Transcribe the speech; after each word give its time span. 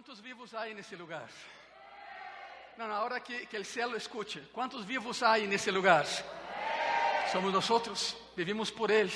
¿Cuántos 0.00 0.22
vivos 0.22 0.54
hay 0.54 0.70
en 0.70 0.78
ese 0.78 0.96
lugar? 0.96 1.28
No, 2.78 2.88
no, 2.88 2.94
ahora 2.94 3.20
que, 3.20 3.46
que 3.46 3.58
el 3.58 3.66
cielo 3.66 3.98
escuche. 3.98 4.48
¿Cuántos 4.50 4.86
vivos 4.86 5.22
hay 5.22 5.44
en 5.44 5.52
ese 5.52 5.70
lugar? 5.70 6.06
Somos 7.30 7.52
nosotros, 7.52 8.16
vivimos 8.34 8.72
por 8.72 8.90
Él. 8.90 9.12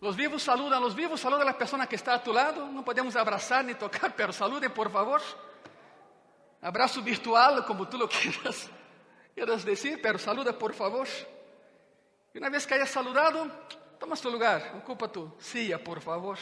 Los 0.00 0.16
vivos 0.16 0.42
saludan, 0.42 0.80
los 0.80 0.94
vivos 0.94 1.20
saludan 1.20 1.42
a 1.42 1.50
la 1.50 1.58
persona 1.58 1.86
que 1.86 1.96
está 1.96 2.14
a 2.14 2.22
tu 2.22 2.32
lado. 2.32 2.68
No 2.68 2.82
podemos 2.82 3.14
abrazar 3.16 3.66
ni 3.66 3.74
tocar, 3.74 4.14
pero 4.16 4.32
saluden 4.32 4.72
por 4.72 4.90
favor. 4.90 5.20
Abrazo 6.62 7.02
virtual, 7.02 7.62
como 7.66 7.86
tú 7.86 7.98
lo 7.98 8.08
quieras, 8.08 8.70
quieras 9.34 9.62
decir, 9.62 10.00
pero 10.00 10.18
saluda 10.18 10.58
por 10.58 10.72
favor. 10.72 11.06
Y 12.32 12.38
una 12.38 12.48
vez 12.48 12.66
que 12.66 12.72
hayas 12.72 12.88
saludado, 12.88 13.46
toma 14.00 14.16
tu 14.16 14.30
lugar, 14.30 14.72
ocupa 14.74 15.12
tu 15.12 15.36
silla, 15.38 15.84
por 15.84 16.00
favor. 16.00 16.38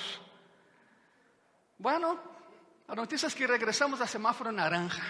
Bueno, 1.78 2.29
la 2.91 2.96
noticia 2.96 3.29
es 3.29 3.36
que 3.36 3.46
regresamos 3.46 4.00
a 4.00 4.06
semáforo 4.06 4.51
naranja. 4.51 5.05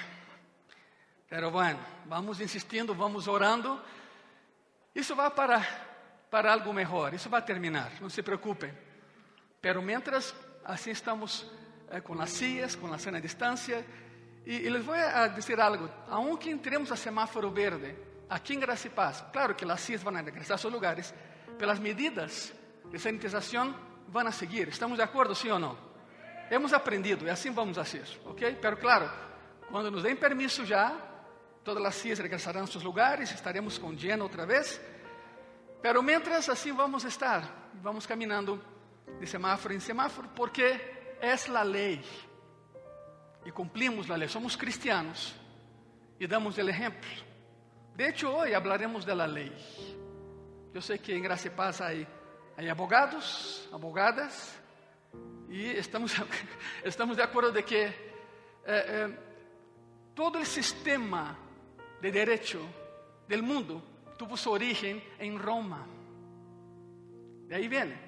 Pero 1.31 1.51
bueno, 1.51 1.79
vamos 2.05 2.39
insistindo, 2.39 2.95
vamos 2.95 3.27
orando. 3.27 3.83
Isso 4.95 5.17
vai 5.17 5.31
para, 5.31 5.65
para 6.31 6.53
algo 6.53 6.75
melhor, 6.75 7.15
isso 7.15 7.31
vai 7.31 7.43
terminar, 7.43 7.91
não 7.99 8.11
se 8.11 8.23
preocupem. 8.23 8.71
Pero 9.63 9.81
mientras, 9.81 10.35
assim 10.63 10.91
estamos 10.91 11.51
eh, 11.89 12.03
com 12.03 12.21
as 12.21 12.31
sillas, 12.31 12.77
com 12.77 12.93
a 12.93 12.99
sana 12.99 13.19
distância. 13.19 13.83
E, 14.45 14.57
e 14.57 14.69
les 14.69 14.85
vou 14.85 14.95
a 14.95 15.29
dizer 15.29 15.59
algo: 15.59 15.89
aunque 16.09 16.51
entremos 16.51 16.93
a 16.93 16.97
semáforo 16.97 17.51
verde, 17.51 17.97
aqui 18.29 18.55
em 18.55 18.61
Graça 18.61 18.89
e 18.89 18.91
Paz, 18.91 19.25
claro 19.33 19.55
que 19.55 19.65
as 19.65 19.81
sillas 19.81 20.03
vão 20.03 20.13
regresar 20.13 20.57
a 20.57 20.59
seus 20.59 20.73
lugares, 20.73 21.15
pelas 21.59 21.79
medidas 21.79 22.53
de 22.91 22.99
sanitização 22.99 23.75
vão 24.07 24.27
a 24.27 24.33
seguir. 24.33 24.69
¿Estamos 24.69 24.99
de 24.99 25.03
acordo, 25.03 25.35
sim 25.35 25.51
ou 25.51 25.59
não? 25.59 25.90
Hemos 26.51 26.73
aprendido 26.73 27.27
e 27.27 27.31
assim 27.31 27.53
vamos 27.53 27.79
a 27.79 27.85
ser, 27.85 28.05
ok? 28.25 28.59
Pero 28.61 28.77
claro, 28.77 29.09
quando 29.71 29.89
nos 29.91 30.03
deem 30.03 30.17
permisso 30.17 30.67
já, 30.67 30.93
todas 31.63 31.85
as 31.85 31.95
sillas 31.95 32.19
regressarão 32.19 32.65
a 32.65 32.67
seus 32.67 32.83
lugares, 32.83 33.31
estaremos 33.31 33.79
com 33.79 33.93
lleno 33.93 34.25
outra 34.25 34.45
vez. 34.45 34.81
Pero 35.81 36.03
mientras 36.03 36.49
assim 36.49 36.73
vamos 36.73 37.05
estar, 37.05 37.71
vamos 37.75 38.05
caminhando 38.05 38.61
de 39.21 39.27
semáforo 39.27 39.73
em 39.73 39.81
semáforo, 39.81 40.29
porque 40.35 40.63
é 41.21 41.35
a 41.57 41.63
lei. 41.63 42.05
E 43.45 43.53
cumprimos 43.53 44.11
a 44.11 44.17
lei, 44.17 44.29
somos 44.29 44.57
cristianos 44.57 45.35
e 46.19 46.27
damos 46.27 46.57
o 46.57 46.61
exemplo. 46.61 47.09
De 47.95 48.09
hecho, 48.09 48.29
hoje 48.29 48.55
hablaremos 48.55 49.05
da 49.05 49.15
lei. 49.25 49.53
Eu 50.75 50.83
sei 50.83 50.99
que 50.99 51.13
em 51.13 51.23
Graça 51.23 51.47
e 51.47 51.51
Paz 51.51 51.81
há 51.81 51.91
abogados, 52.71 53.69
abogadas, 53.73 54.60
e 55.51 55.79
estamos, 55.79 56.15
estamos 56.85 57.17
de 57.17 57.23
acordo 57.23 57.51
de 57.51 57.65
que 57.65 57.85
eh, 57.85 57.93
eh, 58.67 59.17
todo 60.15 60.39
o 60.39 60.45
sistema 60.45 61.37
de 62.01 62.13
direito 62.13 62.61
del 63.27 63.43
mundo 63.43 63.83
tuvo 64.17 64.37
su 64.37 64.51
origen 64.51 65.03
en 65.19 65.39
Roma. 65.39 65.87
De 67.49 67.57
ahí 67.57 67.67
viene. 67.67 67.99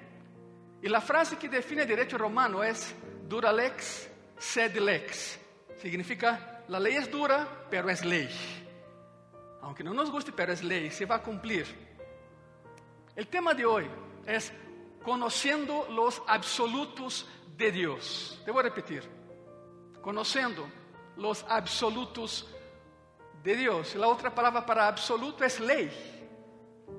Y 0.81 0.87
la 0.87 1.01
frase 1.01 1.37
que 1.37 1.49
define 1.49 1.83
el 1.83 1.87
derecho 1.87 2.17
romano 2.17 2.63
es 2.63 2.95
dura 3.27 3.51
lex, 3.51 4.07
sed 4.37 4.77
lex. 4.77 5.39
Significa, 5.81 6.63
la 6.67 6.79
ley 6.79 6.95
es 6.95 7.11
dura, 7.11 7.67
pero 7.69 7.89
es 7.89 8.05
ley. 8.05 8.29
Aunque 9.61 9.83
no 9.83 9.93
nos 9.93 10.11
guste, 10.11 10.31
pero 10.31 10.53
es 10.53 10.63
ley, 10.63 10.91
se 10.91 11.05
va 11.05 11.15
a 11.15 11.21
cumplir. 11.21 11.65
El 13.15 13.27
tema 13.27 13.53
de 13.53 13.65
hoy 13.65 13.87
es 14.25 14.51
conociendo 15.03 15.87
los 15.89 16.21
absolutos 16.27 17.25
de 17.57 17.71
Dios. 17.71 18.41
Te 18.43 18.51
voy 18.51 18.61
a 18.61 18.63
repetir. 18.63 19.03
Conociendo 20.01 20.67
los 21.17 21.45
absolutos 21.47 22.47
de 23.43 23.55
Deus. 23.55 23.95
A 23.95 24.07
outra 24.07 24.33
palavra 24.33 24.65
para 24.65 24.87
absoluto 24.87 25.43
é 25.43 25.47
lei. 25.59 25.91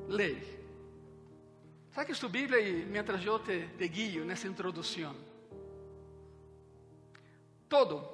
Lei. 0.08 0.54
Saque 1.92 2.12
tu 2.14 2.28
Bíblia 2.28 2.60
e 2.60 2.84
mientras 2.84 3.24
eu 3.24 3.38
te, 3.38 3.68
te 3.78 3.88
guio 3.88 4.24
nessa 4.24 4.48
introdução. 4.48 5.14
Todo, 7.68 8.04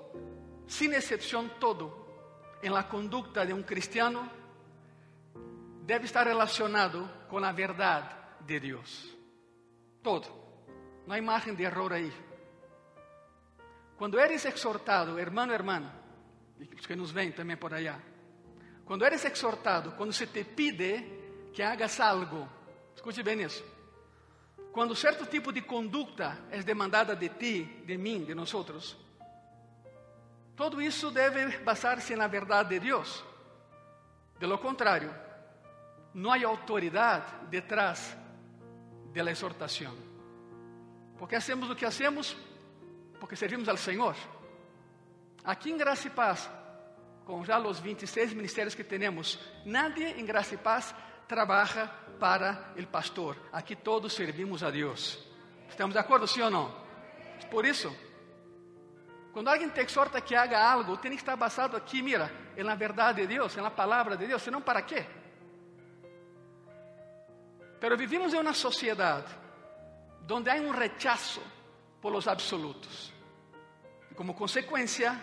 sem 0.66 0.92
exceção, 0.92 1.48
todo, 1.58 1.92
em 2.62 2.68
la 2.68 2.84
conduta 2.84 3.44
de 3.44 3.52
um 3.52 3.62
cristiano 3.62 4.30
deve 5.82 6.04
estar 6.04 6.26
relacionado 6.26 7.08
com 7.28 7.38
a 7.38 7.52
verdade 7.52 8.14
de 8.42 8.60
Deus. 8.60 9.19
Todo. 10.02 10.28
Não 11.06 11.14
há 11.14 11.22
margem 11.22 11.54
de 11.54 11.62
erro 11.62 11.92
aí. 11.92 12.12
Quando 13.96 14.18
eres 14.18 14.44
exortado, 14.44 15.18
hermano, 15.18 15.52
hermana, 15.52 15.94
e 16.58 16.64
os 16.74 16.86
que 16.86 16.96
nos 16.96 17.10
vêm 17.10 17.32
também 17.32 17.56
por 17.56 17.74
allá, 17.74 18.00
quando 18.84 19.04
eres 19.04 19.24
exortado, 19.24 19.92
quando 19.92 20.12
se 20.12 20.26
te 20.26 20.42
pide 20.42 21.04
que 21.52 21.62
hagas 21.62 22.00
algo, 22.00 22.48
escute 22.94 23.22
bem 23.22 23.42
isso. 23.42 23.64
Quando 24.72 24.94
certo 24.94 25.26
tipo 25.26 25.52
de 25.52 25.62
conduta 25.62 26.38
é 26.50 26.62
demandada 26.62 27.14
de 27.14 27.28
ti, 27.28 27.64
de 27.84 27.98
mim, 27.98 28.24
de 28.24 28.34
nós 28.34 28.54
outros, 28.54 28.96
todo 30.56 30.80
isso 30.80 31.10
deve 31.10 31.58
basar-se 31.58 32.14
na 32.14 32.26
verdade 32.26 32.70
de 32.70 32.80
Deus. 32.80 33.24
De 34.38 34.46
lo 34.46 34.58
contrário, 34.58 35.14
não 36.14 36.32
há 36.32 36.46
autoridade 36.46 37.46
detrás 37.50 38.16
de 39.12 39.22
la 39.22 39.30
exortação. 39.30 39.94
Porque 41.18 41.36
hacemos 41.36 41.70
o 41.70 41.76
que 41.76 41.84
hacemos 41.84 42.36
porque 43.20 43.36
servimos 43.36 43.68
ao 43.68 43.76
Senhor. 43.76 44.16
Aqui 45.44 45.70
em 45.70 45.76
Graça 45.76 46.06
e 46.06 46.10
Paz, 46.10 46.50
com 47.24 47.44
já 47.44 47.58
os 47.58 47.78
26 47.78 48.32
ministérios 48.32 48.74
que 48.74 48.82
temos, 48.82 49.38
nadie 49.64 50.06
em 50.18 50.24
Graça 50.24 50.54
e 50.54 50.58
Paz 50.58 50.94
trabalha 51.28 51.88
para 52.18 52.72
o 52.76 52.86
pastor. 52.86 53.36
Aqui 53.52 53.76
todos 53.76 54.14
servimos 54.14 54.62
a 54.62 54.70
Deus. 54.70 55.18
Estamos 55.68 55.92
de 55.92 56.00
acordo, 56.00 56.26
sim 56.26 56.40
ou 56.40 56.50
não? 56.50 56.74
Por 57.50 57.64
isso, 57.64 57.94
quando 59.32 59.48
alguém 59.48 59.68
te 59.68 59.80
exorta 59.80 60.20
que 60.20 60.34
haga 60.34 60.58
algo, 60.58 60.96
tem 60.96 61.12
que 61.12 61.18
estar 61.18 61.36
basado 61.36 61.76
aqui, 61.76 62.02
mira, 62.02 62.30
na 62.56 62.74
verdade 62.74 63.22
de 63.22 63.28
Deus, 63.28 63.54
na 63.56 63.70
palavra 63.70 64.16
de 64.16 64.26
Deus, 64.26 64.42
senão 64.42 64.60
para 64.60 64.82
quê? 64.82 65.06
Pero 67.80 67.96
vivimos 67.96 68.34
em 68.34 68.38
uma 68.38 68.54
sociedade 68.54 69.40
onde 70.30 70.50
há 70.50 70.54
um 70.54 70.70
rechazo 70.70 71.42
por 72.00 72.12
los 72.12 72.28
absolutos. 72.28 73.12
Como 74.14 74.34
consequência, 74.34 75.16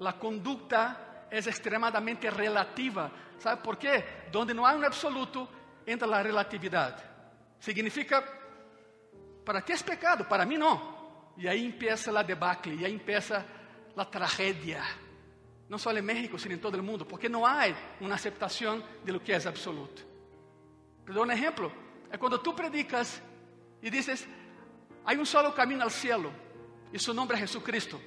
a 0.00 0.12
conduta 0.14 1.26
é 1.30 1.38
extremadamente 1.38 2.30
relativa. 2.30 3.10
¿Sabe 3.38 3.62
por 3.62 3.76
quê? 3.76 4.04
Donde 4.30 4.54
não 4.54 4.64
há 4.64 4.74
um 4.74 4.84
absoluto, 4.84 5.48
entra 5.86 6.08
a 6.08 6.22
relatividade. 6.22 7.02
Significa, 7.60 8.22
para 9.44 9.60
ti 9.60 9.72
é 9.72 9.78
pecado, 9.78 10.24
para 10.24 10.46
mim 10.46 10.56
não. 10.56 10.96
E 11.36 11.48
aí 11.48 11.64
empieza 11.64 12.16
a 12.18 12.22
debacle, 12.22 12.74
e 12.74 12.84
aí 12.84 12.94
empieza 12.94 13.44
a 13.96 14.04
tragédia. 14.04 14.82
Não 15.68 15.78
só 15.78 15.92
em 15.92 16.00
México, 16.00 16.38
sino 16.38 16.54
em 16.54 16.58
todo 16.58 16.76
o 16.76 16.82
mundo, 16.82 17.04
porque 17.04 17.28
não 17.28 17.44
há 17.44 17.64
uma 18.00 18.14
aceitação 18.14 18.82
de 19.04 19.12
lo 19.12 19.20
que 19.20 19.32
é 19.32 19.36
absoluto. 19.36 20.06
Te 21.04 21.12
dou 21.12 21.26
um 21.26 21.30
exemplo. 21.30 21.87
É 22.10 22.16
quando 22.16 22.38
tu 22.38 22.52
predicas 22.54 23.22
e 23.82 23.90
dizes, 23.90 24.26
há 25.04 25.12
um 25.12 25.24
solo 25.24 25.52
caminho 25.52 25.82
ao 25.82 25.90
cielo, 25.90 26.32
e 26.92 26.98
seu 26.98 27.14
nome 27.14 27.34
é 27.34 27.38
Jesucristo. 27.38 28.00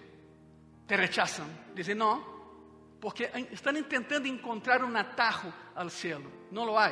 Te 0.88 0.96
rechazam. 0.96 1.48
Dizem, 1.74 1.96
não, 1.96 2.24
porque 3.00 3.30
estão 3.52 3.74
tentando 3.84 4.28
encontrar 4.28 4.84
um 4.84 4.96
atajo 4.96 5.54
ao 5.76 5.90
cielo. 5.90 6.32
Não 6.52 6.66
lo 6.66 6.78
há. 6.78 6.92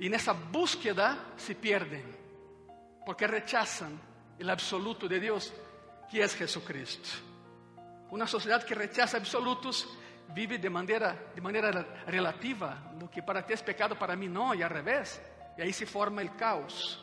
E 0.00 0.08
nessa 0.08 0.34
búsqueda 0.34 1.16
se 1.36 1.54
perdem, 1.54 2.04
porque 3.06 3.26
rechazam 3.26 3.98
o 4.42 4.50
absoluto 4.50 5.08
de 5.08 5.20
Deus, 5.20 5.52
que 6.10 6.20
é 6.20 6.26
Jesucristo. 6.26 7.22
Uma 8.10 8.26
sociedade 8.26 8.64
que 8.64 8.74
rechaza 8.74 9.16
absolutos 9.16 9.86
vive 10.30 10.58
de 10.58 10.68
maneira, 10.68 11.30
de 11.34 11.40
maneira 11.40 12.04
relativa. 12.06 12.92
Lo 13.00 13.08
que 13.08 13.22
para 13.22 13.42
ti 13.42 13.52
é 13.52 13.56
pecado, 13.56 13.96
para 13.96 14.16
mim 14.16 14.28
não, 14.28 14.54
e 14.54 14.62
ao 14.62 14.70
revés. 14.70 15.20
E 15.56 15.62
aí 15.62 15.72
se 15.72 15.86
forma 15.86 16.22
o 16.22 16.30
caos. 16.30 17.00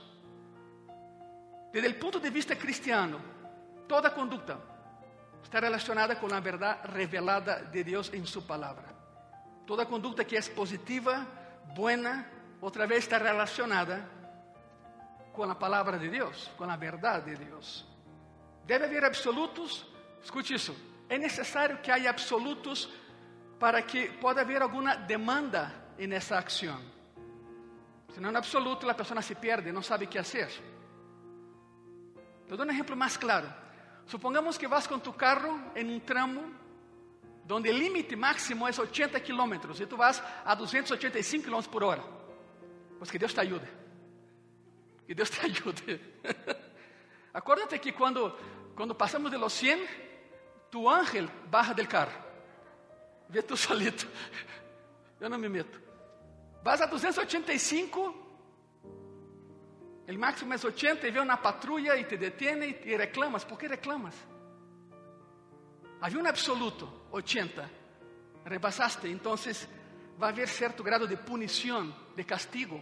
Desde 1.72 1.90
o 1.90 2.00
ponto 2.00 2.20
de 2.20 2.30
vista 2.30 2.56
cristiano, 2.56 3.22
toda 3.88 4.10
conduta 4.10 4.60
está 5.44 5.60
relacionada 5.60 6.16
com 6.16 6.34
a 6.34 6.40
verdade 6.40 6.92
revelada 6.92 7.66
de 7.72 7.84
Deus 7.84 8.14
em 8.14 8.26
Sua 8.26 8.42
palavra. 8.42 8.86
Toda 9.66 9.86
conduta 9.86 10.24
que 10.24 10.36
é 10.36 10.42
positiva, 10.42 11.26
buena, 11.76 12.26
outra 12.60 12.86
vez 12.86 13.04
está 13.04 13.18
relacionada 13.18 14.08
com 15.34 15.44
a 15.44 15.56
palavra 15.56 15.98
de 15.98 16.10
Deus, 16.10 16.50
com 16.58 16.66
a 16.66 16.76
verdade 16.76 17.36
de 17.36 17.46
Deus. 17.46 17.86
Deve 18.66 18.86
haver 18.86 19.04
absolutos, 19.06 19.86
escute 20.22 20.54
isso, 20.54 20.76
é 21.10 21.18
necessário 21.18 21.78
que 21.80 21.92
haja 21.92 22.10
absolutos 22.10 22.90
para 23.60 23.82
que 23.82 24.10
possa 24.20 24.42
haver 24.42 24.62
alguma 24.62 24.96
demanda 24.96 25.74
nessa 25.98 26.38
ação. 26.38 26.80
Se 28.14 28.20
não 28.20 28.30
é 28.32 28.38
absoluto, 28.38 28.90
a 28.90 28.94
pessoa 28.94 29.22
se 29.22 29.36
perde, 29.36 29.72
não 29.72 29.82
sabe 29.82 30.06
o 30.06 30.08
que 30.08 30.18
fazer. 30.18 30.50
Te 32.48 32.58
dou 32.58 32.66
um 32.66 32.70
exemplo 32.70 32.96
mais 32.98 33.16
claro. 33.16 33.48
Supongamos 34.06 34.58
que 34.58 34.68
vas 34.68 34.86
con 34.86 35.00
tu 35.00 35.14
carro 35.14 35.58
en 35.74 35.90
un 35.90 36.02
tramo 36.02 36.42
donde 37.46 37.70
el 37.70 37.80
límite 37.80 38.16
máximo 38.16 38.68
es 38.68 38.78
80 38.78 39.20
kilómetros 39.22 39.80
y 39.80 39.86
tú 39.86 39.96
vas 39.96 40.22
a 40.44 40.56
285 40.56 41.46
kilómetros 41.46 41.72
por 41.72 41.84
hora. 41.84 42.04
Pues 42.98 43.10
que 43.10 43.18
Dios 43.18 43.34
te 43.34 43.42
ayude. 43.42 43.68
Que 45.08 45.16
Dios 45.16 45.32
te 45.32 45.42
ayude. 45.46 46.02
Acuérdate 47.32 47.80
que 47.80 47.94
cuando, 47.94 48.38
cuando 48.76 48.98
pasamos 48.98 49.32
de 49.32 49.38
los 49.38 49.54
100, 49.54 49.80
tu 50.70 50.90
ángel 50.90 51.30
baja 51.50 51.74
del 51.74 51.88
carro. 51.88 52.20
Ve 53.30 53.42
tú 53.44 53.56
solito. 53.56 54.06
Yo 55.22 55.30
no 55.30 55.38
me 55.38 55.48
meto. 55.48 55.91
Vas 56.64 56.82
a 56.82 56.88
285, 56.88 58.16
el 60.06 60.18
máximo 60.18 60.54
es 60.54 60.64
80 60.64 61.08
y 61.08 61.12
ve 61.12 61.20
una 61.20 61.42
patrulla 61.42 61.96
y 61.96 62.06
te 62.06 62.18
detiene 62.18 62.82
y 62.84 62.96
reclamas. 62.98 63.46
¿Por 63.46 63.58
qué 63.58 63.68
reclamas? 63.68 64.16
Había 66.02 66.20
un 66.20 66.28
absoluto, 66.28 67.08
80. 67.12 67.70
Rebasaste, 68.46 69.10
entonces 69.10 69.68
va 70.22 70.28
a 70.28 70.30
haber 70.32 70.48
cierto 70.48 70.84
grado 70.84 71.08
de 71.08 71.18
punición, 71.18 71.96
de 72.16 72.26
castigo. 72.26 72.82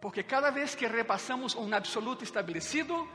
Porque 0.00 0.24
cada 0.24 0.50
vez 0.50 0.76
que 0.76 0.88
repasamos 0.88 1.54
un 1.54 1.72
absoluto 1.72 2.24
establecido, 2.24 3.06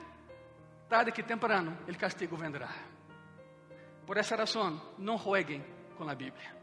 tarde 0.89 1.11
que 1.11 1.23
temprano 1.23 1.79
el 1.87 1.97
castigo 1.97 2.37
vendrá. 2.37 2.69
Por 4.05 4.17
esa 4.17 4.35
razón, 4.35 4.81
no 4.97 5.17
jueguen 5.17 5.65
con 5.97 6.07
la 6.07 6.15
Biblia. 6.15 6.55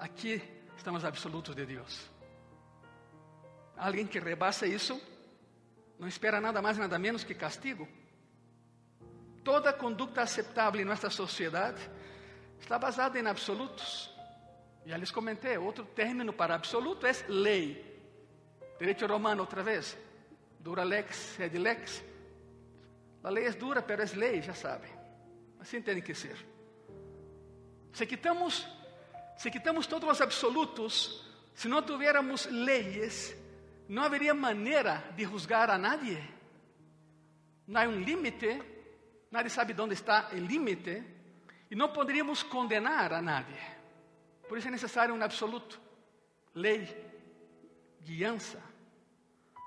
Aquí 0.00 0.42
están 0.82 0.94
los 0.94 1.04
absolutos 1.04 1.54
de 1.54 1.64
Dios. 1.64 2.10
Alguien 3.76 4.08
que 4.08 4.18
rebasa 4.18 4.66
isso 4.66 5.00
não 5.96 6.08
espera 6.08 6.40
nada 6.40 6.60
mais 6.60 6.76
nada 6.76 6.98
menos 6.98 7.22
que 7.22 7.36
castigo. 7.36 7.86
Toda 9.44 9.72
conduta 9.72 10.22
aceitável 10.22 10.80
em 10.80 10.84
nossa 10.84 11.08
sociedade 11.08 11.80
está 12.58 12.78
basada 12.78 13.16
em 13.16 13.26
absolutos. 13.26 14.10
Já 14.84 14.96
lhes 14.96 15.12
comentei, 15.12 15.56
outro 15.56 15.84
término 15.84 16.32
para 16.32 16.56
absoluto 16.56 17.06
é 17.06 17.12
lei. 17.28 17.66
Direito 18.76 19.06
romano, 19.06 19.42
outra 19.42 19.62
vez. 19.62 19.96
Dura 20.58 20.82
lex, 20.82 21.14
sed 21.36 21.56
lex. 21.58 22.02
A 23.22 23.30
lei 23.30 23.46
é 23.46 23.52
dura, 23.52 23.80
pero 23.80 24.02
é 24.02 24.06
lei, 24.16 24.42
já 24.42 24.54
sabem. 24.54 24.90
Assim 25.60 25.80
tem 25.80 26.02
que 26.02 26.12
ser. 26.12 26.36
Se 27.92 28.04
quitamos, 28.04 28.66
se 29.42 29.50
quitamos 29.50 29.88
todos 29.88 30.08
os 30.08 30.20
absolutos, 30.20 31.20
se 31.52 31.66
não 31.66 31.82
tivéssemos 31.82 32.46
leis, 32.46 33.36
não 33.88 34.04
haveria 34.04 34.32
maneira 34.32 35.02
de 35.16 35.24
juzgar 35.24 35.68
a 35.68 35.76
nadie. 35.76 36.22
Não 37.66 37.80
há 37.80 37.88
um 37.88 37.98
limite, 37.98 38.62
nadie 39.32 39.50
sabe 39.50 39.74
onde 39.80 39.94
está 39.94 40.30
o 40.32 40.36
limite, 40.36 41.02
e 41.68 41.74
não 41.74 41.88
poderíamos 41.88 42.44
condenar 42.44 43.12
a 43.12 43.20
nadie. 43.20 43.58
Por 44.48 44.58
isso 44.58 44.68
é 44.68 44.70
necessário 44.70 45.12
um 45.12 45.20
absoluto, 45.20 45.80
lei, 46.54 46.86
guiança. 48.00 48.62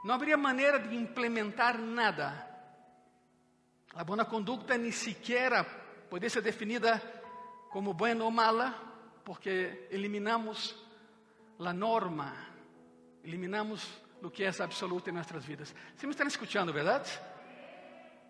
Não 0.06 0.16
haveria 0.16 0.38
maneira 0.38 0.80
de 0.80 0.96
implementar 0.96 1.78
nada. 1.78 2.48
A 3.94 4.06
boa 4.06 4.24
conduta 4.24 4.78
nem 4.78 4.94
sequer 4.94 5.66
pode 6.10 6.30
ser 6.30 6.42
definida 6.42 7.02
como 7.72 7.94
buena 7.94 8.24
ou 8.24 8.32
mala, 8.32 8.95
porque 9.26 9.88
eliminamos 9.90 10.76
a 11.60 11.74
norma, 11.74 12.32
eliminamos 13.24 13.86
o 14.22 14.30
que 14.30 14.44
é 14.44 14.52
absoluto 14.62 15.10
em 15.10 15.14
nossas 15.14 15.44
vidas. 15.44 15.76
Você 15.96 16.06
me 16.06 16.12
está 16.12 16.24
escutando, 16.26 16.72
verdade? 16.72 17.20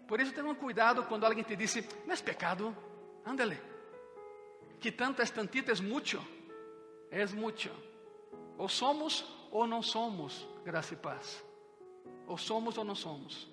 Por 0.08 0.22
isso, 0.22 0.34
tenham 0.34 0.56
cuidado 0.56 1.04
quando 1.04 1.26
alguém 1.26 1.44
te 1.44 1.56
diz: 1.56 1.76
não 2.06 2.14
é 2.14 2.18
pecado, 2.18 2.76
ándale. 3.26 3.60
Que 4.80 4.92
tanto 4.92 5.22
é 5.22 5.26
tantito, 5.26 5.70
é 5.70 5.76
muito. 5.76 6.26
É 7.12 7.26
muito. 7.28 7.70
Ou 8.58 8.70
somos 8.70 9.26
ou 9.52 9.68
não 9.68 9.82
somos, 9.82 10.48
graça 10.64 10.94
e 10.94 10.98
paz. 10.98 11.44
Ou 12.26 12.38
somos 12.38 12.78
ou 12.78 12.86
não 12.86 12.96
somos. 12.96 13.48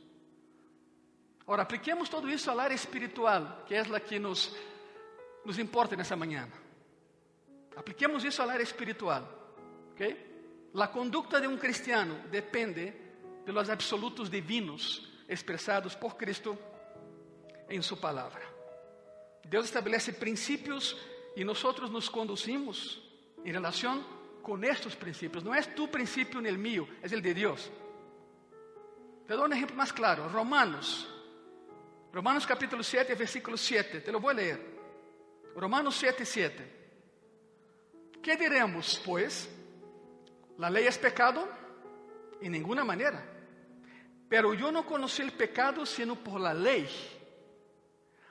Ora, 1.45 1.63
apliquemos 1.63 2.09
tudo 2.09 2.31
isso 2.31 2.51
à 2.51 2.63
área 2.63 2.75
espiritual, 2.75 3.65
que 3.67 3.75
é 3.75 3.81
a 3.81 4.01
que 4.01 4.19
nos, 4.19 4.55
nos 5.45 5.59
importa 5.59 5.97
nessa 5.97 6.15
manhã. 6.15 6.49
Apliquemos 7.77 8.25
isso 8.25 8.43
à 8.43 8.51
área 8.51 8.63
espiritual, 8.63 9.27
ok? 9.93 10.71
La 10.75 10.89
conduta 10.89 11.41
de 11.41 11.47
um 11.47 11.59
cristiano 11.59 12.19
depende 12.31 12.93
de 13.45 13.53
los 13.53 13.69
absolutos 13.69 14.31
divinos 14.31 15.11
expresados 15.29 15.95
por 15.95 16.17
Cristo 16.17 16.57
em 17.69 17.83
sua 17.83 17.97
palavra. 17.97 18.43
Deus 19.45 19.67
estabelece 19.67 20.13
princípios 20.13 20.97
e 21.37 21.45
nós 21.45 21.63
nos 21.91 22.09
conduzimos 22.09 23.03
em 23.45 23.53
relação 23.53 24.03
com 24.43 24.63
estes 24.65 24.95
princípios. 24.95 25.43
Não 25.43 25.55
é 25.55 25.63
tu 25.63 25.89
princípio 25.89 26.41
nem 26.41 26.55
o 26.55 26.59
mío, 26.59 26.89
é 27.03 27.07
o 27.07 27.21
de 27.21 27.35
Deus. 27.35 27.71
Te 29.27 29.37
dou 29.37 29.47
um 29.47 29.53
exemplo 29.53 29.77
mais 29.77 29.93
claro. 29.93 30.29
Romanos, 30.29 31.07
Romanos 32.13 32.45
capítulo 32.45 32.83
7, 32.83 33.15
versículo 33.15 33.57
7. 33.57 34.01
Te 34.01 34.11
lo 34.11 34.21
vou 34.21 34.33
ler. 34.33 34.59
Romanos 35.55 35.97
7, 35.97 36.25
7. 36.25 36.82
Que 38.23 38.37
diremos, 38.37 39.03
pois? 39.05 39.51
La 40.59 40.71
ley 40.71 40.87
es 40.87 40.97
pecado 40.97 41.49
en 42.41 42.53
ninguna 42.53 42.85
manera. 42.85 43.21
Pero 44.29 44.55
yo 44.55 44.71
no 44.71 44.87
conocí 44.87 45.23
el 45.23 45.33
pecado 45.33 45.85
sino 45.85 46.15
por 46.15 46.41
la 46.41 46.55
ley. 46.55 46.89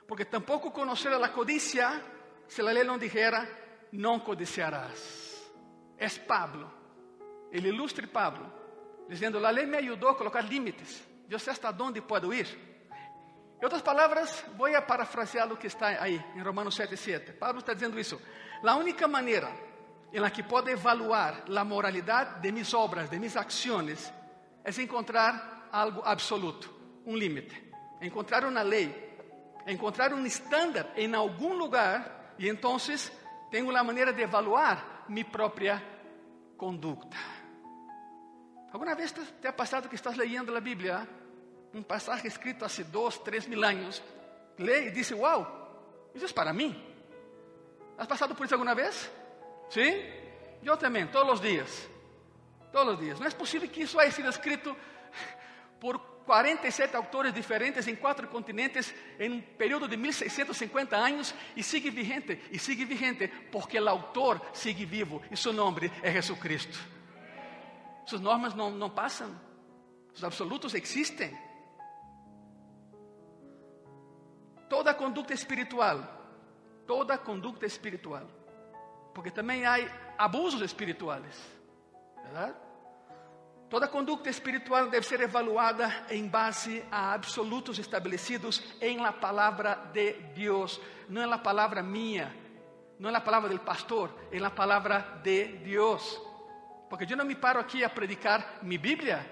Porque 0.08 0.24
tampoco 0.24 0.72
conocer 0.72 1.12
la 1.12 1.30
codicia 1.30 2.02
si 2.46 2.62
la 2.62 2.72
ley 2.72 2.86
no 2.86 2.98
dijera, 2.98 3.46
no 3.92 4.24
codiciarás. 4.24 5.50
Es 5.96 6.18
Pablo, 6.18 6.72
el 7.52 7.66
ilustre 7.66 8.08
Pablo, 8.08 8.50
diciendo, 9.08 9.38
la 9.38 9.52
ley 9.52 9.66
me 9.66 9.76
ayudó 9.76 10.08
a 10.08 10.16
colocar 10.16 10.44
límites. 10.44 11.06
Yo 11.28 11.38
sé 11.38 11.50
hasta 11.50 11.70
dónde 11.70 12.02
puedo 12.02 12.32
ir. 12.32 12.46
En 13.60 13.64
otras 13.64 13.82
palabras, 13.82 14.44
voy 14.56 14.74
a 14.74 14.84
parafrasear 14.86 15.48
lo 15.48 15.58
que 15.58 15.68
está 15.68 16.02
ahí 16.02 16.20
en 16.34 16.44
Romanos 16.44 16.78
7:7. 16.78 17.38
Pablo 17.38 17.60
está 17.60 17.72
diciendo 17.72 17.96
eso. 17.98 18.20
La 18.62 18.74
única 18.74 19.06
manera 19.06 19.50
em 20.12 20.20
la 20.20 20.30
que 20.30 20.42
pode 20.42 20.70
evaluar 20.70 21.44
a 21.48 21.64
moralidade 21.64 22.40
de 22.40 22.52
mis 22.52 22.74
obras, 22.74 23.08
de 23.08 23.18
mis 23.18 23.36
acciones, 23.36 24.12
é 24.64 24.82
encontrar 24.82 25.68
algo 25.72 26.02
absoluto, 26.04 26.72
um 27.06 27.16
limite, 27.16 27.72
encontrar 28.00 28.44
uma 28.44 28.62
lei, 28.62 28.94
encontrar 29.66 30.12
um 30.12 30.24
estándar 30.26 30.92
em 30.96 31.14
algum 31.14 31.54
lugar 31.54 32.34
e 32.38 32.48
então 32.48 32.76
tenho 33.50 33.74
a 33.76 33.84
maneira 33.84 34.12
de 34.12 34.22
evaluar 34.22 35.04
minha 35.08 35.24
própria 35.24 35.82
conduta. 36.56 37.16
Alguma 38.72 38.94
vez 38.94 39.12
te 39.12 39.46
ha 39.46 39.52
passado 39.52 39.88
que 39.88 39.94
estás 39.94 40.16
leyendo 40.16 40.54
a 40.56 40.60
Bíblia, 40.60 41.08
um 41.74 41.82
passagem 41.82 42.26
escrito 42.26 42.64
há 42.64 42.68
dois, 42.90 43.18
três 43.18 43.46
mil 43.46 43.62
anos, 43.64 44.02
lê 44.58 44.88
e 44.88 44.90
diz: 44.90 45.10
Uau, 45.10 46.10
isso 46.14 46.26
é 46.26 46.32
para 46.32 46.52
mim. 46.52 46.74
¿Has 47.98 48.06
passado 48.06 48.34
por 48.34 48.44
isso 48.44 48.54
alguma 48.54 48.74
vez? 48.74 49.10
¿Sí? 49.72 50.04
Yo 50.62 50.76
también, 50.76 51.10
todos 51.10 51.26
los 51.26 51.40
días. 51.40 51.88
Todos 52.70 52.88
los 52.88 53.00
días. 53.00 53.18
No 53.18 53.26
es 53.26 53.34
posible 53.34 53.70
que 53.70 53.84
eso 53.84 53.98
haya 53.98 54.12
sido 54.12 54.28
escrito 54.28 54.76
por 55.80 55.98
47 56.26 56.94
autores 56.94 57.32
diferentes 57.32 57.88
em 57.88 57.96
quatro 57.96 58.28
continentes 58.28 58.94
em 59.18 59.30
um 59.30 59.40
período 59.40 59.88
de 59.88 59.96
1650 59.96 60.94
anos 60.94 61.34
e 61.56 61.62
sigue 61.62 61.90
vigente, 61.90 62.38
e 62.52 62.58
sigue 62.58 62.84
vigente 62.84 63.26
porque 63.50 63.80
o 63.80 63.88
autor 63.88 64.40
sigue 64.52 64.84
vivo 64.84 65.22
e 65.30 65.36
seu 65.38 65.54
nome 65.54 65.90
é 66.02 66.12
Jesus 66.12 66.38
Cristo. 66.38 66.78
Suas 68.04 68.20
normas 68.20 68.54
não, 68.54 68.70
não 68.70 68.90
passam, 68.90 69.34
os 70.14 70.22
absolutos 70.22 70.74
existem. 70.74 71.36
Toda 74.68 74.92
conduta 74.92 75.32
espiritual, 75.32 75.98
toda 76.86 77.16
conduta 77.16 77.64
espiritual 77.64 78.41
porque 79.14 79.30
também 79.30 79.64
há 79.64 79.76
abusos 80.18 80.60
espirituais, 80.62 81.36
verdade? 82.22 82.54
Toda 83.68 83.88
conduta 83.88 84.28
espiritual 84.28 84.90
deve 84.90 85.06
ser 85.06 85.20
evaluada 85.20 85.90
em 86.10 86.28
base 86.28 86.84
a 86.90 87.14
absolutos 87.14 87.78
estabelecidos 87.78 88.62
em 88.82 88.98
la 88.98 89.12
palavra 89.12 89.74
de 89.92 90.12
Deus, 90.34 90.78
não 91.08 91.22
é 91.22 91.26
la 91.26 91.38
palavra 91.38 91.82
minha, 91.82 92.34
não 92.98 93.08
é 93.08 93.12
la 93.12 93.22
palavra 93.22 93.48
del 93.48 93.60
pastor, 93.60 94.14
é 94.30 94.38
la 94.38 94.50
palavra 94.50 95.20
de 95.22 95.56
Deus. 95.64 96.20
Porque 96.90 97.10
eu 97.10 97.16
não 97.16 97.24
me 97.24 97.34
paro 97.34 97.58
aqui 97.58 97.82
a 97.82 97.88
predicar 97.88 98.58
mi 98.62 98.76
Bíblia, 98.76 99.24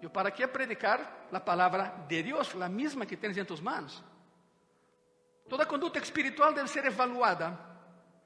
eu 0.00 0.08
paro 0.08 0.28
aqui 0.28 0.42
a 0.42 0.48
predicar 0.48 1.26
a 1.30 1.40
palavra 1.40 1.94
de 2.08 2.22
Deus, 2.22 2.54
a 2.58 2.68
mesma 2.70 3.04
que 3.04 3.16
tens 3.16 3.36
em 3.36 3.44
tus 3.44 3.60
manos. 3.60 4.02
Toda 5.50 5.66
conduta 5.66 5.98
espiritual 5.98 6.54
deve 6.54 6.68
ser 6.68 6.86
evaluada 6.86 7.71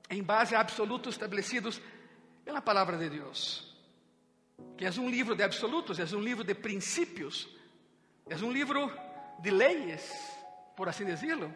em 0.08 0.22
base 0.22 0.54
a 0.54 0.60
absolutos 0.60 1.14
estabelecidos 1.14 1.80
pela 2.44 2.60
palavra 2.60 2.96
de 2.96 3.10
Deus. 3.10 3.74
Que 4.76 4.86
é 4.86 4.90
um 4.90 5.08
livro 5.08 5.34
de 5.34 5.42
absolutos, 5.42 5.98
é 5.98 6.16
um 6.16 6.22
livro 6.22 6.44
de 6.44 6.54
princípios, 6.54 7.48
é 8.28 8.36
um 8.36 8.52
livro 8.52 8.90
de 9.38 9.50
leis, 9.50 10.12
por 10.76 10.88
así 10.88 11.04
decirlo, 11.04 11.52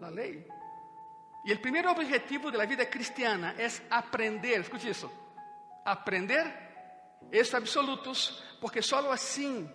la 0.00 0.10
ley. 0.10 0.46
Y 1.44 1.50
el 1.50 1.60
primer 1.60 1.86
objetivo 1.86 2.50
de 2.50 2.58
la 2.58 2.66
vida 2.66 2.88
cristiana 2.88 3.54
es 3.58 3.82
aprender, 3.90 4.60
escuche 4.60 4.90
eso, 4.90 5.10
aprender 5.84 6.72
estos 7.30 7.54
absolutos, 7.54 8.44
porque 8.60 8.80
solo 8.80 9.10
así 9.12 9.68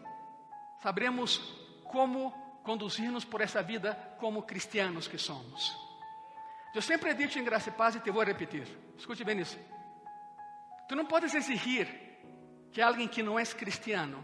sabremos 0.82 1.42
cómo 1.84 2.62
conducirnos 2.64 3.26
por 3.26 3.42
esa 3.42 3.62
vida 3.62 4.16
como 4.20 4.46
cristianos 4.46 5.10
que 5.10 5.18
somos. 5.18 5.87
Yo 6.78 6.82
siempre 6.84 7.10
he 7.10 7.16
dicho 7.16 7.40
en 7.40 7.46
Gracia 7.46 7.74
y 7.74 7.76
Paz 7.76 7.96
y 7.96 8.00
te 8.02 8.12
voy 8.12 8.22
a 8.22 8.26
repetir, 8.26 8.94
escuche 8.96 9.24
bien 9.24 9.40
eso. 9.40 9.58
Tú 10.88 10.96
no 10.96 11.08
puedes 11.08 11.34
exigir 11.34 12.70
que 12.72 12.84
alguien 12.84 13.10
que 13.10 13.24
no 13.24 13.40
es 13.40 13.56
cristiano 13.56 14.24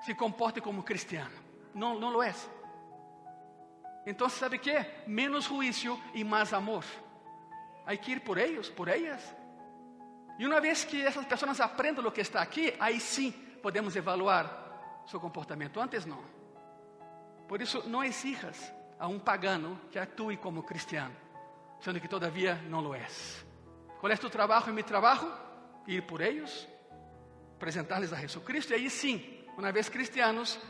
se 0.00 0.16
comporte 0.16 0.62
como 0.62 0.82
cristiano. 0.82 1.34
No, 1.74 2.00
no 2.00 2.10
lo 2.10 2.22
es. 2.22 2.48
Entonces, 4.06 4.38
¿sabe 4.38 4.58
qué? 4.58 5.02
Menos 5.06 5.46
juicio 5.46 6.00
y 6.14 6.24
más 6.24 6.54
amor. 6.54 6.82
Hay 7.84 7.98
que 7.98 8.12
ir 8.12 8.24
por 8.24 8.38
ellos, 8.38 8.70
por 8.70 8.88
ellas. 8.88 9.36
Y 10.38 10.46
una 10.46 10.60
vez 10.60 10.86
que 10.86 11.06
esas 11.06 11.26
personas 11.26 11.60
aprendan 11.60 12.02
lo 12.02 12.10
que 12.14 12.22
está 12.22 12.40
aquí, 12.40 12.72
ahí 12.80 13.00
sí 13.00 13.58
podemos 13.62 13.94
evaluar 13.94 15.02
su 15.04 15.20
comportamiento. 15.20 15.82
Antes 15.82 16.06
no. 16.06 16.22
Por 17.46 17.60
eso 17.60 17.84
no 17.86 18.02
exijas 18.02 18.72
a 18.98 19.06
un 19.06 19.20
pagano 19.20 19.78
que 19.90 20.00
actúe 20.00 20.40
como 20.40 20.64
cristiano, 20.64 21.12
siendo 21.82 22.00
que 22.00 22.08
todavía 22.08 22.62
no 22.68 22.80
lo 22.80 22.94
es. 22.94 23.44
¿Cuál 24.00 24.12
es 24.12 24.20
tu 24.20 24.30
trabajo 24.30 24.70
y 24.70 24.72
mi 24.72 24.84
trabajo? 24.84 25.28
Ir 25.86 26.06
por 26.06 26.22
ellos, 26.22 26.68
presentarles 27.58 28.12
a 28.12 28.16
Jesucristo. 28.16 28.74
Y 28.74 28.76
ahí 28.76 28.90
sí, 28.90 29.44
una 29.56 29.72
vez 29.72 29.90
cristianos, 29.90 30.60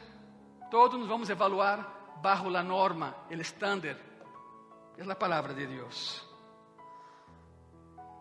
todos 0.71 0.99
nos 0.99 1.09
vamos 1.09 1.29
a 1.29 1.33
evaluar 1.33 1.87
bajo 2.23 2.49
la 2.49 2.63
norma, 2.63 3.27
el 3.29 3.43
estándar. 3.43 3.99
Es 4.97 5.07
la 5.07 5.19
palabra 5.19 5.53
de 5.53 5.67
Dios. 5.67 6.27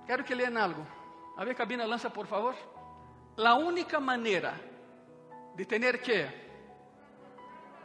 Quero 0.05 0.25
que 0.25 0.35
lean 0.35 0.57
algo. 0.57 0.85
A 1.37 1.45
ver, 1.45 1.55
cabina, 1.55 1.85
lança, 1.87 2.11
por 2.11 2.27
favor. 2.27 2.55
La 3.37 3.53
única 3.53 4.01
manera 4.01 4.59
de 5.55 5.65
tener 5.65 6.01
que 6.01 6.27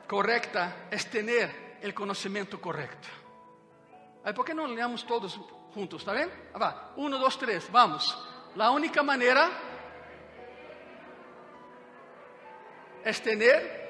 correcta 0.08 0.88
es 0.90 1.08
tener 1.08 1.78
el 1.80 1.94
conocimiento 1.94 2.60
correcto. 2.60 3.25
Aí, 4.26 4.34
por 4.34 4.44
que 4.44 4.52
não 4.52 4.66
leamos 4.66 5.04
todos 5.04 5.40
juntos? 5.72 6.02
Está 6.02 6.12
bem? 6.12 6.28
Ah, 6.52 6.58
va. 6.58 6.92
Uno, 6.96 7.16
dos, 7.16 7.36
tres. 7.36 7.70
Vamos. 7.70 8.18
La 8.56 8.72
única 8.72 9.02
manera 9.02 9.48
es 13.04 13.22
tener 13.22 13.86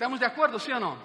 ¿Estamos 0.00 0.18
de 0.18 0.24
acuerdo, 0.24 0.58
sí 0.58 0.72
o 0.72 0.80
no? 0.80 0.96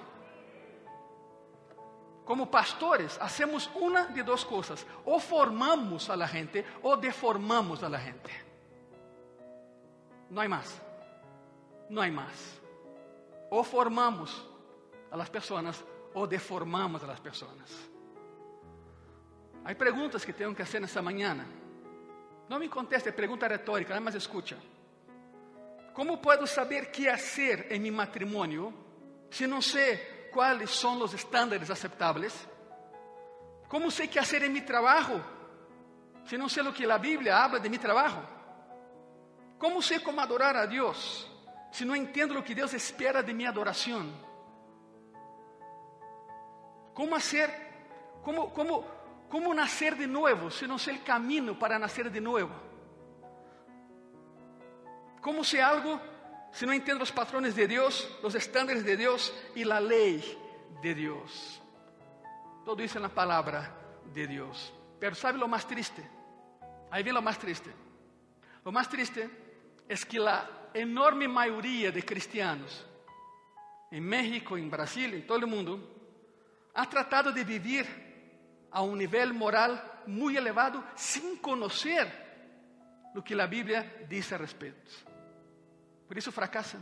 Como 2.24 2.50
pastores, 2.50 3.20
hacemos 3.22 3.70
una 3.76 4.06
de 4.06 4.24
dos 4.24 4.46
cosas. 4.46 4.88
O 5.04 5.20
formamos 5.20 6.10
a 6.10 6.16
la 6.16 6.26
gente 6.26 6.66
o 6.82 6.96
deformamos 6.96 7.84
a 7.84 7.90
la 7.90 8.00
gente. 8.00 8.32
No 10.30 10.40
hay 10.40 10.48
más. 10.48 10.82
No 11.90 12.00
hay 12.00 12.10
más. 12.10 12.62
O 13.50 13.66
formamos 13.66 14.48
a 15.12 15.18
las 15.18 15.30
personas 15.30 15.84
o 16.16 16.26
deformamos 16.26 17.04
a 17.04 17.08
las. 17.08 17.22
Hay 19.66 19.76
preguntas 19.76 20.26
que 20.26 20.34
tengo 20.34 20.56
que 20.56 20.64
hacer 20.64 20.84
esta 20.84 21.02
mañana. 21.02 21.46
No 22.50 22.60
me 22.60 22.70
conteste, 22.70 23.12
pregunta 23.12 23.48
retórica, 23.48 23.90
nada 23.90 24.02
más 24.02 24.16
escucha. 24.16 24.58
¿Cómo 25.94 26.22
puedo 26.22 26.46
saber 26.46 26.92
qué 26.92 27.10
hacer 27.10 27.68
en 27.70 27.82
mi 27.82 27.92
matrimonio 27.92 28.74
se 29.30 29.48
não 29.48 29.62
sei 29.62 30.30
quais 30.32 30.70
são 30.70 31.02
os 31.02 31.14
estándares 31.14 31.70
aceptáveis? 31.70 32.34
Como 33.68 33.90
sei 33.90 34.08
que 34.08 34.20
fazer 34.20 34.44
em 34.44 34.50
meu 34.50 34.66
trabalho? 34.66 35.24
Se 36.26 36.38
não 36.38 36.48
sei 36.48 36.64
o 36.64 36.74
que 36.74 36.86
a 36.86 36.98
Bíblia 36.98 37.36
habla 37.36 37.60
de 37.60 37.70
meu 37.70 37.80
trabalho? 37.80 38.22
Como 39.58 39.82
sei 39.82 40.00
como 40.00 40.22
adorar 40.22 40.56
a 40.56 40.66
Deus? 40.66 41.28
Se 41.72 41.84
não 41.84 41.96
entendo 41.96 42.38
o 42.38 42.44
que 42.44 42.54
Deus 42.54 42.74
espera 42.74 43.24
de 43.24 43.34
minha 43.34 43.50
adoração? 43.50 44.25
Como 46.96 47.12
fazer? 47.12 47.52
Como, 48.24 48.52
como, 48.52 48.86
como 49.30 49.54
nascer 49.54 49.96
de 49.96 50.08
novo? 50.08 50.50
Se 50.50 50.66
não 50.66 50.80
sei 50.80 50.96
o 50.96 51.02
caminho 51.02 51.54
para 51.56 51.78
nascer 51.78 52.10
de 52.10 52.22
novo? 52.22 52.56
Como 55.22 55.44
ser 55.44 55.62
algo 55.62 56.00
si 56.52 56.66
no 56.66 56.72
entiendo 56.72 57.02
los 57.02 57.12
patrones 57.12 57.54
de 57.54 57.68
Dios, 57.68 58.10
los 58.24 58.34
estándares 58.34 58.86
de 58.86 58.96
Dios 58.96 59.34
y 59.56 59.66
la 59.66 59.82
ley 59.82 60.24
de 60.82 60.96
Dios. 60.96 61.62
Todo 62.64 62.78
dice 62.78 62.98
en 62.98 63.04
la 63.04 63.10
palabra 63.10 63.76
de 64.14 64.26
Dios. 64.26 64.74
Pero 64.98 65.16
¿sabe 65.16 65.38
lo 65.38 65.50
más 65.50 65.68
triste? 65.68 66.02
Ahí 66.90 67.04
viene 67.04 67.20
lo 67.20 67.22
más 67.22 67.38
triste. 67.38 67.72
Lo 68.64 68.72
más 68.72 68.88
triste 68.88 69.30
es 69.90 70.06
que 70.06 70.18
la 70.18 70.50
enorme 70.74 71.28
mayoría 71.28 71.92
de 71.92 72.04
cristianos 72.06 72.86
en 73.92 74.04
México, 74.04 74.58
en 74.58 74.72
Brasil, 74.72 75.14
en 75.14 75.28
todo 75.28 75.38
el 75.38 75.48
mundo, 75.48 75.95
ha 76.76 76.86
tratado 76.90 77.32
de 77.32 77.44
vivir 77.44 77.86
a 78.72 78.82
un 78.82 78.98
nivel 78.98 79.34
moral 79.34 79.82
muy 80.08 80.36
elevado 80.36 80.84
sin 80.96 81.38
conocer 81.38 82.26
lo 83.14 83.24
que 83.24 83.34
la 83.34 83.48
Biblia 83.48 84.06
dice 84.10 84.36
al 84.36 84.42
respecto. 84.42 84.92
Por 86.08 86.18
isso 86.18 86.32
fracassam. 86.32 86.82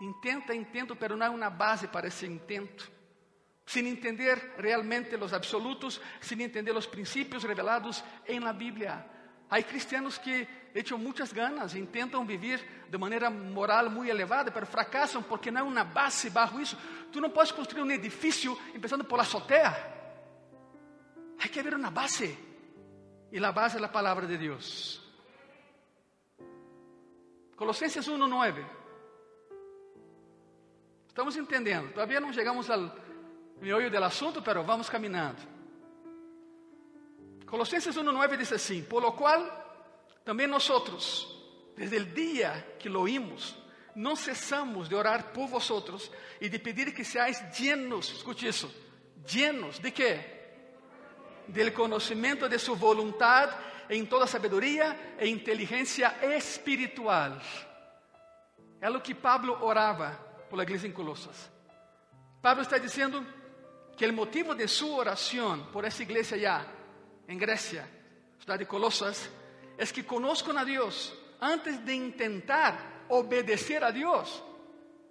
Intenta, 0.00 0.54
intento, 0.54 0.96
pero 0.96 1.14
não 1.14 1.26
há 1.26 1.30
uma 1.30 1.50
base 1.50 1.86
para 1.88 2.08
esse 2.08 2.26
intento. 2.26 2.90
Sem 3.66 3.86
entender 3.86 4.54
realmente 4.56 5.14
os 5.14 5.34
absolutos, 5.34 6.00
sem 6.20 6.42
entender 6.42 6.74
os 6.74 6.86
princípios 6.86 7.44
revelados 7.44 8.02
em 8.26 8.40
la 8.40 8.54
Bíblia. 8.54 9.04
Há 9.50 9.60
cristianos 9.62 10.16
que 10.16 10.46
echam 10.72 10.96
muitas 10.96 11.32
ganas, 11.32 11.74
intentam 11.74 12.24
viver 12.24 12.86
de 12.88 12.96
maneira 12.96 13.28
moral 13.28 13.90
muito 13.90 14.08
elevada, 14.08 14.52
mas 14.54 14.68
fracassam 14.68 15.22
porque 15.22 15.50
não 15.50 15.62
há 15.62 15.64
uma 15.64 15.84
base 15.84 16.30
bajo 16.30 16.60
isso. 16.60 16.78
Tu 17.10 17.20
não 17.20 17.30
podes 17.30 17.50
construir 17.50 17.82
um 17.82 17.90
edifício 17.90 18.56
começando 18.72 19.04
por 19.04 19.16
la 19.16 19.24
azotea. 19.24 19.70
Há 21.42 21.48
que 21.48 21.58
haver 21.58 21.74
uma 21.74 21.90
base. 21.90 22.38
E 23.32 23.44
a 23.44 23.52
base 23.52 23.76
é 23.76 23.84
a 23.84 23.88
palavra 23.88 24.26
de 24.26 24.38
Deus. 24.38 25.00
Colossenses 27.56 28.06
1:9. 28.06 28.64
Estamos 31.08 31.36
entendendo. 31.36 31.92
Todavía 31.92 32.20
não 32.20 32.32
chegamos 32.32 32.70
ao 32.70 32.94
meollo 33.60 33.90
del 33.90 34.04
assunto, 34.04 34.42
pero 34.42 34.62
vamos 34.62 34.88
caminhando. 34.88 35.59
Colossenses 37.50 37.96
1:9 37.96 38.36
diz 38.36 38.52
assim: 38.52 38.82
Por 38.84 39.02
lo 39.02 39.12
cual 39.12 39.42
também 40.24 40.46
nós 40.46 40.70
desde 41.76 41.96
o 41.96 42.04
dia 42.06 42.76
que 42.78 42.88
lo 42.88 43.00
oímos, 43.00 43.56
não 43.96 44.14
cessamos 44.14 44.88
de 44.88 44.94
orar 44.94 45.32
por 45.32 45.48
vosotros 45.48 46.10
e 46.40 46.48
de 46.48 46.58
pedir 46.60 46.94
que 46.94 47.04
seáis 47.04 47.42
llenos, 47.58 48.12
escute 48.12 48.46
isso, 48.46 48.72
llenos 49.26 49.80
de 49.80 49.90
quê? 49.90 50.20
Del 51.48 51.72
conhecimento 51.72 52.48
de 52.48 52.58
sua 52.58 52.76
voluntade 52.76 53.56
em 53.88 54.06
toda 54.06 54.28
sabedoria 54.28 55.16
e 55.18 55.28
inteligência 55.28 56.14
espiritual. 56.36 57.36
É 58.80 58.88
o 58.88 59.00
que 59.00 59.12
Pablo 59.12 59.58
orava 59.60 60.12
por 60.48 60.56
la 60.56 60.62
igreja 60.62 60.86
em 60.86 60.92
Colosas. 60.92 61.50
Pablo 62.40 62.62
está 62.62 62.78
dizendo 62.78 63.26
que 63.96 64.06
o 64.06 64.12
motivo 64.12 64.54
de 64.54 64.68
sua 64.68 64.96
oração 64.98 65.66
por 65.72 65.84
essa 65.84 66.02
igreja 66.02 66.38
já 66.38 66.64
em 67.30 67.38
Grécia, 67.38 67.88
cidade 68.40 68.64
de 68.64 68.68
Colosas, 68.68 69.30
é 69.78 69.86
que 69.86 70.02
conozcan 70.02 70.58
a 70.58 70.64
Deus 70.64 71.14
antes 71.40 71.78
de 71.78 71.94
intentar 71.94 73.06
obedecer 73.08 73.84
a 73.84 73.92
Deus. 73.92 74.42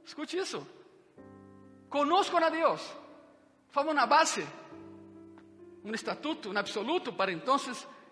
Escute 0.03 0.37
isso. 0.37 0.67
Conozcan 1.87 2.43
a 2.43 2.49
Deus. 2.49 2.81
Forma 3.71 3.91
uma 3.93 4.05
base, 4.05 4.45
um 5.81 5.93
estatuto, 5.93 6.51
um 6.51 6.57
absoluto 6.57 7.13
para 7.13 7.31
então 7.31 7.55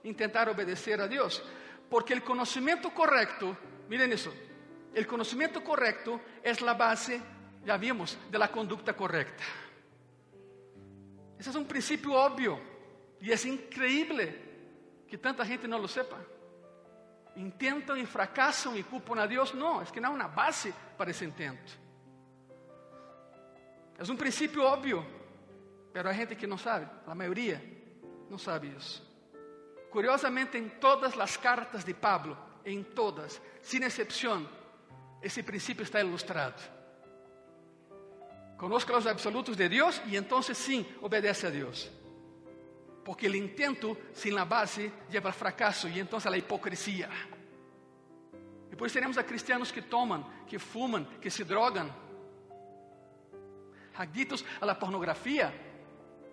intentar 0.06 0.48
obedecer 0.48 1.02
a 1.02 1.08
Dios. 1.08 1.44
Porque 1.90 2.14
el 2.14 2.24
conocimiento 2.24 2.92
correcto, 2.92 3.58
miren 3.90 4.14
eso, 4.14 4.34
el 4.96 5.06
conocimiento 5.06 5.62
correcto 5.62 6.22
es 6.42 6.62
la 6.62 6.76
base, 6.76 7.22
ya 7.66 7.76
vimos, 7.76 8.18
de 8.32 8.38
la 8.38 8.48
conducta 8.48 8.94
correcta. 8.94 9.44
Ese 11.38 11.50
es 11.50 11.56
un 11.58 11.68
principio 11.68 12.14
obvio 12.14 12.77
y 13.20 13.32
es 13.32 13.46
increíble 13.46 14.48
que 15.08 15.18
tanta 15.18 15.46
gente 15.46 15.68
no 15.68 15.80
lo 15.80 15.88
sepa. 15.88 16.18
Intentan 17.36 17.98
y 18.00 18.06
fracasan 18.06 18.76
y 18.78 18.84
culpan 18.84 19.20
a 19.20 19.28
Dios. 19.28 19.54
No, 19.54 19.82
es 19.82 19.92
que 19.92 20.02
no 20.02 20.10
hay 20.10 20.14
una 20.14 20.28
base 20.28 20.74
para 20.98 21.12
ese 21.12 21.26
intento. 21.26 21.72
Es 23.98 24.10
un 24.10 24.18
principio 24.18 24.70
obvio, 24.70 25.04
pero 25.92 26.10
hay 26.10 26.16
gente 26.16 26.38
que 26.38 26.46
no 26.46 26.58
sabe, 26.58 26.88
la 27.08 27.16
mayoría 27.16 27.62
no 28.30 28.38
sabe 28.38 28.76
eso. 28.76 29.04
Curiosamente, 29.90 30.58
em 30.58 30.70
todas 30.70 31.18
as 31.18 31.38
cartas 31.38 31.84
de 31.84 31.94
Pablo, 31.94 32.38
em 32.66 32.84
todas, 32.84 33.42
sem 33.62 33.84
exceção, 33.84 34.48
esse 35.24 35.42
princípio 35.42 35.84
está 35.84 36.02
ilustrado. 36.02 36.62
Conozca 38.58 38.94
los 38.94 39.08
absolutos 39.08 39.56
de 39.56 39.70
Dios 39.70 40.02
y 40.08 40.18
entonces 40.18 40.58
sí 40.58 40.86
obedece 41.02 41.48
a 41.48 41.52
Dios. 41.52 41.90
Porque 43.08 43.28
el 43.28 43.38
intento 43.38 43.96
sin 44.12 44.36
la 44.36 44.44
base 44.44 44.92
lleva 45.10 45.30
al 45.30 45.34
fracaso 45.34 45.88
y 45.88 45.98
entonces 45.98 46.28
a 46.28 46.30
la 46.30 46.36
hipocresía. 46.36 47.10
Eso 48.70 48.94
tenemos 48.94 49.18
a 49.18 49.26
cristianos 49.26 49.72
que 49.72 49.84
toman, 49.84 50.46
que 50.46 50.60
fuman, 50.60 51.06
que 51.22 51.32
se 51.32 51.46
drogan, 51.46 51.90
adictos 53.96 54.44
a 54.60 54.66
la 54.66 54.78
pornografía, 54.78 55.54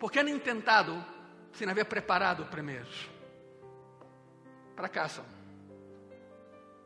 porque 0.00 0.19
han 0.19 0.28
intentado 0.28 0.97
sin 1.52 1.69
haber 1.69 1.88
preparado 1.88 2.50
primeiro. 2.50 2.88
Fracassam. 4.75 5.25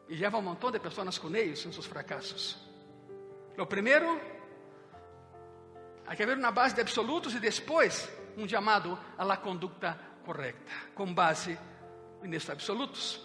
E 0.07 0.17
levam 0.17 0.41
um 0.41 0.45
montão 0.45 0.71
de 0.71 0.79
pessoas 0.79 1.19
com 1.19 1.35
eles 1.35 1.65
em 1.65 1.73
seus 1.73 1.87
fracassos. 1.87 2.59
O 3.57 3.65
primeiro, 3.65 4.21
há 6.07 6.15
que 6.15 6.23
haver 6.23 6.37
uma 6.37 6.51
base 6.51 6.75
de 6.75 6.83
absolutos 6.83 7.35
e 7.35 7.41
depois 7.41 8.18
um 8.39 8.49
chamado 8.49 8.99
a 9.17 9.25
la 9.25 9.37
correta, 10.25 10.73
com 10.95 11.13
base 11.13 11.59
nestes 12.23 12.51
absolutos. 12.51 13.21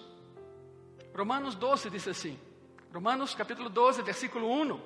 Romanos 1.15 1.55
12 1.55 1.89
diz 1.91 2.07
assim, 2.07 2.39
Romanos 2.91 3.35
capítulo 3.35 3.69
12, 3.69 4.01
versículo 4.01 4.49
1. 4.49 4.81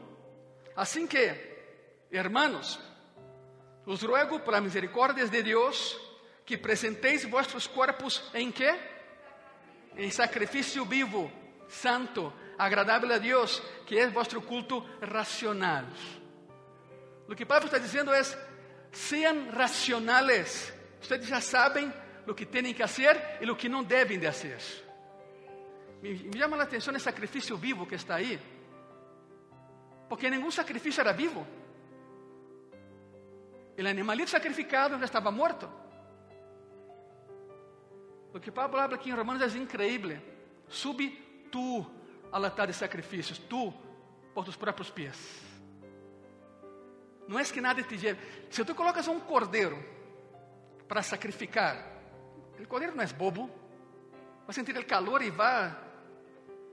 Assim 0.76 1.08
que, 1.08 1.34
hermanos, 2.12 2.80
os 3.86 4.04
ruego 4.04 4.40
por 4.42 4.54
las 4.54 4.62
de 5.30 5.44
Deus 5.44 5.98
que 6.46 6.58
presentéis 6.58 7.24
vuestros 7.24 7.66
cuerpos 7.66 8.24
em 8.34 8.52
quê? 8.52 8.78
Em 9.96 10.12
sacrifício 10.12 10.86
vivo, 10.86 11.32
santo, 11.70 12.32
agradável 12.58 13.14
a 13.14 13.18
Deus, 13.18 13.62
que 13.86 13.98
é 13.98 14.08
vuestro 14.08 14.42
culto 14.42 14.86
racional. 15.02 15.86
O 17.28 17.36
que 17.36 17.46
Pablo 17.46 17.68
está 17.68 17.78
dizendo 17.78 18.14
é: 18.14 18.22
sejam 18.92 19.50
racionales. 19.50 20.74
Vocês 21.02 21.26
já 21.26 21.42
sabem 21.42 21.92
o 22.28 22.34
que 22.34 22.46
têm 22.46 22.74
que 22.74 22.86
fazer 22.86 23.20
e 23.42 23.50
o 23.50 23.56
que 23.56 23.70
não 23.70 23.84
devem 23.84 24.20
de 24.20 24.26
fazer. 24.26 24.58
Me, 26.02 26.14
me 26.14 26.38
chama 26.38 26.58
a 26.58 26.64
atenção 26.64 26.94
o 26.94 27.00
sacrifício 27.00 27.58
vivo 27.58 27.86
que 27.86 27.96
está 27.96 28.16
aí, 28.16 28.40
porque 30.10 30.30
nenhum 30.30 30.52
sacrifício 30.52 31.02
era 31.02 31.12
vivo. 31.12 31.46
O 33.78 33.88
animalito 33.88 34.32
sacrificado 34.32 34.98
já 34.98 35.06
estava 35.06 35.32
morto. 35.32 35.70
O 38.34 38.40
que 38.40 38.52
Pablo 38.52 38.80
habla 38.80 38.98
aqui 38.98 39.10
em 39.10 39.14
Romanos 39.14 39.56
é 39.56 39.58
increíble. 39.58 40.20
Sube 40.68 41.10
tu 41.52 41.86
al 42.32 42.44
altar 42.44 42.68
de 42.68 42.74
sacrifícios, 42.74 43.38
tu 43.38 43.74
por 44.34 44.44
tus 44.44 44.56
próprios 44.56 44.90
pés. 44.90 45.47
Não 47.28 47.38
é 47.38 47.44
que 47.44 47.60
nada 47.60 47.84
te 47.84 47.98
lleve. 47.98 48.20
Se 48.50 48.64
tu 48.64 48.74
colocas 48.74 49.08
um 49.08 49.20
cordeiro 49.20 49.78
para 50.88 51.02
sacrificar, 51.02 51.76
o 52.60 52.66
cordeiro 52.68 52.96
não 52.96 53.04
é 53.04 53.08
bobo, 53.08 53.50
vai 54.46 54.54
sentir 54.54 54.78
o 54.78 54.86
calor 54.86 55.22
e 55.22 55.30
vai 55.30 55.76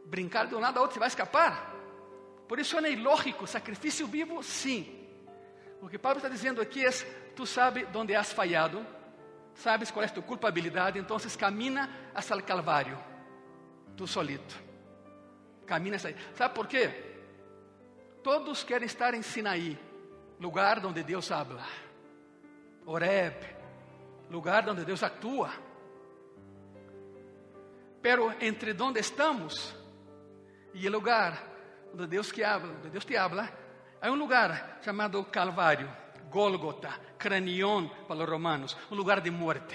brincar 0.06 0.46
de 0.46 0.54
um 0.54 0.60
lado 0.60 0.78
a 0.78 0.82
outro, 0.82 0.98
e 0.98 1.00
vai 1.00 1.08
escapar. 1.08 1.74
Por 2.48 2.58
isso 2.58 2.78
é 2.78 2.92
ilógico, 2.92 3.46
sacrifício 3.46 4.06
vivo, 4.06 4.42
sim. 4.42 5.08
O 5.80 5.88
que 5.88 5.98
Pablo 5.98 6.18
está 6.18 6.28
dizendo 6.28 6.60
aqui 6.60 6.84
é: 6.84 6.90
tu 7.34 7.46
sabes 7.46 7.86
onde 7.94 8.14
has 8.14 8.32
falhado, 8.32 8.86
sabes 9.54 9.90
qual 9.90 10.02
é 10.02 10.06
a 10.06 10.10
tua 10.10 10.22
culpabilidade, 10.22 10.98
então 10.98 11.16
camina 11.38 11.90
hasta 12.14 12.36
o 12.36 12.42
Calvário, 12.42 12.98
tu 13.96 14.06
solito. 14.06 14.62
Camina 15.66 15.96
hasta 15.96 16.08
aí. 16.08 16.16
Sabe 16.34 16.54
por 16.54 16.66
quê? 16.66 16.90
Todos 18.22 18.62
querem 18.62 18.86
estar 18.86 19.14
em 19.14 19.22
Sinaí, 19.22 19.78
lugar 20.44 20.84
onde 20.84 21.02
Deus 21.02 21.30
habla. 21.30 21.64
Oreb, 22.84 23.34
lugar 24.28 24.68
onde 24.68 24.84
Deus 24.84 25.02
atua. 25.02 25.50
Pero 28.02 28.30
entre 28.38 28.76
onde 28.78 29.00
estamos 29.00 29.74
e 30.74 30.86
o 30.86 30.90
lugar 30.90 31.32
onde 31.94 32.06
Deus 32.06 32.30
que 32.30 32.44
habla, 32.44 32.74
onde 32.76 32.90
Deus 32.90 33.06
te 33.06 33.16
habla, 33.16 33.48
há 34.02 34.10
um 34.10 34.16
lugar 34.16 34.80
chamado 34.84 35.24
Calvário 35.30 35.88
Gólgota, 36.30 37.00
Cranión 37.16 37.88
para 38.06 38.20
os 38.20 38.28
romanos, 38.28 38.76
um 38.90 38.96
lugar 38.96 39.22
de 39.22 39.30
muerte. 39.30 39.74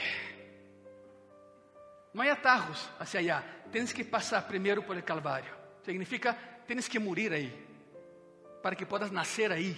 Não 2.14 2.22
há 2.22 2.32
atajos 2.32 2.90
hacia 3.00 3.22
allá. 3.22 3.44
Tens 3.72 3.92
que 3.92 4.04
passar 4.04 4.46
primeiro 4.48 4.84
por 4.84 4.96
el 4.96 5.04
Calvário. 5.04 5.52
Significa, 5.84 6.38
tens 6.68 6.88
que 6.88 7.00
morir 7.00 7.34
aí, 7.34 7.50
para 8.62 8.76
que 8.76 8.86
puedas 8.86 9.10
nascer 9.10 9.52
aí 9.52 9.76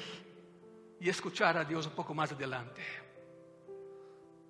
e 1.01 1.09
escuchar 1.09 1.57
a 1.57 1.63
Deus 1.63 1.87
um 1.87 1.89
pouco 1.89 2.13
mais 2.13 2.31
adelante. 2.31 2.79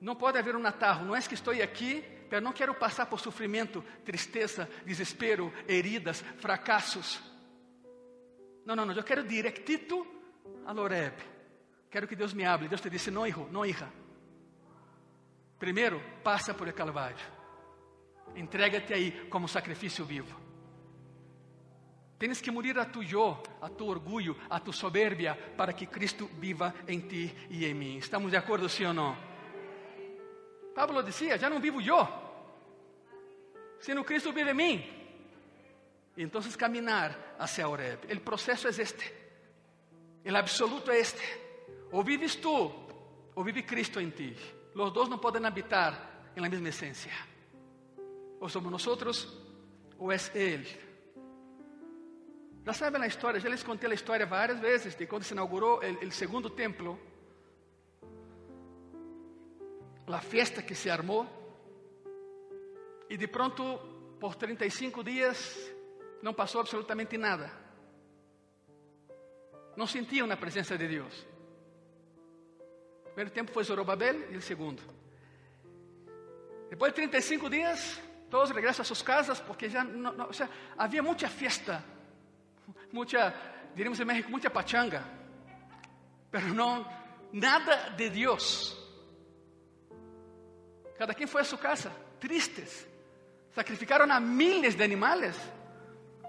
Não 0.02 0.16
pode 0.16 0.38
haver 0.38 0.56
um 0.56 0.66
atajo. 0.68 1.06
Não 1.06 1.16
é 1.16 1.22
que 1.22 1.34
estou 1.34 1.54
aqui, 1.54 2.04
mas 2.30 2.44
não 2.44 2.52
quero 2.52 2.76
passar 2.76 3.06
por 3.06 3.22
sofrimento, 3.22 3.82
tristeza, 4.04 4.70
desespero, 4.86 5.52
heridas, 5.66 6.22
fracassos. 6.40 7.22
Não, 8.66 8.76
não, 8.76 8.86
não. 8.86 8.94
Eu 8.94 9.04
quero 9.04 9.24
directito 9.24 10.06
a 10.66 10.74
Loreb. 10.74 11.14
Quero 11.90 12.06
que 12.08 12.18
Deus 12.18 12.34
me 12.34 12.44
hable. 12.46 12.68
Deus 12.68 12.82
te 12.82 12.90
disse: 12.90 13.10
Não, 13.10 13.26
hijo, 13.26 13.48
não, 13.50 13.66
hija. 13.66 13.90
Primeiro, 15.58 16.02
passa 16.22 16.54
por 16.54 16.68
el 16.68 16.74
Calvário. 16.74 17.18
Entrega-te 18.36 18.94
aí 18.94 19.28
como 19.30 19.48
sacrifício 19.48 20.04
vivo. 20.06 20.51
Tens 22.22 22.40
que 22.40 22.52
morir 22.52 22.78
a 22.78 22.86
tu 22.86 23.02
yo, 23.02 23.36
a 23.60 23.68
tu 23.68 23.88
orgulho, 23.88 24.38
a 24.48 24.60
tu 24.60 24.72
soberbia, 24.72 25.34
para 25.58 25.74
que 25.74 25.88
Cristo 25.88 26.30
viva 26.38 26.72
em 26.88 27.00
ti 27.00 27.34
e 27.50 27.66
em 27.66 27.74
mim. 27.74 27.98
Estamos 27.98 28.30
de 28.30 28.38
acordo, 28.38 28.70
sim 28.70 28.86
ou 28.86 28.94
não? 28.94 29.18
Pablo 30.76 31.02
dizia: 31.02 31.36
Já 31.40 31.50
não 31.50 31.60
vivo 31.60 31.82
eu, 31.82 32.08
sino 33.80 34.04
Cristo 34.04 34.32
vive 34.32 34.52
em 34.52 34.54
mim. 34.54 34.86
Então, 36.16 36.44
caminhar 36.60 37.18
hacia 37.40 37.68
Oreb. 37.68 38.06
O 38.16 38.20
processo 38.20 38.68
é 38.68 38.70
este. 38.70 39.12
O 40.24 40.36
absoluto 40.38 40.92
é 40.92 41.00
este. 41.00 41.24
Ou 41.92 42.04
vives 42.04 42.36
tu, 42.36 42.72
ou 43.34 43.44
vive 43.44 43.64
Cristo 43.64 44.00
em 44.00 44.12
ti. 44.12 44.38
Os 44.76 44.94
dois 44.94 45.10
não 45.10 45.18
podem 45.18 45.44
habitar 45.44 46.30
em 46.38 46.40
la 46.40 46.48
mesma 46.48 46.70
essência. 46.70 47.14
Ou 48.40 48.48
somos 48.48 48.72
nós, 48.72 49.28
ou 49.98 50.12
é 50.12 50.18
Ele. 50.36 50.91
Já 52.64 52.74
sabem 52.74 53.02
a 53.02 53.08
história, 53.08 53.40
já 53.40 53.50
les 53.50 53.64
contei 53.64 53.90
a 53.90 53.94
história 53.94 54.26
várias 54.26 54.60
vezes 54.60 54.96
de 54.96 55.08
quando 55.08 55.24
se 55.24 55.34
inaugurou 55.34 55.80
o 55.80 56.12
segundo 56.12 56.50
templo. 56.50 57.00
A 60.08 60.20
festa 60.20 60.62
que 60.62 60.76
se 60.76 60.90
armou. 60.90 61.26
E 63.10 63.18
de 63.18 63.28
pronto, 63.28 63.64
por 64.20 64.36
35 64.36 65.04
dias, 65.04 65.58
não 66.22 66.34
passou 66.34 66.62
absolutamente 66.62 67.18
nada. 67.18 67.52
Não 69.76 69.88
sentiam 69.88 70.30
a 70.32 70.38
presença 70.38 70.78
de 70.78 70.88
Deus. 70.88 71.26
O 73.02 73.04
primeiro 73.06 73.32
tempo 73.32 73.52
foi 73.52 73.64
Zorobabel 73.64 74.32
e 74.32 74.38
o 74.38 74.42
segundo. 74.42 74.82
Depois 76.70 76.92
de 76.92 76.98
35 76.98 77.50
dias, 77.50 78.00
todos 78.30 78.52
regressam 78.52 78.84
a 78.84 78.86
suas 78.86 79.02
casas 79.02 79.40
porque 79.40 79.68
já 79.68 79.84
não, 79.84 80.14
não, 80.14 80.32
seja, 80.32 80.50
havia 80.78 81.02
muita 81.04 81.28
festa, 81.28 81.84
muita, 82.92 83.34
diríamos 83.76 84.00
em 84.00 84.06
México, 84.06 84.30
muita 84.30 84.50
pachanga, 84.50 85.04
mas 86.32 86.44
não 86.54 86.86
nada 87.32 87.90
de 87.92 88.10
Deus. 88.10 88.78
Cada 90.98 91.14
quem 91.14 91.28
foi 91.28 91.42
a 91.42 91.46
sua 91.46 91.58
casa, 91.58 91.92
tristes. 92.20 92.88
Sacrificaram 93.52 94.10
a 94.10 94.20
miles 94.20 94.76
de 94.76 94.84
animais, 94.84 95.38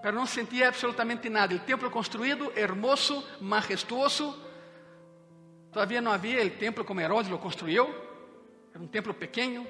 mas 0.03 0.13
não 0.13 0.25
sentia 0.25 0.67
absolutamente 0.67 1.29
nada. 1.29 1.55
O 1.55 1.59
templo 1.59 1.89
construído, 1.89 2.51
hermoso, 2.55 3.23
majestuoso, 3.39 4.43
Todavía 5.73 5.99
não 5.99 6.11
havia 6.11 6.45
o 6.45 6.49
templo 6.51 6.85
como 6.85 7.01
Herodes 7.01 7.31
lo 7.31 7.39
construiu. 7.39 7.89
Era 8.71 8.81
um 8.81 8.87
templo 8.87 9.13
pequeno. 9.15 9.65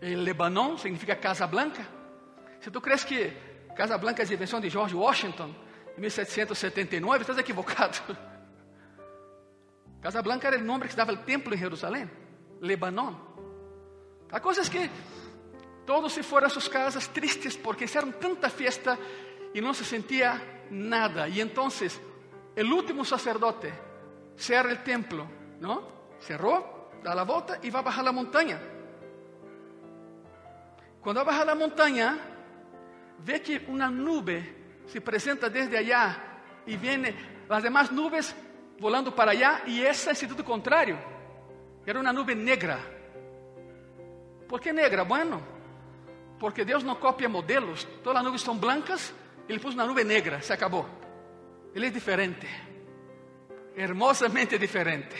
El 0.00 0.24
Lebanon 0.24 0.76
significa 0.76 1.14
Casa 1.14 1.46
Blanca. 1.46 1.86
Se 2.60 2.70
tu 2.70 2.80
crees 2.80 3.04
que 3.04 3.32
Casa 3.76 3.96
Blanca 3.96 4.24
a 4.24 4.26
invenção 4.26 4.60
de 4.60 4.68
George 4.68 4.96
Washington 4.96 5.54
em 5.96 6.00
1779, 6.00 7.22
estás 7.22 7.38
equivocado. 7.38 8.00
Casa 10.00 10.22
Blanca 10.22 10.48
era 10.48 10.58
o 10.58 10.64
nome 10.64 10.84
que 10.84 10.90
se 10.90 10.96
dava 10.96 11.12
ao 11.12 11.18
templo 11.18 11.54
em 11.54 11.58
Jerusalém, 11.58 12.10
Lebanon. 12.60 13.14
A 14.30 14.40
coisa 14.40 14.60
é 14.60 14.64
que 14.64 14.90
todos 15.86 16.12
se 16.12 16.22
foram 16.22 16.46
a 16.46 16.50
suas 16.50 16.68
casas 16.68 17.08
tristes 17.08 17.56
porque 17.56 17.84
hicieron 17.84 18.12
tanta 18.12 18.50
fiesta 18.50 18.98
e 19.54 19.60
não 19.60 19.72
se 19.72 19.84
sentia 19.84 20.40
nada. 20.70 21.28
E 21.28 21.40
então, 21.40 21.68
o 21.68 22.74
último 22.74 23.04
sacerdote 23.04 23.72
cierra 24.36 24.70
el 24.70 24.82
templo, 24.82 25.26
¿no? 25.60 25.96
Cerró, 26.20 26.90
da 27.02 27.14
la 27.14 27.24
volta 27.24 27.58
y 27.62 27.70
va 27.70 27.80
a 27.80 27.82
bajar 27.82 28.04
la 28.04 28.12
montaña. 28.12 28.60
Cuando 31.00 31.24
va 31.24 31.40
a 31.40 31.54
montaña, 31.54 32.18
ve 33.24 33.40
que 33.40 33.64
una 33.68 33.88
nube 33.88 34.55
se 34.86 35.00
presenta 35.00 35.48
desde 35.48 35.78
allá 35.78 36.16
y 36.66 36.76
viene, 36.76 37.14
las 37.48 37.62
demás 37.62 37.92
nubes 37.92 38.34
volando 38.78 39.14
para 39.14 39.32
allá 39.32 39.62
y 39.66 39.82
esa 39.82 40.10
en 40.10 40.16
sentido 40.16 40.44
contrario. 40.44 40.96
Era 41.84 42.00
una 42.00 42.12
nube 42.12 42.34
negra. 42.34 42.78
¿Por 44.48 44.60
qué 44.60 44.72
negra? 44.72 45.02
Bueno, 45.04 45.40
porque 46.38 46.64
Deus 46.64 46.84
não 46.84 46.96
copia 46.96 47.28
modelos. 47.28 47.86
Todas 48.02 48.18
as 48.18 48.24
nuvens 48.24 48.42
são 48.42 48.58
blancas, 48.58 49.14
ele 49.48 49.58
pôs 49.58 49.74
uma 49.74 49.86
nuvem 49.86 50.04
negra, 50.04 50.40
se 50.40 50.52
acabou. 50.52 50.86
Ele 51.74 51.86
é 51.86 51.90
diferente, 51.90 52.46
hermosamente 53.76 54.58
diferente. 54.58 55.16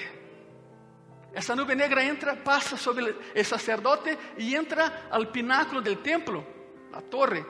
Essa 1.32 1.54
nuvem 1.54 1.76
negra 1.76 2.02
entra, 2.02 2.34
passa 2.34 2.76
sobre 2.76 3.10
o 3.10 3.44
sacerdote 3.44 4.16
e 4.38 4.56
entra 4.56 5.06
ao 5.10 5.26
pináculo 5.26 5.82
do 5.82 5.96
templo, 5.96 6.46
a 6.92 7.02
torre 7.02 7.44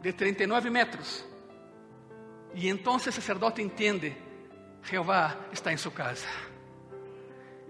de 0.00 0.12
39 0.14 0.70
metros. 0.70 1.31
E 2.54 2.68
então 2.68 2.96
o 2.96 3.00
sacerdote 3.00 3.62
entende: 3.62 4.16
Jeová 4.82 5.36
está 5.52 5.72
em 5.72 5.76
sua 5.76 5.92
casa. 5.92 6.28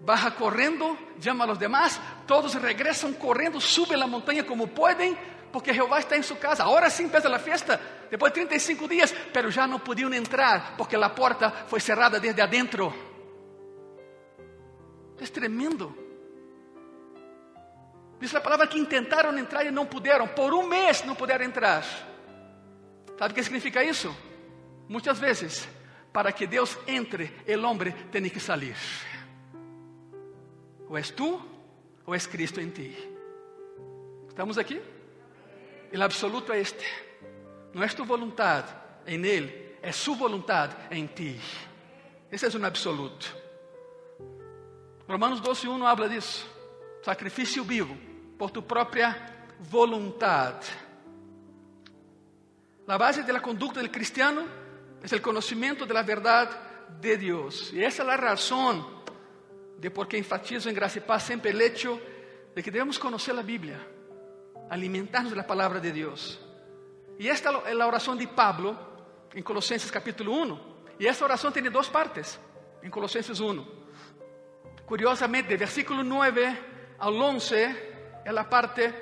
Baja 0.04 0.32
correndo, 0.32 0.98
llama 1.18 1.44
a 1.44 1.46
los 1.46 1.58
demás, 1.58 2.00
todos 2.26 2.54
regresan 2.60 3.14
correndo, 3.14 3.60
suben 3.60 4.00
la 4.00 4.06
montaña 4.06 4.44
como 4.44 4.66
pueden, 4.66 5.16
porque 5.52 5.72
Jehová 5.72 6.00
está 6.00 6.16
en 6.16 6.24
su 6.24 6.38
casa. 6.38 6.64
Ahora 6.64 6.90
sí 6.90 7.04
empieza 7.04 7.28
la 7.28 7.38
fiesta, 7.38 7.78
después 8.10 8.32
de 8.32 8.40
35 8.40 8.88
días, 8.88 9.14
pero 9.32 9.48
ya 9.50 9.66
no 9.66 9.78
pudieron 9.78 10.14
entrar 10.14 10.74
porque 10.76 10.98
la 10.98 11.14
puerta 11.14 11.66
fue 11.68 11.78
cerrada 11.78 12.18
desde 12.18 12.42
adentro. 12.42 12.92
Es 15.20 15.32
tremendo. 15.32 15.94
Dice 18.18 18.34
la 18.34 18.42
palabra 18.42 18.68
que 18.68 18.78
intentaron 18.78 19.38
entrar 19.38 19.64
y 19.66 19.70
no 19.70 19.88
pudieron. 19.88 20.30
Por 20.30 20.52
un 20.52 20.68
mes 20.68 21.04
no 21.04 21.14
pudieron 21.14 21.44
entrar. 21.44 21.84
¿Sabe 23.16 23.34
qué 23.34 23.42
significa 23.44 23.82
eso? 23.82 24.12
Muchas 24.88 25.18
veces, 25.20 25.68
para 26.12 26.32
que 26.32 26.46
Deus 26.46 26.78
entre, 26.86 27.42
el 27.46 27.64
hombre 27.64 27.94
tiene 28.10 28.30
que 28.30 28.40
salir. 28.40 28.76
Ou 30.88 30.98
és 30.98 31.10
tu, 31.10 31.40
ou 32.04 32.14
és 32.14 32.26
Cristo 32.26 32.60
em 32.60 32.68
ti. 32.68 32.92
Estamos 34.28 34.58
aqui? 34.58 34.80
O 35.94 36.02
absoluto 36.02 36.52
é 36.52 36.60
este. 36.60 36.84
Não 37.72 37.82
é 37.82 37.88
tu 37.88 38.04
vontade 38.04 38.70
em 39.06 39.24
Ele, 39.24 39.76
é 39.80 39.90
sua 39.90 40.16
vontade 40.16 40.76
em 40.90 41.06
ti. 41.06 41.40
Esse 42.30 42.44
é 42.44 42.58
um 42.58 42.64
absoluto. 42.64 43.34
Romanos 45.08 45.40
12, 45.40 45.68
1 45.68 45.86
habla 45.86 46.08
disso. 46.08 46.46
Sacrifício 47.02 47.64
vivo, 47.64 47.96
por 48.38 48.50
tu 48.50 48.62
própria 48.62 49.16
vontade. 49.60 50.66
A 52.86 52.98
base 52.98 53.22
da 53.22 53.40
conduta 53.40 53.82
do 53.82 53.88
cristiano 53.88 54.46
é 55.10 55.16
o 55.16 55.22
conhecimento 55.22 55.84
da 55.84 56.02
verdade 56.02 56.54
de 57.00 57.16
Deus. 57.16 57.72
E 57.72 57.82
essa 57.82 58.04
é 58.04 58.10
a 58.10 58.16
razão 58.16 59.02
de 59.78 59.90
por 59.90 60.06
qué 60.06 60.16
enfatizo 60.16 60.68
en 60.68 60.74
Gracia 60.74 61.00
y 61.00 61.04
Paz 61.04 61.24
siempre 61.24 61.50
el 61.50 61.60
hecho 61.60 62.00
de 62.54 62.62
que 62.62 62.70
debemos 62.70 62.98
conocer 62.98 63.34
la 63.34 63.42
Biblia, 63.42 63.80
alimentarnos 64.70 65.30
de 65.32 65.36
la 65.36 65.46
palabra 65.46 65.80
de 65.80 65.90
Dios. 65.90 66.40
Y 67.18 67.28
esta 67.28 67.50
es 67.66 67.74
la 67.74 67.86
oración 67.86 68.16
de 68.16 68.28
Pablo 68.28 68.76
en 69.32 69.42
Colosenses 69.42 69.90
capítulo 69.90 70.32
1. 70.32 70.72
Y 70.98 71.06
esta 71.06 71.24
oración 71.24 71.52
tiene 71.52 71.70
dos 71.70 71.88
partes 71.88 72.38
en 72.80 72.90
Colosenses 72.90 73.40
1. 73.40 73.66
Curiosamente, 74.86 75.56
versículo 75.56 76.04
9 76.04 76.58
al 76.98 77.20
11 77.20 78.22
es 78.24 78.32
la 78.32 78.48
parte 78.48 78.94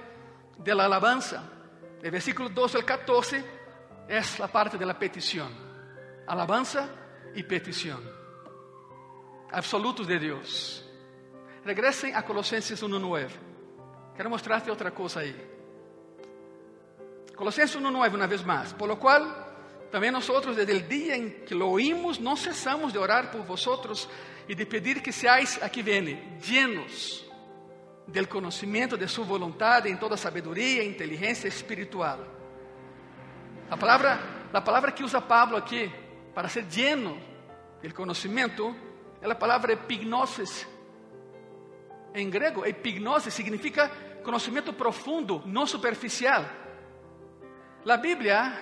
de 0.56 0.74
la 0.74 0.86
alabanza. 0.86 1.42
Del 2.00 2.10
versículo 2.10 2.48
12 2.48 2.78
al 2.78 2.84
14 2.84 3.44
es 4.08 4.38
la 4.38 4.48
parte 4.48 4.78
de 4.78 4.86
la 4.86 4.98
petición. 4.98 5.69
Alabanza 6.30 6.88
y 7.34 7.42
petición 7.42 8.00
absolutos 9.50 10.06
de 10.06 10.16
Deus. 10.16 10.84
Regressem 11.64 12.14
a 12.14 12.22
Colossenses 12.22 12.80
1:9. 12.80 13.26
Quero 14.14 14.30
mostrar-te 14.30 14.70
outra 14.70 14.92
coisa 14.92 15.20
aí. 15.22 15.34
Colossenses 17.34 17.74
1:9 17.74 18.14
uma 18.14 18.28
vez 18.28 18.44
mais. 18.44 18.72
Por 18.72 18.88
lo 18.88 18.96
qual 18.96 19.26
também 19.90 20.12
nós 20.12 20.24
desde 20.54 20.72
o 20.72 20.82
dia 20.82 21.16
em 21.16 21.30
que 21.30 21.52
lo 21.52 21.68
oímos, 21.68 22.20
não 22.20 22.36
cessamos 22.36 22.92
de 22.92 22.98
orar 22.98 23.32
por 23.32 23.42
vosotros 23.42 24.08
e 24.48 24.54
de 24.54 24.64
pedir 24.64 25.02
que 25.02 25.10
seáis, 25.10 25.60
aqui 25.60 25.82
vem, 25.82 26.38
llenos 26.38 27.26
del 28.06 28.28
conhecimento 28.28 28.96
de 28.96 29.08
sua 29.08 29.24
vontade 29.24 29.88
em 29.88 29.96
toda 29.96 30.16
sabedoria 30.16 30.84
e 30.84 30.88
inteligência 30.88 31.48
espiritual. 31.48 32.20
A 33.68 33.76
palavra, 33.76 34.20
a 34.52 34.60
palavra 34.60 34.92
que 34.92 35.02
usa 35.02 35.20
Pablo 35.20 35.56
aqui 35.56 35.90
para 36.34 36.48
ser 36.48 36.66
lleno 36.68 37.16
del 37.82 37.94
conhecimento 37.94 38.74
é 39.20 39.30
a 39.30 39.34
palavra 39.34 39.72
epignosis. 39.72 40.66
Em 42.14 42.28
grego, 42.28 42.64
epignosis 42.64 43.34
significa 43.34 43.90
conhecimento 44.22 44.72
profundo, 44.72 45.42
não 45.46 45.66
superficial. 45.66 46.44
A 47.86 47.96
Bíblia 47.96 48.52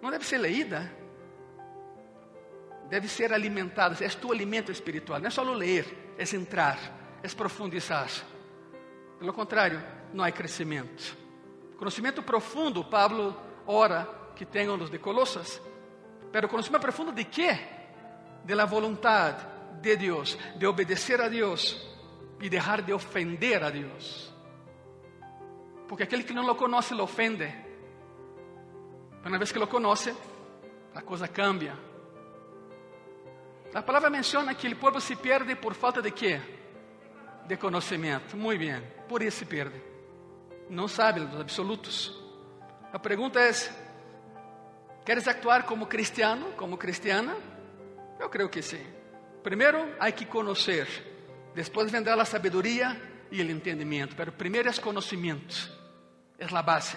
não 0.00 0.10
deve 0.10 0.24
ser 0.24 0.38
leída, 0.38 0.90
deve 2.88 3.08
ser 3.08 3.32
alimentada. 3.32 3.96
É 4.04 4.08
tu 4.08 4.32
alimento 4.32 4.70
espiritual. 4.70 5.18
Não 5.18 5.28
é 5.28 5.30
só 5.30 5.42
ler, 5.42 6.14
é 6.18 6.36
entrar, 6.36 6.78
é 7.22 7.28
profundizar. 7.28 8.10
Pelo 9.18 9.32
contrário, 9.32 9.82
não 10.12 10.22
há 10.24 10.30
crescimento. 10.30 11.16
Conhecimento 11.78 12.22
profundo, 12.22 12.84
Pablo 12.84 13.36
ora 13.66 14.08
que 14.36 14.44
tenham 14.44 14.76
os 14.76 14.90
de 14.90 14.98
Colossas. 14.98 15.60
Pero 16.34 16.48
conhecimento 16.48 16.82
profundo 16.82 17.12
de 17.12 17.26
quê? 17.26 17.56
De 18.42 18.56
la 18.56 18.64
vontade 18.64 19.38
de 19.80 19.96
Deus, 19.96 20.36
de 20.56 20.66
obedecer 20.66 21.20
a 21.20 21.28
Deus 21.28 21.78
e 22.40 22.48
deixar 22.48 22.82
de 22.82 22.92
ofender 22.92 23.62
a 23.62 23.70
Deus. 23.70 24.34
Porque 25.86 26.02
aquele 26.02 26.24
que 26.24 26.34
não 26.34 26.44
lo 26.44 26.56
conhece 26.56 26.92
lo 26.92 27.04
ofende. 27.04 27.54
Uma 29.24 29.38
vez 29.38 29.52
que 29.52 29.60
lo 29.60 29.68
conhece, 29.68 30.12
a 30.92 31.02
coisa 31.02 31.28
cambia. 31.28 31.78
A 33.72 33.82
palavra 33.82 34.10
menciona 34.10 34.56
que 34.56 34.66
o 34.66 34.76
povo 34.76 35.00
se 35.00 35.14
perde 35.14 35.54
por 35.54 35.72
falta 35.74 36.02
de 36.02 36.10
quê? 36.10 36.40
De 37.46 37.56
conhecimento. 37.56 38.36
Muito 38.36 38.58
bem, 38.58 38.82
por 39.08 39.22
isso 39.22 39.38
se 39.38 39.44
perde. 39.44 39.80
Não 40.68 40.88
sabe 40.88 41.20
dos 41.20 41.40
absolutos. 41.40 42.20
A 42.92 42.98
pergunta 42.98 43.38
é: 43.38 43.52
queres 45.04 45.28
actuar 45.28 45.64
como 45.64 45.88
cristiano, 45.88 46.56
como 46.56 46.78
cristiana? 46.78 47.34
Eu 48.18 48.30
creio 48.30 48.48
que 48.48 48.62
sim. 48.62 48.82
Primero 49.42 49.94
hay 50.00 50.12
que 50.12 50.26
conocer, 50.26 50.86
después 51.54 51.92
vendrá 51.92 52.16
la 52.16 52.24
sabiduría 52.24 53.26
y 53.30 53.40
el 53.40 53.50
entendimiento, 53.50 54.14
pero 54.16 54.32
primero 54.32 54.70
es 54.70 54.80
conocimiento, 54.80 55.54
es 56.38 56.50
la 56.50 56.62
base. 56.62 56.96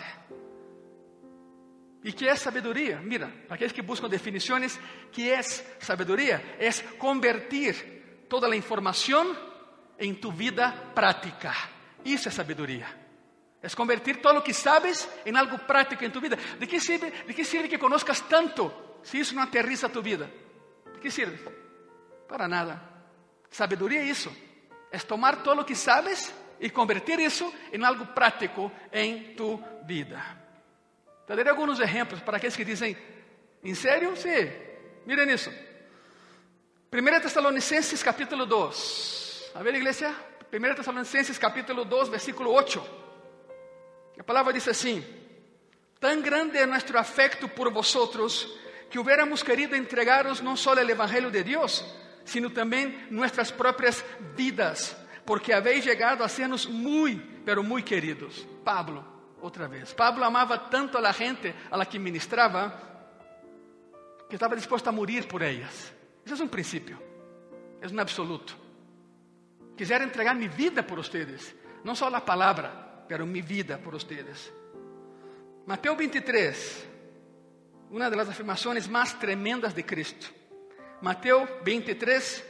¿Y 2.04 2.14
qué 2.14 2.30
es 2.30 2.40
sabiduría? 2.40 3.02
Mira, 3.04 3.28
para 3.48 3.56
aquellos 3.56 3.74
que 3.74 3.82
buscan 3.82 4.10
definiciones, 4.10 4.80
¿qué 5.12 5.34
es 5.34 5.66
sabiduría? 5.80 6.56
Es 6.58 6.82
convertir 6.98 8.26
toda 8.30 8.48
la 8.48 8.56
información 8.56 9.28
en 9.98 10.22
tu 10.22 10.32
vida 10.32 10.94
práctica. 10.94 11.54
Isso 12.06 12.30
é 12.30 12.32
sabedoria. 12.32 13.07
É 13.62 13.70
convertir 13.70 14.22
todo 14.22 14.38
o 14.38 14.42
que 14.42 14.54
sabes 14.54 15.10
em 15.26 15.36
algo 15.36 15.58
prático 15.60 16.06
em 16.06 16.10
tu 16.10 16.22
vida. 16.22 16.38
De 16.60 16.68
que 16.68 16.80
sirve, 16.80 17.12
de 17.12 17.34
que, 17.34 17.44
sirve 17.44 17.68
que 17.68 17.78
conozcas 17.78 18.22
tanto 18.22 18.72
se 19.04 19.20
isso 19.20 19.34
não 19.34 19.44
aterriza 19.44 19.88
a 19.88 19.90
tu 19.90 20.02
vida? 20.02 20.32
De 20.94 21.00
que 21.00 21.10
sirve? 21.10 21.44
Para 22.28 22.48
nada. 22.48 22.82
Sabedoria 23.50 24.02
é 24.02 24.06
isso. 24.06 24.36
É 24.92 25.00
tomar 25.00 25.44
todo 25.44 25.62
o 25.62 25.66
que 25.66 25.76
sabes 25.76 26.34
e 26.60 26.70
convertir 26.70 27.20
isso 27.20 27.52
em 27.72 27.84
algo 27.84 28.06
prático 28.08 28.72
em 28.92 29.34
tu 29.36 29.62
vida. 29.86 30.22
Te 31.26 31.36
darei 31.36 31.50
alguns 31.50 31.80
exemplos 31.80 32.22
para 32.22 32.38
aqueles 32.38 32.56
que 32.56 32.64
dizem, 32.64 32.96
em 33.64 33.74
sério? 33.74 34.16
Sim. 34.16 34.50
Miren 35.06 35.34
isso. 35.34 35.52
1 36.92 37.22
Tessalonicenses 37.22 38.02
capítulo 38.02 38.46
2. 38.46 39.52
A 39.56 39.64
ver, 39.64 39.76
igreja? 39.76 40.16
1 40.54 40.76
Tessalonicenses 40.76 41.38
capítulo 41.38 41.84
2, 41.84 42.10
versículo 42.10 42.52
8. 42.52 43.07
A 44.20 44.24
palavra 44.24 44.54
diz 44.54 44.68
assim: 44.68 45.04
Tan 46.00 46.22
grande 46.22 46.58
é 46.58 46.66
nosso 46.66 46.98
afecto 46.98 47.48
por 47.48 47.72
vosotros 47.72 48.48
que 48.90 49.00
hubiéramos 49.00 49.44
querido 49.44 49.76
entregaros 49.76 50.42
não 50.42 50.56
só 50.56 50.74
o 50.74 50.80
evangelho 50.80 51.30
de 51.32 51.44
Deus, 51.44 51.84
sino 52.24 52.50
também 52.50 53.08
nossas 53.10 53.52
próprias 53.52 54.04
vidas, 54.36 54.96
porque 55.26 55.52
habéis 55.52 55.84
chegado 55.84 56.24
a 56.24 56.28
sernos 56.28 56.66
muito, 56.66 57.42
pero 57.44 57.64
muito 57.64 57.86
queridos. 57.86 58.48
Pablo, 58.64 59.06
outra 59.42 59.68
vez. 59.68 59.94
Pablo 59.94 60.24
amava 60.24 60.58
tanto 60.58 60.98
a 60.98 61.02
la 61.02 61.12
gente 61.12 61.54
a 61.72 61.78
la 61.78 61.86
que 61.86 62.00
ministrava 62.00 62.86
que 64.30 64.36
estava 64.36 64.56
disposto 64.56 64.88
a 64.88 64.92
morir 64.92 65.26
por 65.28 65.42
elas. 65.42 65.94
Esse 66.26 66.42
é 66.42 66.46
um 66.46 66.50
princípio, 66.50 67.02
é 67.82 67.88
um 67.88 68.00
absoluto. 68.00 68.58
Quisiera 69.78 70.04
entregar 70.04 70.36
mi 70.36 70.48
vida 70.48 70.84
por 70.84 71.00
ustedes, 71.00 71.56
não 71.84 71.96
só 71.96 72.08
a 72.14 72.20
palavra, 72.20 72.87
pero 73.08 73.26
mi 73.26 73.42
vida 73.42 73.78
por 73.78 73.96
ustedes. 73.96 74.52
Mateus 75.66 75.98
23, 75.98 76.88
uma 77.90 78.10
das 78.10 78.30
afirmações 78.30 78.88
mais 78.88 79.14
tremendas 79.14 79.74
de 79.74 79.84
Cristo. 79.84 80.34
Mateus 81.02 81.50
23, 81.64 82.44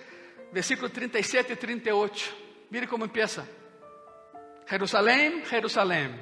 versículo 0.51 0.89
37 0.89 1.53
e 1.53 1.55
38. 1.55 2.35
Mire 2.69 2.87
como 2.87 3.05
empieza. 3.05 3.47
Jerusalém, 4.69 5.45
Jerusalém, 5.45 6.13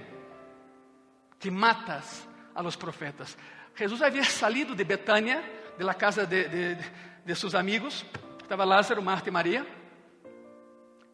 que 1.39 1.49
matas 1.49 2.27
a 2.53 2.61
los 2.61 2.75
profetas. 2.75 3.37
Jesus 3.75 4.01
havia 4.01 4.23
salido 4.23 4.75
de 4.75 4.83
Betânia, 4.83 5.43
de 5.77 5.83
la 5.83 5.95
casa 5.95 6.25
de, 6.25 6.47
de, 6.47 6.77
de 7.25 7.35
seus 7.35 7.55
amigos. 7.55 8.05
Estava 8.41 8.63
Lázaro, 8.63 9.01
Marta 9.01 9.29
e 9.29 9.31
Maria. 9.31 9.65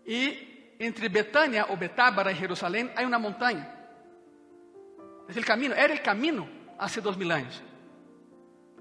E 0.06 0.51
entre 0.82 1.08
Betânia 1.10 1.68
ou 1.70 1.78
Betábara 1.78 2.32
e 2.32 2.36
Jerusalém 2.36 2.92
há 2.96 3.04
uma 3.04 3.20
montanha. 3.20 3.70
É 5.28 5.40
o 5.40 5.46
caminho, 5.46 5.74
era 5.74 5.94
o 5.94 6.02
caminho 6.02 6.50
há 6.78 6.88
dois 7.00 7.16
mil 7.16 7.32
anos. 7.32 7.62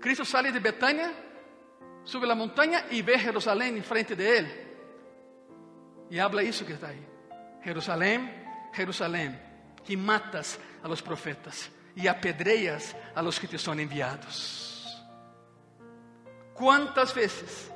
Cristo 0.00 0.24
sale 0.24 0.50
de 0.50 0.58
Betânia, 0.58 1.12
sube 2.02 2.28
a 2.28 2.34
montanha 2.34 2.86
e 2.90 3.02
vê 3.02 3.18
Jerusalém 3.18 3.76
em 3.76 3.82
frente 3.82 4.16
de 4.16 4.24
ele. 4.24 4.70
E 6.10 6.18
habla 6.18 6.42
isso 6.42 6.64
que 6.64 6.72
está 6.72 6.88
aí. 6.88 7.06
Jerusalém, 7.62 8.32
Jerusalém, 8.74 9.38
que 9.84 9.94
matas 9.94 10.58
a 10.82 10.88
los 10.88 11.02
profetas 11.02 11.70
e 11.94 12.08
apedreias 12.08 12.96
a 13.14 13.20
los 13.20 13.38
que 13.38 13.46
te 13.46 13.58
são 13.58 13.78
enviados. 13.78 14.98
Quantas 16.54 17.12
vezes 17.12 17.70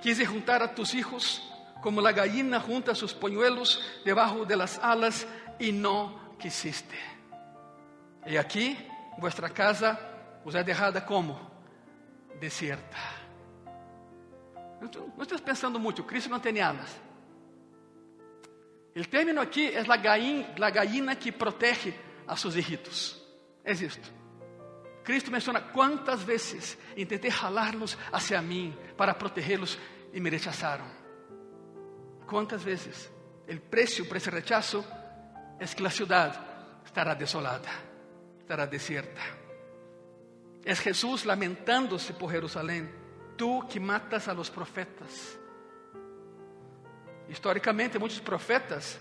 quise 0.00 0.24
juntar 0.24 0.62
a 0.62 0.68
tus 0.68 0.94
hijos 0.94 1.42
como 1.82 2.00
la 2.00 2.12
gallina 2.12 2.60
junta 2.60 2.94
sus 2.94 3.14
polluelos 3.14 3.80
debajo 4.04 4.44
de 4.44 4.56
las 4.56 4.78
alas 4.78 5.26
y 5.58 5.72
no 5.72 6.36
quisiste. 6.38 6.96
Y 8.26 8.36
aquí 8.36 8.76
vuestra 9.18 9.48
casa 9.50 9.98
os 10.44 10.54
é 10.54 10.62
dejada 10.62 11.04
como 11.04 11.38
desierta. 12.40 12.96
Não 14.80 15.22
estás 15.22 15.40
pensando 15.40 15.78
muito, 15.78 16.04
Cristo 16.04 16.30
não 16.30 16.38
tem 16.38 16.60
alas. 16.60 17.00
O 18.96 19.06
término 19.06 19.40
aqui 19.40 19.68
é 19.68 19.80
a 19.80 20.70
gallina 20.70 21.14
que 21.16 21.30
protege 21.30 21.94
a 22.26 22.36
seus 22.36 22.56
hijitos. 22.56 23.20
É 23.64 23.72
isto. 23.72 24.12
Cristo 25.04 25.30
menciona 25.30 25.60
quantas 25.60 26.22
vezes 26.22 26.76
tentei 26.94 27.30
jalá-los 27.30 27.96
hacia 28.12 28.42
mim 28.42 28.76
para 28.96 29.14
protegê-los 29.14 29.78
e 30.12 30.20
me 30.20 30.30
rechazaram. 30.30 30.97
Quantas 32.28 32.62
vezes? 32.62 33.10
O 33.48 33.60
preço 33.70 34.04
por 34.04 34.18
esse 34.18 34.28
rechazo 34.28 34.84
é 35.58 35.64
que 35.64 35.86
a 35.86 35.90
cidade 35.90 36.38
estará 36.84 37.14
desolada, 37.14 37.68
estará 38.40 38.66
desierta. 38.66 39.20
É 40.62 40.74
Jesus 40.74 41.24
lamentando-se 41.24 42.12
por 42.12 42.30
Jerusalém. 42.30 42.86
Tu 43.38 43.62
que 43.62 43.80
matas 43.80 44.28
a 44.28 44.32
los 44.32 44.50
profetas. 44.50 45.38
Historicamente, 47.28 47.98
muitos 47.98 48.20
profetas 48.20 49.00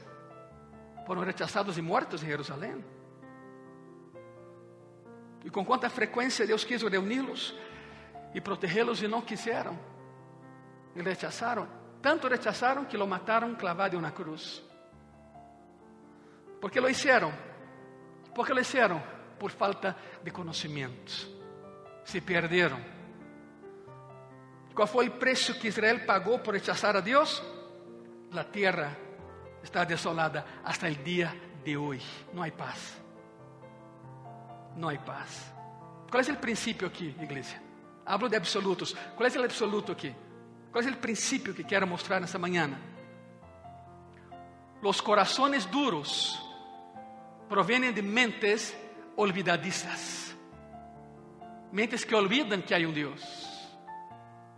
foram 1.05 1.23
rechazados 1.23 1.77
e 1.77 1.81
mortos 1.81 2.23
em 2.23 2.27
Jerusalém. 2.27 2.83
E 5.43 5.49
com 5.49 5.65
quanta 5.65 5.89
frequência 5.89 6.47
Deus 6.47 6.63
quis 6.63 6.81
reuni-los 6.81 7.53
e 8.33 8.39
protegê-los 8.39 9.01
e 9.01 9.07
não 9.07 9.21
quiseram. 9.21 9.77
E 10.95 11.01
rechazaram. 11.01 11.86
Tanto 12.01 12.27
rechazaram 12.27 12.85
que 12.85 12.97
lo 12.97 13.07
mataram 13.07 13.55
clavado 13.55 13.95
em 13.95 13.99
uma 13.99 14.11
cruz. 14.11 14.63
¿Por 16.61 16.71
que 16.71 16.81
lo 16.81 16.89
hicieron? 16.89 17.31
¿Por 18.33 18.45
que 18.45 18.53
lo 18.53 18.61
hicieron? 18.61 19.01
Por 19.39 19.51
falta 19.51 19.95
de 20.23 20.31
conhecimento. 20.31 21.11
Se 22.03 22.21
perderam. 22.21 22.79
Qual 24.73 24.87
foi 24.87 25.07
o 25.07 25.11
preço 25.11 25.55
que 25.59 25.67
Israel 25.67 26.05
pagou 26.05 26.39
por 26.39 26.53
rechazar 26.53 26.95
a 26.95 27.01
Deus? 27.01 27.41
A 28.31 28.43
terra 28.43 28.95
está 29.63 29.83
desolada 29.83 30.45
hasta 30.63 30.87
o 30.87 30.95
dia 30.95 31.33
de 31.63 31.75
hoje. 31.75 32.05
Não 32.31 32.43
há 32.43 32.51
paz. 32.51 33.01
Não 34.75 34.89
há 34.89 34.97
paz. 34.97 35.53
Qual 36.11 36.23
é 36.23 36.31
o 36.31 36.37
princípio 36.37 36.87
aqui, 36.87 37.15
igreja? 37.19 37.59
Hablo 38.05 38.29
de 38.29 38.35
absolutos. 38.35 38.95
Qual 39.15 39.27
é 39.27 39.37
o 39.37 39.43
absoluto 39.43 39.91
aqui? 39.91 40.15
Qual 40.77 40.87
é 40.87 40.91
o 40.91 40.97
princípio 40.97 41.55
que 41.55 41.63
quero 41.63 41.87
mostrar 41.87 42.19
nessa 42.19 42.37
manhã? 42.37 42.69
Los 44.79 45.01
corazones 45.01 45.65
duros 45.65 46.39
provienen 47.49 47.95
de 47.95 48.03
mentes 48.03 48.77
olvidadizas. 49.15 50.37
Mentes 51.71 52.05
que 52.05 52.13
olvidam 52.13 52.61
que 52.61 52.75
há 52.75 52.77
um 52.77 52.93
Deus. 52.93 53.23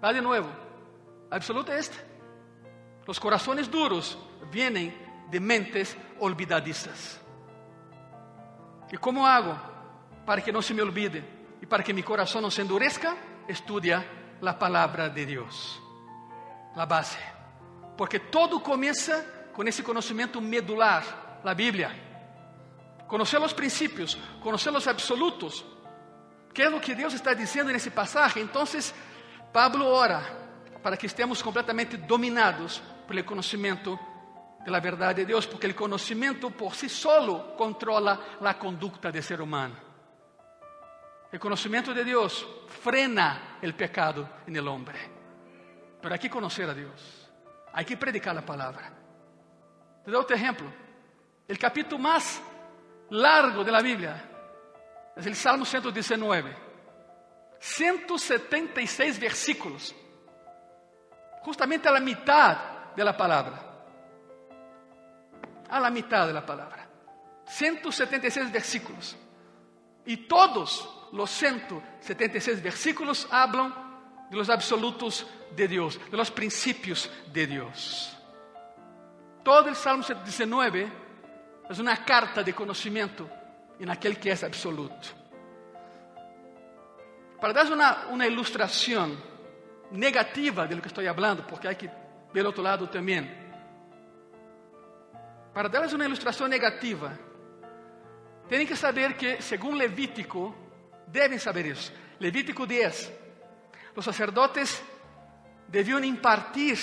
Va 0.03 0.11
de 0.11 0.19
novo. 0.19 0.49
Absoluto 1.31 1.71
é 1.71 1.79
este. 1.79 1.97
Los 3.07 3.17
corazones 3.17 3.69
duros 3.69 4.17
vienen 4.51 4.93
de 5.31 5.39
mentes 5.39 5.95
olvidadizas. 6.19 7.17
E 8.91 8.97
como 8.97 9.25
hago 9.25 9.57
para 10.25 10.41
que 10.41 10.51
não 10.51 10.61
se 10.61 10.73
me 10.73 10.81
olvide 10.81 11.23
e 11.61 11.65
para 11.65 11.81
que 11.81 11.93
mi 11.93 12.03
coração 12.03 12.41
não 12.41 12.51
se 12.51 12.61
endurezca? 12.61 13.15
Estudia 13.47 14.05
a 14.45 14.53
palavra 14.53 15.09
de 15.09 15.25
Deus 15.25 15.87
a 16.75 16.85
base. 16.85 17.17
Porque 17.97 18.19
todo 18.19 18.59
começa 18.59 19.25
com 19.53 19.63
esse 19.63 19.83
conhecimento 19.83 20.41
medular, 20.41 21.39
a 21.43 21.53
Bíblia. 21.53 21.91
Conhecer 23.07 23.41
os 23.41 23.53
princípios, 23.53 24.17
conhecer 24.41 24.71
os 24.71 24.87
absolutos. 24.87 25.65
Que 26.53 26.63
é 26.63 26.69
o 26.69 26.79
que 26.79 26.95
Deus 26.95 27.13
está 27.13 27.33
dizendo 27.33 27.71
nesse 27.71 27.89
passagem? 27.89 28.43
Então, 28.43 28.63
Pablo 29.51 29.85
ora 29.85 30.21
para 30.81 30.95
que 30.95 31.05
estemos 31.05 31.41
completamente 31.41 31.97
dominados 31.97 32.81
pelo 33.07 33.23
conhecimento 33.23 33.99
da 34.65 34.79
verdade 34.79 35.21
de 35.21 35.25
Deus, 35.25 35.45
porque 35.45 35.67
o 35.67 35.75
conhecimento 35.75 36.51
por 36.51 36.75
si 36.75 36.87
solo 36.87 37.55
controla 37.57 38.37
a 38.41 38.53
conduta 38.53 39.11
do 39.11 39.21
ser 39.21 39.41
humano. 39.41 39.75
O 41.33 41.39
conhecimento 41.39 41.93
de 41.93 42.03
Deus 42.03 42.45
frena 42.67 43.57
o 43.61 43.73
pecado 43.73 44.27
no 44.47 44.71
homem. 44.71 45.18
Pero 46.01 46.13
hay 46.13 46.19
que 46.19 46.29
conocer 46.29 46.69
a 46.69 46.73
Dios. 46.73 47.29
Hay 47.73 47.85
que 47.85 47.97
predicar 47.97 48.33
la 48.35 48.45
palabra. 48.45 48.91
Te 50.03 50.11
doy 50.11 50.21
otro 50.21 50.35
ejemplo. 50.35 50.71
El 51.47 51.57
capítulo 51.57 51.97
más 51.99 52.41
largo 53.09 53.63
de 53.63 53.71
la 53.71 53.81
Biblia 53.81 54.23
es 55.15 55.25
el 55.25 55.35
Salmo 55.35 55.65
119. 55.65 56.55
176 57.59 59.19
versículos. 59.19 59.95
Justamente 61.41 61.89
a 61.89 61.91
la 61.91 61.99
mitad 61.99 62.93
de 62.95 63.03
la 63.03 63.15
palabra. 63.15 63.63
A 65.69 65.79
la 65.79 65.89
mitad 65.89 66.27
de 66.27 66.33
la 66.33 66.45
palabra. 66.45 66.87
176 67.45 68.51
versículos. 68.51 69.17
Y 70.05 70.17
todos 70.27 71.09
los 71.11 71.29
176 71.31 72.63
versículos 72.63 73.27
hablan 73.29 73.88
de 74.29 74.37
los 74.37 74.49
absolutos 74.49 75.25
de 75.55 75.67
Dios, 75.67 75.99
de 76.09 76.17
los 76.17 76.31
principios 76.31 77.09
de 77.33 77.47
Dios. 77.47 78.15
Todo 79.43 79.69
el 79.69 79.75
Salmo 79.75 80.03
119 80.03 80.91
es 81.69 81.79
una 81.79 82.03
carta 82.03 82.43
de 82.43 82.53
conocimiento 82.53 83.29
en 83.79 83.89
aquel 83.89 84.19
que 84.19 84.31
es 84.31 84.43
absoluto. 84.43 85.07
Para 87.39 87.53
dar 87.53 87.71
una, 87.71 88.07
una 88.11 88.27
ilustración 88.27 89.17
negativa 89.91 90.67
de 90.67 90.75
lo 90.75 90.81
que 90.81 90.89
estoy 90.89 91.07
hablando, 91.07 91.47
porque 91.47 91.67
hay 91.67 91.75
que 91.75 91.87
ver 91.87 92.41
el 92.41 92.47
otro 92.47 92.61
lado 92.61 92.89
también. 92.89 93.47
Para 95.53 95.67
darles 95.67 95.93
uma 95.93 96.05
ilustração 96.05 96.47
negativa, 96.47 97.17
tem 98.47 98.65
que 98.67 98.75
saber 98.75 99.15
que, 99.17 99.41
segundo 99.41 99.77
Levítico, 99.77 100.55
devem 101.07 101.39
saber 101.39 101.65
isso. 101.65 101.91
Levítico 102.19 102.65
10, 102.65 103.11
os 103.95 104.05
sacerdotes 104.05 104.81
deviam 105.67 106.03
impartir 106.03 106.77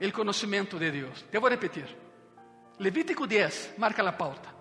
o 0.00 0.12
conhecimento 0.12 0.78
de 0.78 0.90
Deus. 0.90 1.24
Devo 1.30 1.48
repetir. 1.48 1.86
Levítico 2.78 3.26
10 3.26 3.74
marca 3.76 4.08
a 4.08 4.12
pauta. 4.12 4.56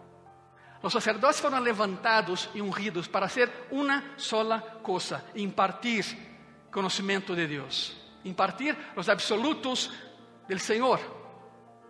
Os 0.82 0.94
sacerdotes 0.94 1.40
foram 1.40 1.60
levantados 1.60 2.50
e 2.54 2.62
ungidos 2.62 3.08
para 3.08 3.28
ser 3.28 3.52
uma 3.72 4.04
sola 4.18 4.60
coisa: 4.82 5.24
impartir 5.36 6.06
conhecimento 6.72 7.36
de 7.36 7.48
Deus, 7.48 7.96
impartir 8.24 8.76
os 8.96 9.10
absolutos 9.10 9.92
do 10.48 10.60
Senhor. 10.60 11.00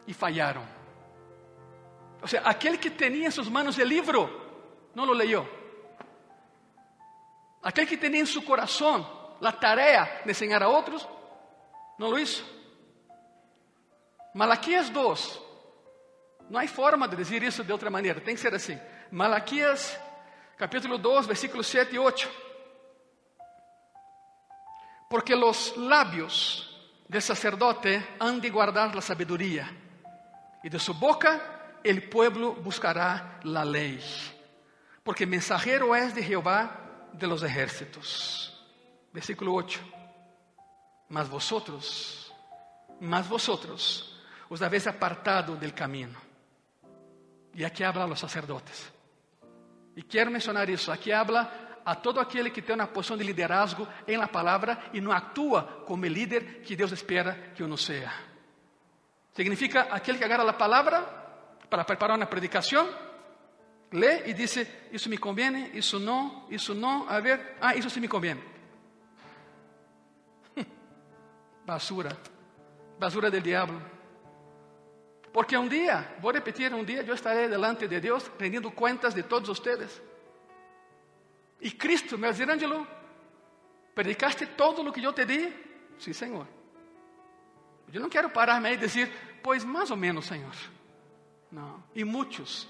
E 0.06 0.14
falharam. 0.14 0.66
Ou 2.22 2.28
seja, 2.30 2.42
aquele 2.44 2.78
que 2.78 2.90
tinha 2.90 3.28
em 3.28 3.32
suas 3.32 3.50
mãos 3.50 3.78
o 3.78 3.84
livro, 3.84 4.30
não 4.96 5.04
lo 5.04 5.12
leyó. 5.12 5.46
Aquele 7.62 7.88
que 7.88 7.98
tinha 7.98 8.22
em 8.22 8.26
seu 8.26 8.42
coração 8.42 9.17
la 9.40 9.52
tarea 9.52 10.22
de 10.24 10.32
enseñar 10.32 10.64
a 10.64 10.70
otros, 10.70 11.08
no 11.98 12.10
lo 12.10 12.20
hizo. 12.20 12.44
Malaquías 14.34 14.90
2, 14.92 15.42
não 16.50 16.60
há 16.60 16.68
forma 16.68 17.08
de 17.08 17.16
dizer 17.16 17.42
isso 17.44 17.64
de 17.64 17.72
outra 17.72 17.90
maneira, 17.90 18.22
tem 18.22 18.36
que 18.36 18.42
ser 18.42 18.54
assim. 18.54 18.80
Malaquías, 19.12 20.00
capítulo 20.58 20.98
2, 20.98 21.26
versículos 21.26 21.68
7 21.68 21.96
e 21.96 22.00
8. 22.00 22.30
Porque 25.10 25.36
los 25.36 25.76
labios 25.78 26.64
del 27.08 27.22
sacerdote 27.22 28.16
han 28.20 28.40
de 28.42 28.50
guardar 28.50 28.94
la 28.94 29.02
sabiduría, 29.02 29.70
y 30.64 30.70
de 30.70 30.80
su 30.80 30.94
boca 30.94 31.80
el 31.84 32.10
pueblo 32.10 32.54
buscará 32.54 33.40
la 33.44 33.64
ley, 33.64 34.04
porque 35.04 35.26
mensajero 35.26 35.96
es 35.96 36.14
de 36.14 36.24
Jehová 36.24 37.10
de 37.14 37.28
los 37.28 37.44
ejércitos. 37.44 38.57
Versículo 39.18 39.52
8. 39.56 39.80
Mas 41.10 41.28
vosotros, 41.28 42.32
mas 43.02 43.26
vosotros 43.26 44.16
os 44.48 44.62
habéis 44.62 44.86
apartado 44.86 45.56
del 45.56 45.74
camino. 45.74 46.20
Y 47.56 47.64
aquí 47.64 47.84
hablan 47.84 48.10
los 48.12 48.20
sacerdotes. 48.20 48.94
Y 49.96 50.04
quiero 50.04 50.30
mencionar 50.30 50.70
eso. 50.70 50.92
Aquí 50.92 51.12
habla 51.12 51.82
a 51.84 51.96
todo 51.96 52.20
aquele 52.20 52.52
que 52.52 52.62
tem 52.62 52.76
uma 52.76 52.86
posição 52.86 53.18
de 53.18 53.24
liderazgo 53.24 53.88
em 54.06 54.18
la 54.18 54.28
palavra 54.28 54.92
e 54.94 55.02
não 55.02 55.12
atua 55.12 55.84
como 55.88 56.04
o 56.04 56.08
líder 56.08 56.62
que 56.62 56.76
Deus 56.76 56.92
espera 56.92 57.54
que 57.56 57.64
uno 57.64 57.76
seja. 57.76 58.14
Significa 59.34 59.88
aquele 59.90 60.20
que 60.20 60.26
agarra 60.26 60.48
a 60.48 60.54
palavra 60.54 61.02
para 61.68 61.84
preparar 61.84 62.18
uma 62.18 62.28
predicação, 62.28 62.88
lê 63.92 64.30
e 64.30 64.34
diz: 64.36 64.58
Isso 64.92 65.10
me 65.10 65.18
convém, 65.18 65.76
isso 65.76 66.00
não, 66.00 66.46
isso 66.52 66.76
não, 66.76 67.10
a 67.10 67.20
ver, 67.20 67.58
ah, 67.60 67.76
isso 67.76 67.90
sim 67.90 68.00
me 68.00 68.08
convém. 68.08 68.57
Basura, 71.68 72.18
basura 72.98 73.30
del 73.30 73.44
diabo. 73.44 73.74
Porque 75.34 75.58
um 75.58 75.68
dia, 75.68 76.16
vou 76.22 76.32
repetir, 76.32 76.74
um 76.74 76.84
dia 76.84 77.04
eu 77.04 77.14
estarei 77.14 77.50
delante 77.50 77.88
de 77.88 78.00
Deus 78.00 78.32
rendendo 78.40 78.72
contas 78.72 79.14
de 79.14 79.22
todos 79.22 79.50
vocês. 79.50 80.02
E 81.60 81.70
Cristo 81.70 82.18
me 82.18 82.32
dizer, 82.32 82.50
Angelo, 82.50 82.88
predicaste 83.94 84.46
todo 84.46 84.82
o 84.82 84.94
que 84.94 85.04
eu 85.04 85.12
te 85.12 85.26
di? 85.26 85.54
Sim, 86.00 86.14
Senhor. 86.14 86.48
Eu 87.94 88.00
não 88.00 88.10
quero 88.10 88.30
parar-me 88.30 88.70
aí 88.70 88.76
e 88.76 88.78
dizer, 88.78 89.12
pois 89.44 89.66
mais 89.66 89.92
ou 89.92 89.98
menos, 89.98 90.26
Senhor. 90.26 90.56
Não. 91.52 91.84
E 91.94 92.06
muitos, 92.06 92.68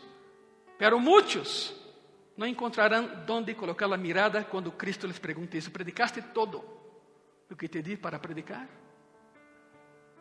pero 0.77 0.99
muitos, 0.99 1.73
não 2.35 2.47
encontrarão 2.47 3.23
onde 3.29 3.53
colocar 3.53 3.91
a 3.91 3.97
mirada 3.97 4.43
quando 4.43 4.71
Cristo 4.71 5.05
lhes 5.05 5.19
pergunte 5.19 5.57
isso. 5.57 5.71
Predicaste 5.71 6.21
todo 6.33 6.63
o 7.49 7.55
que 7.55 7.67
te 7.67 7.81
di 7.81 7.95
para 7.95 8.19
predicar? 8.19 8.67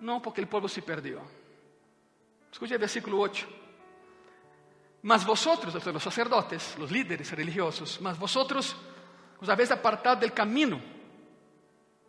Não, 0.01 0.21
porque 0.21 0.41
o 0.41 0.47
povo 0.47 0.69
se 0.69 0.81
perdeu. 0.83 1.23
Escute 2.53 2.75
o 2.75 2.79
versículo 2.79 3.19
8. 3.19 3.49
Mas 5.03 5.25
vosotros, 5.25 5.75
los 5.75 6.03
sacerdotes, 6.03 6.77
los 6.79 6.91
líderes 6.91 7.31
religiosos, 7.33 8.01
mas 8.01 8.19
vosotros 8.19 8.77
os 9.41 9.49
habéis 9.49 9.71
apartado 9.71 10.17
del 10.21 10.33
camino, 10.33 10.81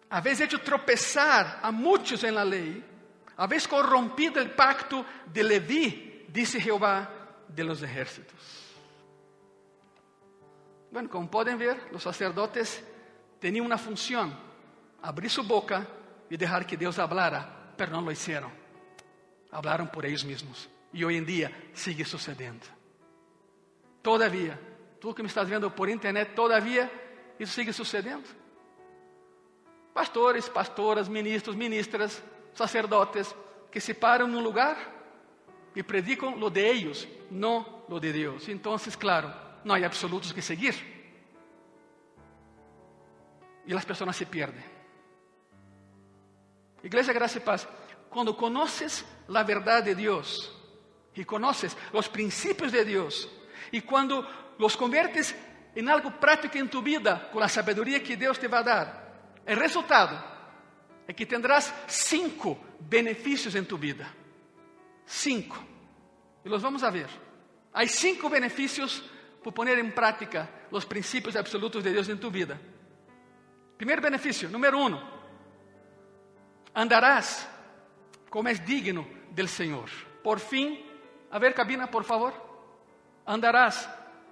habéis 0.10 0.42
hecho 0.42 0.60
tropezar 0.60 1.60
a 1.62 1.72
muchos 1.72 2.24
en 2.24 2.36
la 2.36 2.46
ley, 2.46 2.84
habéis 3.36 3.68
corrompido 3.68 4.42
el 4.42 4.52
pacto 4.52 5.06
de 5.26 5.44
Leví, 5.44 6.26
dice 6.30 6.60
Jehová 6.60 7.10
de 7.48 7.64
los 7.64 7.82
ejércitos. 7.84 8.36
Bueno, 10.92 11.10
como 11.10 11.30
pueden 11.30 11.58
ver, 11.58 11.90
los 11.92 12.02
sacerdotes 12.02 12.84
tenían 13.40 13.66
una 13.66 13.78
función, 13.78 14.34
abrir 15.02 15.30
su 15.30 15.44
boca 15.44 15.86
y 16.30 16.38
dejar 16.38 16.66
que 16.66 16.78
Dios 16.78 16.98
hablara, 16.98 17.57
pero 17.78 17.92
no 17.92 18.02
lo 18.02 18.12
hicieron. 18.12 18.52
Hablaron 19.52 19.88
por 19.88 20.06
ellos 20.06 20.26
mismos. 20.26 20.70
Y 20.92 21.04
hoy 21.04 21.18
en 21.18 21.26
día 21.26 21.52
sigue 21.74 22.04
sucediendo. 22.04 22.66
Todavia, 24.02 24.60
tu 25.00 25.14
que 25.14 25.22
me 25.22 25.30
estás 25.30 25.50
vendo 25.50 25.74
por 25.74 25.90
internet, 25.90 26.34
todavia 26.34 26.90
isso 27.40 27.54
sigue 27.54 27.72
sucedendo. 27.72 28.28
Pastores, 29.94 30.50
pastoras, 30.50 31.08
ministros, 31.10 31.56
ministras, 31.56 32.22
sacerdotes 32.54 33.36
que 33.72 33.80
se 33.80 33.94
param 33.94 34.28
num 34.28 34.42
lugar 34.42 34.78
e 35.76 35.84
predicam 35.84 36.36
lo 36.36 36.50
de 36.50 36.62
eles, 36.62 37.08
não 37.30 37.84
lo 37.88 38.00
de 38.00 38.12
Deus. 38.12 38.48
Então, 38.48 38.76
claro, 39.00 39.32
não 39.64 39.76
há 39.76 39.86
absolutos 39.86 40.32
que 40.32 40.42
seguir. 40.42 40.76
E 43.66 43.74
as 43.74 43.86
pessoas 43.86 44.16
se 44.16 44.26
perdem. 44.26 44.77
Igreja 46.88 47.12
Graça 47.12 47.38
e 47.38 47.42
Paz, 47.42 47.68
quando 48.10 48.34
conheces 48.34 49.04
a 49.28 49.44
verdade 49.44 49.94
de 49.94 50.04
Deus 50.04 50.50
e 51.14 51.26
conheces 51.26 51.76
os 51.92 52.08
princípios 52.08 52.72
de 52.72 52.82
Deus, 52.86 53.28
e 53.74 53.82
quando 53.82 54.26
los 54.58 54.74
convertes 54.78 55.36
em 55.76 55.90
algo 55.90 56.12
prático 56.12 56.58
em 56.58 56.66
tu 56.66 56.82
vida, 56.82 57.30
com 57.34 57.42
a 57.42 57.50
sabedoria 57.50 58.00
que 58.00 58.16
Deus 58.16 58.38
te 58.38 58.48
vai 58.48 58.64
dar, 58.64 59.36
o 59.46 59.54
resultado 59.54 60.18
é 61.06 61.12
que 61.12 61.26
tendrás 61.26 61.74
cinco 61.88 62.58
benefícios 62.80 63.54
em 63.54 63.66
tu 63.66 63.78
vida. 63.78 64.08
Cinco. 65.06 65.62
E 66.46 66.48
los 66.48 66.62
vamos 66.62 66.84
a 66.84 66.90
ver. 66.90 67.10
Há 67.74 67.86
cinco 67.86 68.30
benefícios 68.30 69.04
por 69.44 69.52
poner 69.52 69.78
em 69.78 69.92
prática 69.92 70.50
os 70.72 70.86
princípios 70.86 71.36
absolutos 71.36 71.84
de 71.84 71.92
Deus 71.92 72.08
em 72.08 72.16
tu 72.16 72.32
vida. 72.32 72.58
Primeiro 73.78 74.02
benefício, 74.02 74.50
número 74.50 74.80
um, 74.80 75.17
andarás 76.74 77.48
como 78.30 78.50
é 78.50 78.54
digno 78.54 79.08
del 79.32 79.48
Senhor. 79.48 79.90
Por 80.24 80.40
fim, 80.40 80.84
a 81.32 81.40
ver, 81.40 81.54
cabina, 81.54 81.88
por 81.88 82.04
favor 82.04 82.48
andarás 83.28 83.90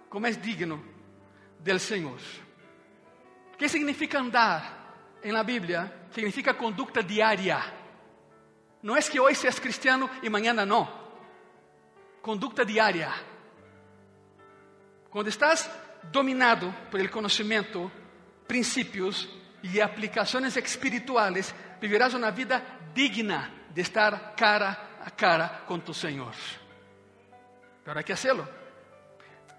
como 0.10 0.26
é 0.26 0.32
digno 0.32 0.82
del. 1.60 1.78
O 3.54 3.58
que 3.58 3.68
significa 3.68 4.20
andar 4.20 5.20
em 5.22 5.32
la 5.32 5.44
Bíblia? 5.44 6.08
Significa 6.12 6.54
conduta 6.54 7.04
diária. 7.04 7.62
Não 8.82 8.96
é 8.96 9.02
que 9.02 9.20
hoje 9.20 9.40
seas 9.40 9.60
cristiano 9.60 10.10
e 10.24 10.30
mañana 10.30 10.66
não. 10.66 10.88
Conduta 12.22 12.66
diária. 12.66 13.12
Quando 15.10 15.28
estás 15.28 15.70
dominado 16.12 16.74
por 16.92 17.00
el 17.00 17.10
conhecimento, 17.10 17.92
princípios 18.48 19.28
e 19.74 19.82
aplicações 19.82 20.56
espirituales, 20.56 21.54
viverás 21.82 22.14
uma 22.14 22.30
vida 22.30 22.64
digna 22.94 23.52
de 23.72 23.82
estar 23.82 24.36
cara 24.36 24.78
a 25.04 25.10
cara 25.10 25.64
com 25.66 25.80
tu 25.80 25.92
Senhor. 25.92 26.36
Pero 27.84 27.98
hay 27.98 28.04
que 28.04 28.14
hacerlo. 28.14 28.48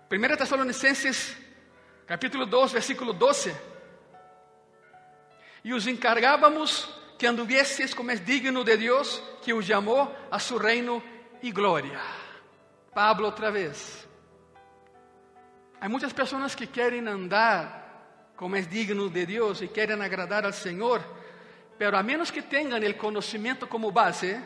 1 0.08 0.36
Tessalonicenses, 0.36 1.36
capítulo 2.06 2.46
2, 2.46 2.72
versículo 2.72 3.12
12. 3.12 3.52
E 5.64 5.74
os 5.74 5.88
encargávamos 5.88 6.88
que 7.18 7.26
anduvieses 7.26 7.92
como 7.92 8.12
é 8.12 8.16
digno 8.16 8.62
de 8.62 8.76
Deus, 8.76 9.20
que 9.42 9.52
os 9.52 9.64
chamou 9.64 10.14
a 10.30 10.38
su 10.38 10.56
reino 10.56 11.02
e 11.42 11.50
glória. 11.50 12.00
Pablo 12.94 13.26
outra 13.26 13.50
vez. 13.50 14.06
Há 15.80 15.88
muitas 15.88 16.12
pessoas 16.12 16.54
que 16.54 16.66
querem 16.66 17.06
andar 17.08 17.85
como 18.36 18.56
é 18.56 18.60
digno 18.60 19.08
de 19.08 19.24
Deus 19.26 19.62
e 19.62 19.68
querem 19.68 20.00
agradar 20.00 20.44
ao 20.44 20.52
Senhor, 20.52 21.02
pero 21.78 21.96
a 21.96 22.02
menos 22.02 22.30
que 22.30 22.42
tenham 22.42 22.78
o 22.78 22.94
conhecimento 22.94 23.66
como 23.66 23.90
base, 23.90 24.40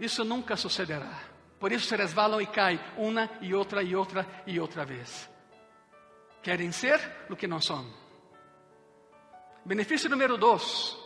isso 0.00 0.24
nunca 0.24 0.56
sucederá. 0.56 1.18
Por 1.58 1.72
isso 1.72 1.86
se 1.86 1.96
resvalam 1.96 2.40
e 2.40 2.46
caem 2.46 2.80
uma 2.96 3.28
e 3.40 3.54
outra 3.54 3.82
e 3.82 3.94
outra 3.94 4.26
e 4.46 4.60
outra 4.60 4.84
vez. 4.84 5.28
Querem 6.42 6.70
ser 6.70 7.00
o 7.28 7.36
que 7.36 7.48
não 7.48 7.60
são. 7.60 7.84
Benefício 9.64 10.08
número 10.08 10.36
dois 10.36 10.96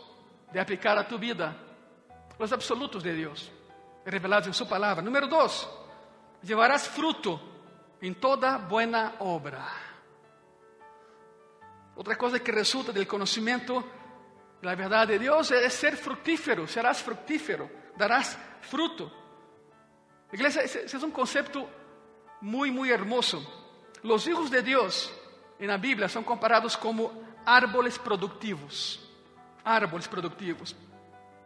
de 0.51 0.59
aplicar 0.59 0.97
a 0.97 1.03
tu 1.03 1.17
vida 1.17 1.55
os 2.37 2.53
absolutos 2.53 3.03
de 3.03 3.13
Deus, 3.13 3.51
revelados 4.05 4.47
em 4.47 4.53
Sua 4.53 4.65
palavra. 4.65 5.03
Número 5.03 5.27
dois, 5.27 5.67
llevarás 6.43 6.87
fruto 6.87 7.39
em 8.01 8.13
toda 8.13 8.57
buena 8.57 9.13
obra. 9.19 9.63
Outra 11.95 12.15
coisa 12.15 12.39
que 12.39 12.51
resulta 12.51 12.91
do 12.91 13.05
conhecimento 13.05 13.83
da 14.61 14.73
verdade 14.75 15.13
de 15.13 15.25
Deus 15.27 15.51
é 15.51 15.69
ser 15.69 15.95
frutífero, 15.95 16.67
serás 16.67 17.01
frutífero, 17.01 17.69
darás 17.95 18.37
fruto. 18.61 19.11
Iglesia, 20.31 20.63
ese, 20.63 20.85
es 20.85 21.03
un 21.03 21.11
concepto 21.11 21.69
muy, 22.41 22.71
muy 22.71 22.89
hermoso. 22.89 23.43
Los 24.01 24.25
hijos 24.27 24.49
de 24.49 24.61
Dios 24.63 25.13
en 25.59 25.67
la 25.67 25.77
Biblia 25.77 26.09
son 26.09 26.23
comparados 26.23 26.75
como 26.75 27.11
árboles 27.45 27.99
productivos. 27.99 28.99
Árboles 29.63 30.07
productivos. 30.07 30.75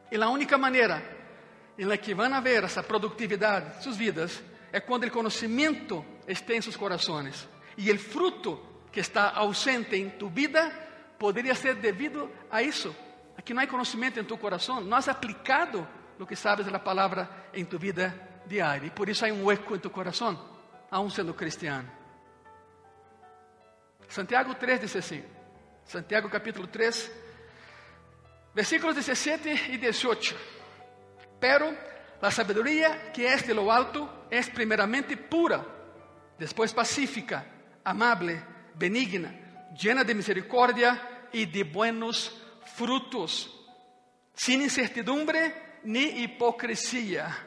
Y 0.10 0.16
la 0.16 0.30
única 0.30 0.58
manera 0.58 1.04
en 1.78 1.90
la 1.90 1.98
que 1.98 2.14
van 2.14 2.34
a 2.34 2.42
ver 2.42 2.64
esa 2.64 2.84
productividad 2.84 3.76
en 3.76 3.84
sus 3.84 3.98
vidas 3.98 4.42
es 4.72 4.84
cuando 4.84 5.06
el 5.06 5.12
conocimiento 5.12 6.06
esté 6.26 6.56
en 6.56 6.62
sus 6.62 6.78
corazones. 6.78 7.48
Y 7.76 7.90
el 7.90 8.00
fruto 8.00 8.77
que 8.98 9.02
está 9.02 9.30
ausente 9.30 9.96
en 9.96 10.18
tu 10.18 10.28
vida 10.28 10.72
podría 11.20 11.54
ser 11.54 11.80
debido 11.80 12.32
a 12.50 12.64
eso. 12.64 12.96
Aquí 13.38 13.54
no 13.54 13.62
hay 13.62 13.68
conocimiento 13.68 14.20
en 14.20 14.26
tu 14.26 14.40
corazón. 14.40 14.90
No 14.90 14.96
has 14.96 15.08
aplicado 15.08 15.88
lo 16.18 16.26
que 16.26 16.36
sabes 16.36 16.66
de 16.66 16.72
la 16.72 16.84
palabra 16.84 17.48
en 17.54 17.68
tu 17.70 17.78
vida 17.78 18.42
diária. 18.48 18.88
E 18.88 18.90
por 18.90 19.08
isso 19.08 19.24
há 19.24 19.28
um 19.28 19.52
eco 19.52 19.76
em 19.76 19.80
tu 19.80 19.92
coração, 19.92 20.36
aún 20.90 21.12
sendo 21.12 21.36
cristiano. 21.36 21.88
Santiago 24.10 24.56
3 24.56 24.82
diz 24.82 24.96
assim, 24.96 25.24
Santiago 25.86 26.28
capítulo 26.28 26.68
3, 26.68 27.12
Versículos 28.56 28.96
17 28.96 29.74
y 29.74 29.78
18. 29.78 30.36
Pero 31.40 31.72
la 32.20 32.32
sabiduría 32.32 33.12
que 33.14 33.32
es 33.32 33.46
de 33.46 33.54
lo 33.54 33.72
alto 33.72 34.26
es 34.32 34.50
primeramente 34.50 35.16
pura, 35.18 35.64
después 36.40 36.74
pacífica, 36.74 37.46
amable, 37.84 38.57
benigna, 38.78 39.34
llena 39.78 40.04
de 40.04 40.16
misericordia 40.16 41.28
y 41.32 41.46
de 41.46 41.64
buenos 41.64 42.34
frutos, 42.76 43.54
sin 44.34 44.62
incertidumbre 44.62 45.80
ni 45.84 46.04
hipocresía. 46.24 47.46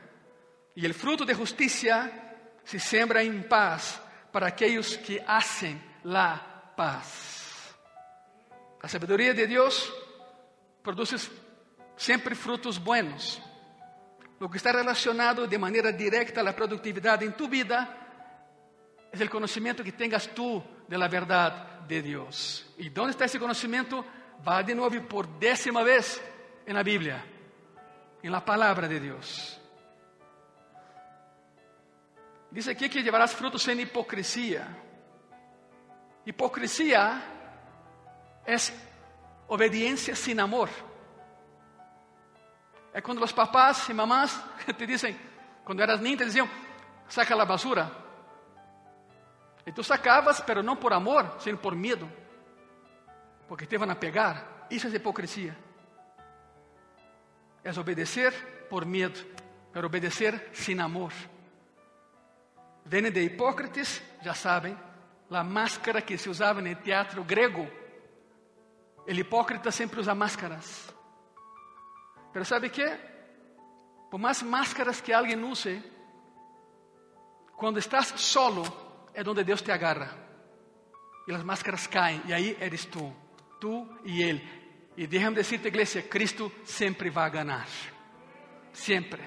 Y 0.74 0.84
el 0.86 0.94
fruto 0.94 1.24
de 1.24 1.34
justicia 1.34 2.36
se 2.64 2.78
siembra 2.78 3.22
en 3.22 3.48
paz 3.48 4.00
para 4.32 4.48
aquellos 4.48 4.96
que 4.98 5.22
hacen 5.26 5.80
la 6.04 6.72
paz. 6.76 7.74
La 8.82 8.88
sabiduría 8.88 9.34
de 9.34 9.46
Dios 9.46 9.92
produce 10.82 11.16
sempre 11.96 12.34
frutos 12.34 12.82
buenos. 12.82 13.42
Lo 14.38 14.50
que 14.50 14.56
está 14.56 14.72
relacionado 14.72 15.46
de 15.46 15.58
maneira 15.58 15.92
directa 15.92 16.40
a 16.40 16.44
la 16.44 16.56
productividad 16.56 17.22
en 17.22 17.34
tu 17.36 17.46
vida 17.46 17.99
es 19.12 19.20
el 19.20 19.28
conocimiento 19.28 19.82
que 19.82 19.92
tengas 19.92 20.28
tú 20.28 20.62
de 20.86 20.96
la 20.96 21.08
verdad 21.08 21.80
de 21.80 22.02
Dios. 22.02 22.72
¿Y 22.78 22.90
dónde 22.90 23.12
está 23.12 23.24
ese 23.24 23.38
conocimiento? 23.38 24.04
Va 24.46 24.62
de 24.62 24.74
nuevo 24.74 25.08
por 25.08 25.38
décima 25.38 25.82
vez 25.82 26.22
en 26.64 26.74
la 26.74 26.82
Biblia, 26.82 27.24
en 28.22 28.32
la 28.32 28.44
palabra 28.44 28.86
de 28.86 29.00
Dios. 29.00 29.60
Dice 32.50 32.72
aquí 32.72 32.88
que 32.88 33.02
llevarás 33.02 33.34
frutos 33.34 33.62
sem 33.62 33.78
hipocrisia. 33.80 34.66
Hipocrisia 36.24 37.22
es 38.44 38.72
obediencia 39.48 40.14
sin 40.14 40.40
amor. 40.40 40.68
É 42.92 43.00
quando 43.00 43.22
os 43.22 43.32
papás 43.32 43.88
e 43.88 43.94
mamás 43.94 44.40
te 44.76 44.86
dizem, 44.86 45.16
quando 45.64 45.80
eras 45.80 46.00
niña, 46.00 46.18
te 46.18 46.24
diziam, 46.24 46.48
saca 47.08 47.40
a 47.40 47.44
basura. 47.44 48.09
E 49.70 49.72
tu 49.72 49.84
sacavas, 49.84 50.40
pero 50.40 50.64
não 50.64 50.74
por 50.74 50.92
amor, 50.92 51.36
sino 51.38 51.56
por 51.56 51.76
medo. 51.76 52.10
Porque 53.46 53.66
te 53.66 53.76
iam 53.76 53.88
a 53.88 53.94
pegar. 53.94 54.66
Isso 54.68 54.88
é 54.88 54.90
hipocrisia. 54.90 55.56
É 57.62 57.70
obedecer 57.78 58.66
por 58.68 58.84
medo, 58.84 59.20
pero 59.72 59.86
obedecer 59.86 60.50
sin 60.52 60.80
amor. 60.80 61.12
Vêm 62.84 63.12
de 63.12 63.22
Hipócrates, 63.22 64.02
já 64.20 64.34
sabem, 64.34 64.76
a 65.30 65.44
máscara 65.44 66.02
que 66.02 66.18
se 66.18 66.28
usava 66.28 66.60
no 66.60 66.74
teatro 66.74 67.22
grego. 67.22 67.70
O 69.06 69.10
hipócrita 69.12 69.70
sempre 69.70 70.00
usa 70.00 70.16
máscaras. 70.16 70.92
Pero 72.32 72.44
sabe 72.44 72.70
que? 72.70 72.90
Por 74.10 74.18
mais 74.18 74.42
máscaras 74.42 75.00
que 75.00 75.12
alguém 75.12 75.44
use, 75.44 75.80
quando 77.56 77.78
estás 77.78 78.08
solo, 78.16 78.89
é 79.14 79.22
onde 79.28 79.44
Deus 79.44 79.62
te 79.62 79.70
agarra. 79.70 80.10
E 81.26 81.32
as 81.32 81.42
máscaras 81.42 81.86
caem, 81.86 82.22
e 82.26 82.32
aí 82.32 82.56
eres 82.60 82.84
tu, 82.84 83.12
tu 83.60 83.86
e 84.04 84.22
Ele. 84.22 84.42
E 84.96 85.06
déjame 85.06 85.36
decirte, 85.36 85.68
igreja, 85.68 86.02
Cristo 86.02 86.50
sempre 86.64 87.10
vai 87.10 87.30
ganhar. 87.30 87.68
Sempre. 88.72 89.22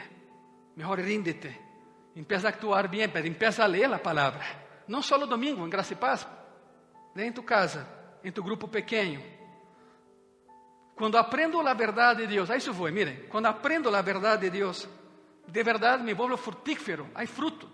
Mejor 0.76 1.00
ríndete. 1.00 1.60
Empieza 2.16 2.48
a 2.48 2.50
actuar 2.50 2.88
bem, 2.88 3.10
pero 3.10 3.28
empieza 3.28 3.64
a 3.64 3.68
ler 3.68 3.92
a 3.92 4.00
palavra. 4.00 4.44
Não 4.88 5.02
só 5.02 5.18
no 5.18 5.26
domingo, 5.26 5.66
em 5.66 5.70
graça 5.70 5.94
e 5.94 5.96
paz. 5.96 6.28
Lê 7.16 7.26
em 7.26 7.32
tu 7.32 7.44
casa, 7.44 7.88
em 8.24 8.32
tu 8.32 8.44
grupo 8.44 8.68
pequeno. 8.68 9.24
Quando 10.96 11.18
aprendo 11.18 11.60
a 11.60 11.74
verdade 11.74 12.22
de 12.22 12.36
Deus, 12.36 12.50
a 12.50 12.56
isso 12.56 12.72
vou, 12.72 12.92
miren, 12.92 13.28
quando 13.30 13.48
aprendo 13.48 13.94
a 13.94 14.02
verdade 14.02 14.44
de 14.44 14.58
Deus, 14.58 14.88
de 15.48 15.64
verdade 15.64 16.04
me 16.04 16.14
volvo 16.14 16.38
frutífero, 16.38 17.10
há 17.16 17.26
fruto. 17.26 17.70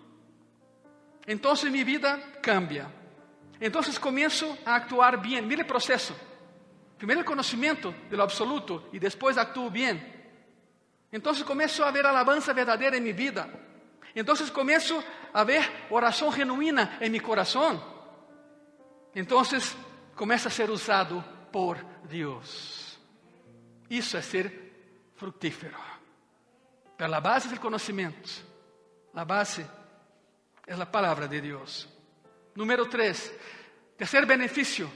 Então 1.30 1.54
minha 1.66 1.86
vida 1.86 2.18
cambia. 2.42 2.92
Então 3.62 3.84
começo 4.02 4.58
a 4.66 4.78
actuar 4.78 5.16
bem. 5.16 5.40
Mire 5.44 5.62
o 5.62 5.66
processo. 5.66 6.16
Primeiro 6.98 7.22
o 7.22 7.24
conhecimento 7.24 7.94
de 8.10 8.16
lo 8.16 8.24
absoluto 8.24 8.84
e 8.92 9.00
depois 9.00 9.38
actuo 9.38 9.70
bem. 9.70 10.04
Então 11.14 11.32
começo 11.46 11.84
a 11.84 11.92
ver 11.92 12.04
alabanza 12.04 12.52
verdadeira 12.52 12.98
em 12.98 13.02
minha 13.02 13.14
vida. 13.14 13.48
Então 14.16 14.36
começo 14.48 15.04
a 15.32 15.44
ver 15.44 15.72
oração 15.92 16.32
genuína 16.32 16.98
em 17.00 17.12
meu 17.12 17.22
coração. 17.22 17.80
Então 19.16 19.40
começa 20.16 20.48
a 20.48 20.52
ser 20.52 20.72
usado 20.72 21.24
por 21.52 21.78
Deus. 22.06 23.00
Isso 23.88 24.18
é 24.18 24.22
ser 24.24 25.12
frutífero. 25.16 25.78
Pero 26.98 27.14
a 27.14 27.22
base 27.22 27.50
do 27.50 27.60
conhecimento, 27.60 28.44
a 29.14 29.24
base 29.24 29.64
é 30.70 30.74
a 30.74 30.86
palavra 30.86 31.28
de 31.28 31.42
Deus. 31.42 31.90
Número 32.56 32.86
3, 32.86 33.34
terceiro 33.98 34.28
benefício 34.28 34.90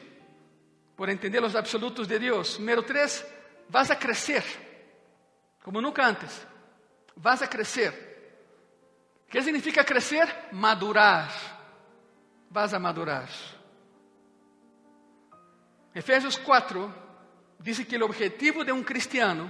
por 0.96 1.10
entender 1.10 1.44
os 1.44 1.56
absolutos 1.56 2.08
de 2.08 2.20
Deus. 2.20 2.60
Número 2.60 2.84
3, 2.84 3.26
vas 3.70 3.90
a 3.90 3.96
crescer 3.96 4.44
como 5.64 5.82
nunca 5.82 6.06
antes. 6.06 6.46
Vas 7.16 7.42
a 7.42 7.48
crescer. 7.48 7.92
O 9.26 9.32
que 9.32 9.42
significa 9.42 9.84
crescer? 9.84 10.28
Madurar. 10.52 11.32
Vas 12.52 12.74
a 12.74 12.80
madurar. 12.80 13.30
Efésios 15.96 16.38
4, 16.38 16.94
dice 17.60 17.86
que 17.86 17.98
o 17.98 18.06
objetivo 18.06 18.64
de 18.64 18.72
um 18.72 18.84
cristiano 18.84 19.50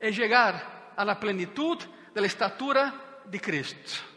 é 0.00 0.10
chegar 0.12 0.94
a 0.96 1.04
la 1.04 1.20
plenitud 1.20 1.78
de 2.14 2.20
la 2.20 2.26
estatura 2.26 3.20
de 3.26 3.38
Cristo. 3.38 4.11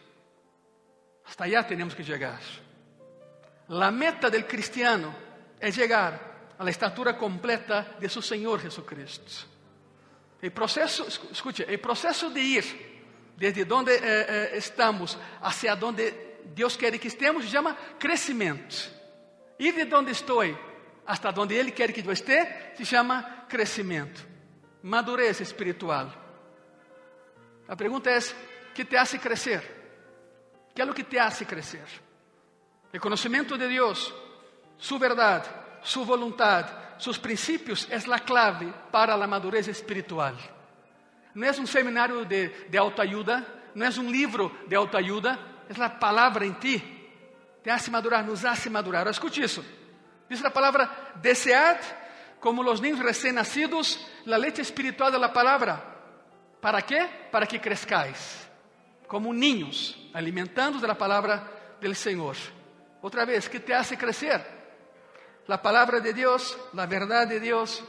Hasta 1.28 1.44
allá 1.46 1.66
temos 1.66 1.96
que 1.96 2.04
chegar. 2.04 2.40
La 3.70 3.92
meta 3.92 4.30
del 4.30 4.46
cristiano 4.46 5.16
é 5.60 5.72
chegar 5.72 6.54
a 6.58 6.64
la 6.64 6.70
estatura 6.70 7.18
completa 7.18 7.96
de 8.00 8.08
su 8.10 8.22
Senhor 8.22 8.62
Jesucristo. 8.62 9.48
O 10.42 10.52
processo, 10.52 11.08
escute, 11.08 11.64
o 11.64 11.80
processo 11.80 12.30
de 12.30 12.40
ir 12.40 12.66
desde 13.38 13.66
onde 13.74 13.96
eh, 13.96 14.02
eh, 14.02 14.52
estamos 14.54 15.18
hacia 15.42 15.74
onde 15.74 16.14
Deus 16.54 16.78
quer 16.78 17.00
que 17.00 17.08
estemos 17.08 17.44
se 17.44 17.52
chama 17.52 17.76
crescimento. 17.98 18.76
Ir 19.58 19.74
de 19.74 19.96
onde 19.96 20.12
estou 20.12 20.44
hasta 21.06 21.34
onde 21.40 21.56
Ele 21.56 21.72
quer 21.72 21.92
que 21.92 22.02
eu 22.02 22.12
esteja, 22.12 22.76
se 22.76 22.86
chama 22.86 23.46
crescimento, 23.50 24.22
madurez 24.84 25.42
espiritual. 25.42 26.14
A 27.68 27.76
pergunta 27.76 28.10
é: 28.12 28.20
que 28.74 28.86
te 28.86 28.98
hace 28.98 29.18
crescer? 29.18 29.75
Que 30.76 30.82
é 30.82 30.86
o 30.86 30.94
que 30.94 31.06
te 31.06 31.18
hace 31.18 31.46
crescer? 31.46 31.88
O 32.94 33.00
conhecimento 33.00 33.58
de 33.58 33.68
Deus, 33.68 34.14
Sua 34.78 35.00
verdade, 35.00 35.50
Sua 35.82 36.04
vontade, 36.04 36.70
seus 36.98 37.18
princípios 37.18 37.88
é 37.90 37.98
a 37.98 38.20
clave 38.20 38.74
para 38.92 39.14
a 39.14 39.28
madurez 39.28 39.68
espiritual. 39.68 40.34
Não 41.34 41.48
é 41.48 41.52
um 41.52 41.66
seminário 41.66 42.26
de, 42.26 42.50
de 42.70 42.78
autoajuda, 42.78 43.46
não 43.74 43.86
é 43.86 43.90
um 43.90 44.10
livro 44.10 44.52
de 44.68 44.76
autoajuda, 44.76 45.38
é 45.70 45.84
a 45.84 45.90
palavra 45.90 46.46
em 46.46 46.54
ti. 46.54 46.80
Te 47.62 47.70
hace 47.70 47.92
madurar, 47.92 48.24
nos 48.24 48.46
hace 48.46 48.70
madurar. 48.70 49.08
Escute 49.08 49.42
isso. 49.42 49.64
Dice 50.30 50.44
la 50.44 50.52
palabra, 50.52 51.14
desead 51.16 51.80
como 52.40 52.64
los 52.64 52.82
niños 52.82 53.00
recién 53.00 53.36
nacidos 53.36 54.00
la 54.26 54.38
leche 54.38 54.62
espiritual 54.62 55.12
de 55.12 55.20
la 55.20 55.34
palabra. 55.34 55.84
¿Para 56.62 56.82
qué? 56.82 57.28
Para 57.32 57.46
que 57.46 57.60
crezcáis 57.60 58.45
como 59.08 59.34
niños, 59.34 59.98
alimentando 60.14 60.80
de 60.80 60.88
la 60.88 60.98
palabra 60.98 61.78
del 61.80 61.96
Señor. 61.96 62.36
Otra 63.02 63.26
vez, 63.26 63.48
¿qué 63.50 63.60
te 63.60 63.74
hace 63.74 63.98
crecer? 63.98 64.44
La 65.48 65.62
palabra 65.62 66.00
de 66.00 66.14
Dios, 66.14 66.58
la 66.74 66.86
verdad 66.86 67.28
de 67.28 67.40
Dios, 67.40 67.84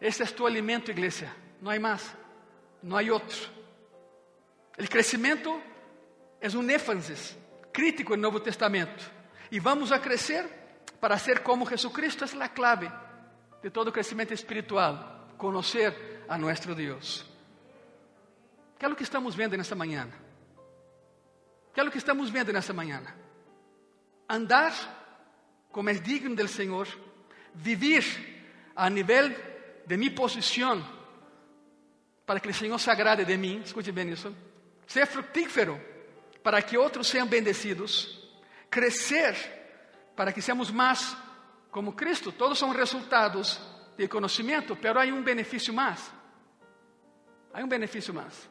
ese 0.00 0.24
es 0.24 0.34
tu 0.34 0.46
alimento, 0.46 0.90
iglesia. 0.90 1.34
No 1.60 1.70
hay 1.70 1.78
más, 1.78 2.12
no 2.82 2.96
hay 2.96 3.08
otro. 3.08 3.36
El 4.76 4.88
crecimiento 4.88 5.60
es 6.40 6.54
un 6.54 6.70
énfasis 6.70 7.36
crítico 7.72 8.14
el 8.14 8.20
Nuevo 8.20 8.42
Testamento. 8.42 9.02
Y 9.50 9.58
vamos 9.58 9.92
a 9.92 10.00
crecer 10.00 10.62
para 11.00 11.18
ser 11.18 11.42
como 11.42 11.66
Jesucristo 11.66 12.24
é 12.24 12.42
a 12.42 12.48
clave 12.48 12.90
de 13.62 13.70
todo 13.70 13.92
crescimento 13.92 14.34
espiritual, 14.34 15.34
conhecer 15.36 16.24
a 16.28 16.38
nosso 16.38 16.74
Deus. 16.74 17.26
Que 18.78 18.86
é 18.86 18.88
o 18.88 18.94
que 18.94 19.02
estamos 19.02 19.34
vendo 19.34 19.56
nessa 19.56 19.74
manhã? 19.74 20.08
Que 21.72 21.80
é 21.80 21.84
o 21.84 21.90
que 21.90 21.98
estamos 21.98 22.30
vendo 22.30 22.52
nessa 22.52 22.72
manhã? 22.72 23.02
Andar 24.28 24.72
como 25.70 25.88
é 25.88 25.94
digno 25.94 26.36
do 26.36 26.46
Senhor, 26.46 26.86
vivir 27.54 28.04
a 28.76 28.90
nível 28.90 29.34
de 29.86 29.96
minha 29.96 30.14
posição, 30.14 30.86
para 32.26 32.38
que 32.38 32.48
o 32.48 32.54
Senhor 32.54 32.78
se 32.78 32.90
agrade 32.90 33.24
de 33.24 33.36
mim, 33.36 33.62
escute 33.64 33.90
bem 33.90 34.10
isso, 34.10 34.34
ser 34.86 35.06
frutífero, 35.06 35.80
para 36.42 36.60
que 36.60 36.76
outros 36.76 37.08
sejam 37.08 37.26
bendecidos, 37.26 38.20
crescer 38.70 39.34
para 40.14 40.32
que 40.32 40.42
seamos 40.42 40.70
mais 40.70 41.16
como 41.70 41.94
Cristo. 41.94 42.32
Todos 42.32 42.58
são 42.58 42.70
resultados 42.70 43.60
de 43.96 44.08
conocimiento, 44.08 44.76
pero 44.76 45.00
hay 45.00 45.10
un 45.10 45.24
beneficio 45.24 45.72
más. 45.72 46.12
Hay 47.52 47.62
un 47.62 47.68
beneficio 47.68 48.12
más. 48.12 48.48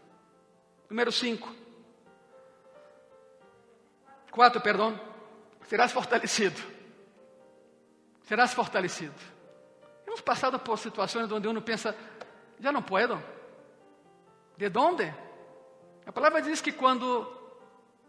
Número 0.89 1.11
5. 1.11 1.60
4, 4.31 4.61
perdón. 4.61 4.99
Serás 5.67 5.91
fortalecido. 5.91 6.59
Serás 8.23 8.53
fortalecido. 8.53 9.13
Hemos 10.07 10.21
passado 10.21 10.59
por 10.59 10.77
situações 10.79 11.31
onde 11.31 11.47
uno 11.47 11.61
pensa, 11.61 11.95
já 12.59 12.71
não 12.71 12.81
puedo. 12.81 13.21
¿De 14.57 14.71
onde? 14.77 15.13
A 16.05 16.11
palavra 16.11 16.41
diz 16.41 16.61
que 16.61 16.71
quando 16.71 17.27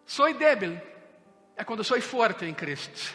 sou 0.06 0.32
débil, 0.34 0.80
é 1.56 1.64
quando 1.64 1.84
sou 1.84 2.00
forte 2.00 2.44
em 2.44 2.54
Cristo. 2.54 3.14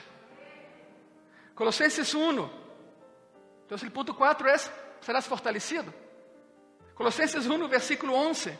Colossenses 1.55 2.13
1. 2.13 2.49
Então, 3.65 3.77
o 3.87 3.91
ponto 3.91 4.13
4 4.13 4.47
é: 4.47 4.57
serás 5.01 5.25
fortalecido. 5.25 5.93
Colossenses 6.95 7.45
1, 7.45 7.67
versículo 7.67 8.13
11. 8.13 8.57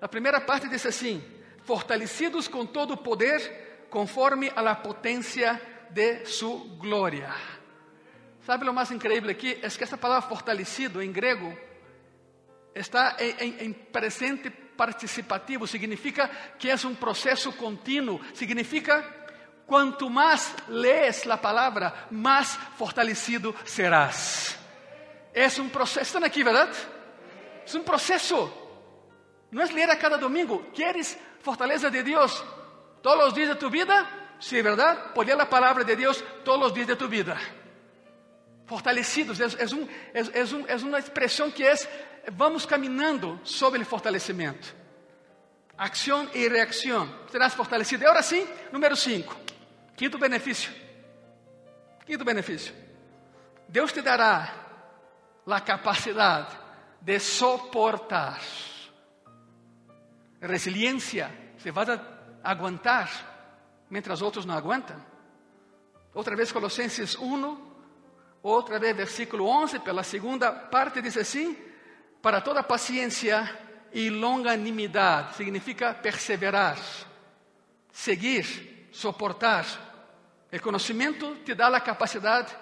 A 0.00 0.08
primeira 0.08 0.40
parte 0.40 0.68
diz 0.68 0.84
assim: 0.84 1.22
Fortalecidos 1.64 2.48
com 2.48 2.66
todo 2.66 2.94
o 2.94 2.96
poder, 2.96 3.71
conforme 3.92 4.50
a 4.56 4.62
la 4.62 4.82
potência 4.82 5.60
de 5.90 6.24
su 6.24 6.78
glória. 6.78 7.28
¿Sabe 8.46 8.64
lo 8.64 8.72
más 8.72 8.90
increíble 8.90 9.32
aquí? 9.32 9.54
Es 9.62 9.76
que 9.76 9.84
esta 9.84 9.98
palabra 9.98 10.26
fortalecido 10.26 11.02
en 11.02 11.12
griego 11.12 11.54
está 12.74 13.16
en, 13.18 13.74
presente 13.92 14.50
participativo, 14.50 15.66
significa 15.66 16.30
que 16.58 16.72
es 16.72 16.84
un 16.86 16.96
proceso 16.96 17.54
continuo, 17.54 18.18
significa 18.32 19.04
cuanto 19.66 20.08
más 20.08 20.54
lees 20.68 21.26
la 21.26 21.38
palabra, 21.38 22.06
más 22.10 22.58
fortalecido 22.78 23.54
serás. 23.62 24.56
Es 25.34 25.58
un 25.58 25.68
proceso, 25.68 26.00
están 26.00 26.24
aquí, 26.24 26.42
¿verdad? 26.42 26.70
Es 27.64 27.74
un 27.74 27.84
proceso. 27.84 28.58
No 29.50 29.62
es 29.62 29.70
leer 29.72 29.90
a 29.90 29.98
cada 29.98 30.16
domingo. 30.16 30.70
¿Quieres 30.74 31.18
fortaleza 31.42 31.90
de 31.90 32.02
Dios 32.02 32.42
todos 33.02 33.18
los 33.18 33.34
días 33.34 33.50
de 33.50 33.56
tu 33.56 33.68
vida? 33.68 34.08
Sí, 34.38 34.60
¿verdad? 34.62 35.12
Por 35.14 35.26
leer 35.26 35.38
la 35.38 35.48
palabra 35.48 35.84
de 35.84 35.96
Dios 35.96 36.24
todos 36.44 36.60
los 36.60 36.74
días 36.74 36.86
de 36.86 36.96
tu 36.96 37.08
vida 37.08 37.38
fortalecidos. 38.72 39.38
É, 39.38 40.72
é 40.72 40.76
uma 40.76 40.98
expressão 40.98 41.50
que 41.50 41.62
é 41.62 41.74
vamos 42.32 42.64
caminhando 42.64 43.38
sobre 43.44 43.82
o 43.82 43.84
fortalecimento. 43.84 44.74
Ação 45.76 46.28
e 46.32 46.48
reação. 46.48 47.08
Serás 47.30 47.52
fortalecido. 47.54 48.02
E 48.02 48.06
agora 48.06 48.22
sim, 48.22 48.46
número 48.72 48.96
5. 48.96 49.36
Quinto 49.94 50.18
benefício. 50.18 50.72
Quinto 52.06 52.24
benefício. 52.24 52.74
Deus 53.68 53.92
te 53.92 54.00
dará 54.00 54.54
a 55.46 55.60
capacidade 55.60 56.56
de 57.00 57.18
suportar. 57.18 58.40
Resiliência. 60.40 61.30
Você 61.58 61.70
vai 61.70 61.84
aguentar, 62.42 63.10
mientras 63.88 64.22
outros 64.22 64.44
não 64.44 64.56
aguentam. 64.56 64.96
Outra 66.14 66.36
vez, 66.36 66.52
Colossenses 66.52 67.16
1, 67.16 67.72
Outra 68.42 68.78
vez, 68.78 68.96
versículo 68.96 69.46
11, 69.46 69.78
pela 69.78 70.02
segunda 70.02 70.50
parte, 70.50 71.00
diz 71.00 71.16
assim: 71.16 71.56
Para 72.20 72.40
toda 72.40 72.62
paciência 72.62 73.48
e 73.92 74.10
longanimidade, 74.10 75.36
significa 75.36 75.94
perseverar, 75.94 76.76
seguir, 77.92 78.88
suportar. 78.90 79.64
O 80.52 80.60
conhecimento 80.60 81.36
te 81.44 81.54
dá 81.54 81.68
a 81.68 81.80
capacidade 81.80 82.52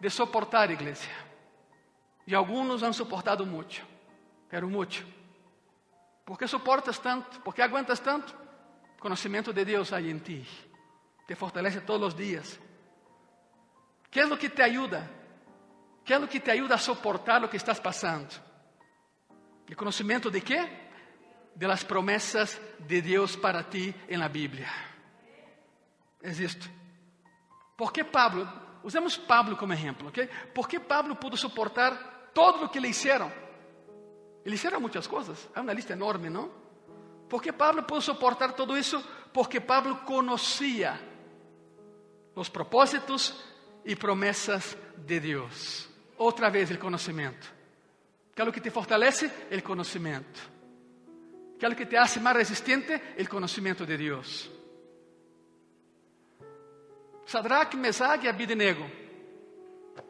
de 0.00 0.10
suportar, 0.10 0.70
igreja. 0.70 1.10
E 2.26 2.34
alguns 2.34 2.82
han 2.82 2.92
suportado 2.92 3.46
muito, 3.46 3.82
pero 4.48 4.68
muito. 4.68 5.06
¿Por 6.24 6.36
que 6.36 6.46
suportas 6.46 6.98
tanto? 6.98 7.40
¿Por 7.40 7.54
que 7.54 7.62
aguentas 7.62 8.00
tanto? 8.00 8.34
Conhecimento 9.00 9.52
de 9.52 9.64
Deus 9.64 9.92
aí 9.92 10.10
em 10.10 10.18
ti. 10.18 10.46
Te 11.26 11.34
fortalece 11.34 11.80
todos 11.80 12.08
os 12.08 12.14
dias. 12.14 12.60
que 14.10 14.20
é 14.20 14.26
o 14.26 14.36
que 14.36 14.50
te 14.50 14.62
ajuda? 14.62 15.18
que 16.04 16.14
é 16.14 16.18
o 16.18 16.26
que 16.26 16.40
te 16.40 16.50
ajuda 16.50 16.74
a 16.74 16.78
suportar 16.78 17.44
o 17.44 17.48
que 17.48 17.56
estás 17.56 17.78
passando? 17.78 18.28
O 19.70 19.76
conhecimento 19.76 20.30
de 20.30 20.40
quê? 20.40 20.68
De 21.54 21.66
las 21.66 21.84
promessas 21.84 22.60
de 22.80 23.00
Deus 23.00 23.36
para 23.36 23.62
ti 23.62 23.94
em 24.08 24.18
la 24.18 24.28
Bíblia. 24.28 24.68
É 26.22 26.30
isto. 26.30 26.68
Por 27.76 27.92
Pablo, 28.10 28.46
usemos 28.82 29.16
Pablo 29.16 29.56
como 29.56 29.72
exemplo, 29.72 30.08
ok? 30.08 30.28
Por 30.52 30.68
que 30.68 30.80
Pablo 30.80 31.16
pudo 31.16 31.36
suportar 31.36 32.30
todo 32.34 32.64
o 32.64 32.68
que 32.68 32.80
lhe 32.80 32.88
hicieron? 32.88 33.30
Ele 34.44 34.56
hicieron 34.56 34.80
muitas 34.80 35.06
coisas, 35.06 35.48
há 35.54 35.60
uma 35.60 35.72
lista 35.72 35.92
enorme, 35.92 36.28
não? 36.28 36.50
Por 37.30 37.40
que 37.40 37.52
Pablo 37.52 37.84
pudo 37.84 38.02
suportar 38.02 38.54
todo 38.54 38.76
isso? 38.76 39.00
Porque 39.32 39.60
Pablo 39.60 40.00
conhecia 40.04 41.00
os 42.34 42.48
propósitos 42.48 43.36
e 43.84 43.94
promessas 43.94 44.76
de 44.96 45.20
Deus. 45.20 45.88
Outra 46.18 46.50
vez, 46.50 46.72
o 46.72 46.78
conhecimento. 46.78 47.54
Que 48.34 48.42
é 48.42 48.44
o 48.44 48.52
que 48.52 48.60
te 48.60 48.70
fortalece? 48.70 49.26
O 49.26 49.62
conhecimento. 49.62 50.50
Que 51.56 51.64
é 51.64 51.68
o 51.68 51.76
que 51.76 51.86
te 51.86 51.96
hace 51.96 52.18
mais 52.18 52.36
resistente? 52.36 53.00
O 53.16 53.28
conhecimento 53.28 53.86
de 53.86 53.96
Deus. 53.96 54.50
Sadrach, 57.26 57.76
Mesach 57.76 58.24
e 58.24 58.28
Abednego. 58.28 58.90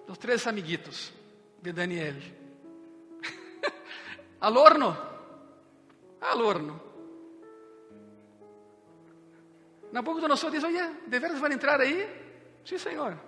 Os 0.08 0.16
três 0.16 0.46
amiguitos 0.46 1.12
de 1.60 1.70
Daniel. 1.70 2.16
Al 4.40 4.56
horno. 4.56 4.96
Al 6.22 6.40
horno. 6.40 6.89
Nabucodonosor 9.92 10.50
diz: 10.50 10.62
Oye, 10.64 10.82
¿de 11.06 11.18
veras 11.18 11.40
vão 11.40 11.50
entrar 11.50 11.80
aí? 11.80 12.06
Sim, 12.64 12.78
Senhor. 12.78 13.18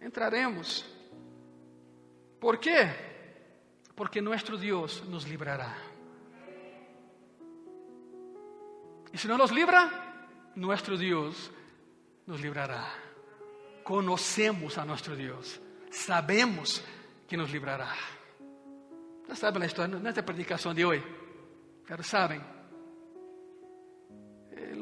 Entraremos. 0.00 0.84
¿Por 2.40 2.58
qué? 2.58 2.90
Porque 3.94 4.20
nuestro 4.20 4.56
Dios 4.56 5.04
nos 5.08 5.28
librará. 5.28 5.76
Y 9.12 9.18
si 9.18 9.28
no 9.28 9.36
nos 9.36 9.52
libra, 9.52 10.50
nuestro 10.54 10.96
Dios 10.96 11.50
nos 12.26 12.40
librará. 12.40 12.88
Conocemos 13.84 14.78
a 14.78 14.84
nuestro 14.84 15.14
Dios. 15.14 15.60
Sabemos 15.90 16.82
que 17.28 17.36
nos 17.36 17.50
librará. 17.50 17.94
Já 19.28 19.34
sabem 19.36 19.62
a 19.62 19.66
história, 19.66 19.98
não 19.98 20.12
predicação 20.24 20.74
de 20.74 20.84
hoje. 20.84 21.04
Pero 21.86 22.02
sabem. 22.02 22.42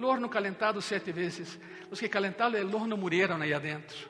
O 0.00 0.06
horno 0.06 0.30
calentado 0.30 0.80
sete 0.80 1.12
vezes. 1.12 1.58
Os 1.90 2.00
que 2.00 2.08
calentaram 2.08 2.56
o 2.56 2.74
horno 2.74 2.96
morreram 2.96 3.40
aí 3.42 3.52
adentro. 3.52 4.08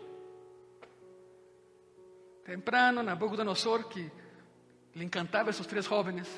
Temprano, 2.45 3.03
Nabucodonosor, 3.03 3.89
que 3.89 4.11
le 4.95 5.05
encantaba 5.05 5.49
a 5.49 5.51
esos 5.51 5.67
tres 5.67 5.87
jóvenes, 5.87 6.29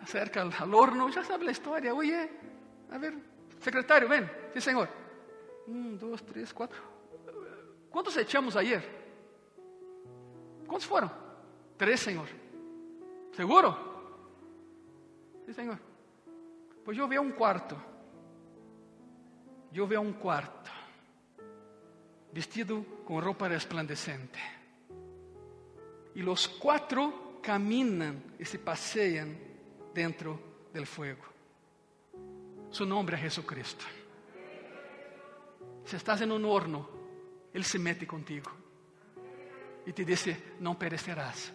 acerca 0.00 0.42
al, 0.42 0.52
al, 0.58 0.74
horno, 0.74 1.10
sabe 1.12 1.44
la 1.44 1.52
historia. 1.52 1.94
Oye, 1.94 2.30
a 2.90 2.98
ver, 2.98 3.14
secretario, 3.60 4.08
ven. 4.08 4.30
Sí, 4.54 4.60
señor. 4.60 4.88
Un, 5.66 5.98
dos, 5.98 6.24
tres, 6.24 6.52
cuatro. 6.52 6.80
¿Cuántos 7.90 8.16
echamos 8.16 8.56
ayer? 8.56 8.82
¿Cuántos 10.66 10.86
fueron? 10.86 11.10
Tres, 11.76 12.00
señor. 12.00 12.28
¿Seguro? 13.32 13.76
Sí, 15.46 15.54
señor. 15.54 15.87
Pues 16.88 16.96
yo 16.96 17.06
veo 17.06 17.20
un 17.20 17.32
cuarto. 17.32 17.76
Yo 19.70 19.86
veo 19.86 20.00
un 20.00 20.14
cuarto 20.14 20.70
vestido 22.32 22.82
com 23.04 23.20
roupa 23.20 23.46
resplandecente. 23.46 24.38
E 26.14 26.24
os 26.24 26.48
quatro 26.48 27.42
caminham 27.42 28.16
e 28.38 28.44
se 28.46 28.56
passeiam 28.56 29.36
dentro 29.92 30.40
do 30.72 30.86
fogo. 30.86 31.28
Su 32.70 32.86
nome 32.86 33.12
é 33.12 33.18
Jesus 33.18 33.44
Cristo. 33.44 33.84
Se 35.84 35.96
estás 35.96 36.22
em 36.22 36.32
um 36.32 36.48
horno, 36.48 36.88
Ele 37.52 37.64
se 37.64 37.78
mete 37.78 38.06
contigo 38.06 38.50
e 39.84 39.92
te 39.92 40.06
diz: 40.06 40.24
Não 40.58 40.74
perecerás. 40.74 41.52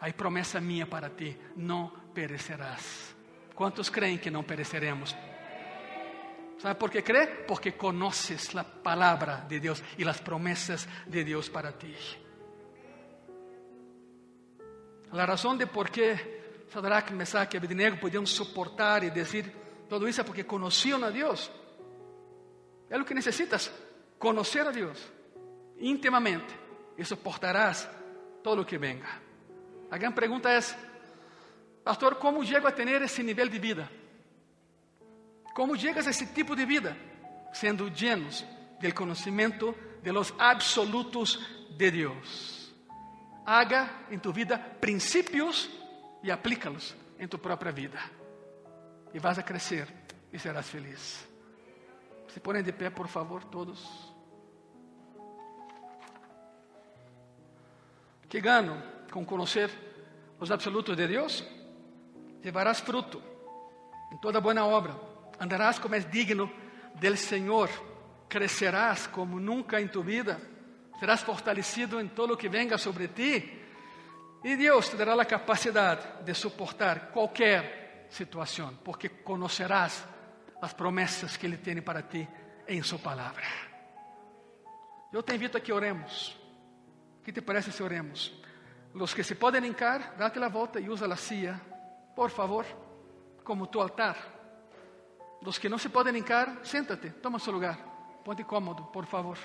Há 0.00 0.10
promessa 0.14 0.58
minha 0.58 0.86
para 0.86 1.10
ti: 1.10 1.36
não 1.54 1.92
perecerás. 2.14 3.20
Quantos 3.54 3.90
creem 3.90 4.18
que 4.18 4.30
não 4.30 4.42
pereceremos? 4.42 5.16
¿Sabe 6.58 6.74
por 6.76 6.90
qué 6.90 7.02
cree? 7.02 7.26
Porque 7.46 7.72
conoces 7.72 8.54
la 8.54 8.62
palabra 8.64 9.44
de 9.48 9.58
Dios 9.58 9.82
y 9.98 10.04
las 10.04 10.20
promesas 10.20 10.88
de 11.06 11.24
Dios 11.24 11.50
para 11.50 11.72
ti. 11.72 11.94
La 15.12 15.26
razón 15.26 15.58
de 15.58 15.66
por 15.66 15.90
qué 15.90 16.64
Sadrach, 16.72 17.10
Mesach 17.10 17.52
y 17.52 17.56
Abednego 17.56 18.00
podían 18.00 18.26
soportar 18.26 19.04
y 19.04 19.10
decir 19.10 19.52
todo 19.88 20.06
eso 20.06 20.22
es 20.22 20.26
porque 20.26 20.46
conocían 20.46 21.04
a 21.04 21.10
Dios. 21.10 21.50
Es 22.88 22.98
lo 22.98 23.04
que 23.04 23.14
necesitas, 23.14 23.70
conocer 24.18 24.66
a 24.66 24.70
Dios 24.70 25.12
íntimamente, 25.80 26.54
y 26.96 27.04
soportarás 27.04 27.88
todo 28.42 28.56
lo 28.56 28.66
que 28.66 28.78
venga. 28.78 29.20
La 29.90 29.98
gran 29.98 30.14
pregunta 30.14 30.56
es, 30.56 30.76
pastor, 31.84 32.18
¿cómo 32.18 32.42
llego 32.42 32.68
a 32.68 32.74
tener 32.74 33.02
ese 33.02 33.22
nivel 33.22 33.50
de 33.50 33.58
vida? 33.58 33.90
¿Cómo 35.54 35.74
llegas 35.74 36.06
a 36.06 36.10
ese 36.10 36.26
tipo 36.26 36.54
de 36.56 36.64
vida? 36.64 36.96
Siendo 37.52 37.88
llenos 37.88 38.44
del 38.80 38.94
conocimiento 38.94 39.74
de 40.02 40.12
los 40.12 40.34
absolutos 40.38 41.40
de 41.76 41.90
Dios. 41.90 42.74
Haga 43.44 44.06
en 44.10 44.20
tu 44.20 44.32
vida 44.32 44.76
principios 44.80 45.68
y 46.22 46.30
aplícalos 46.30 46.96
en 47.18 47.28
tu 47.28 47.38
propia 47.38 47.70
vida. 47.70 48.00
Y 49.12 49.18
vas 49.18 49.38
a 49.38 49.44
crecer 49.44 49.88
y 50.32 50.38
serás 50.38 50.66
feliz. 50.66 51.26
Se 52.32 52.40
ponen 52.40 52.64
de 52.64 52.72
pé, 52.72 52.90
por 52.90 53.08
favor, 53.08 53.50
todos. 53.50 54.12
que 58.32 58.40
gano 58.40 58.82
con 59.10 59.26
conocer 59.26 59.70
los 60.40 60.50
absolutos 60.50 60.96
de 60.96 61.06
Dios? 61.06 61.46
Llevarás 62.42 62.82
fruto 62.82 63.22
en 64.10 64.20
toda 64.20 64.40
buena 64.40 64.64
obra, 64.64 64.94
andarás 65.38 65.78
como 65.78 65.94
es 65.94 66.10
digno 66.10 66.50
del 67.00 67.16
Señor, 67.16 67.70
crecerás 68.28 69.08
como 69.08 69.38
nunca 69.38 69.78
en 69.78 69.90
tu 69.90 70.02
vida, 70.02 70.38
serás 70.98 71.22
fortalecido 71.22 72.00
en 72.00 72.10
todo 72.10 72.28
lo 72.28 72.38
que 72.38 72.48
venga 72.48 72.76
sobre 72.78 73.08
ti 73.08 73.60
y 74.44 74.56
Dios 74.56 74.90
te 74.90 74.96
dará 74.96 75.14
la 75.14 75.24
capacidad 75.24 76.20
de 76.20 76.34
soportar 76.34 77.10
cualquier 77.10 78.06
situación, 78.10 78.80
porque 78.84 79.22
conocerás 79.22 80.04
las 80.60 80.74
promesas 80.74 81.38
que 81.38 81.46
Ele 81.46 81.58
tiene 81.58 81.82
para 81.82 82.08
ti 82.08 82.26
en 82.66 82.82
su 82.82 83.00
palabra. 83.00 83.46
Yo 85.12 85.22
te 85.22 85.34
invito 85.34 85.58
a 85.58 85.60
que 85.60 85.72
oremos. 85.72 86.38
que 87.22 87.32
te 87.32 87.42
parece 87.42 87.70
se 87.70 87.82
oremos? 87.82 88.32
Los 88.94 89.14
que 89.14 89.22
se 89.22 89.36
podem 89.36 89.64
hincar, 89.64 90.16
date 90.18 90.40
la 90.40 90.48
volta 90.48 90.80
e 90.80 90.90
usa 90.90 91.06
la 91.06 91.16
silla, 91.16 91.60
por 92.14 92.30
favor, 92.30 92.64
como 93.44 93.68
tu 93.68 93.80
altar. 93.80 94.16
Los 95.40 95.58
que 95.58 95.68
não 95.68 95.78
se 95.78 95.88
podem 95.88 96.16
hincar, 96.16 96.60
siéntate, 96.64 97.10
toma 97.10 97.38
su 97.38 97.50
lugar, 97.50 97.78
ponte 98.24 98.44
cómodo, 98.44 98.84
por 98.92 99.06
favor. 99.06 99.38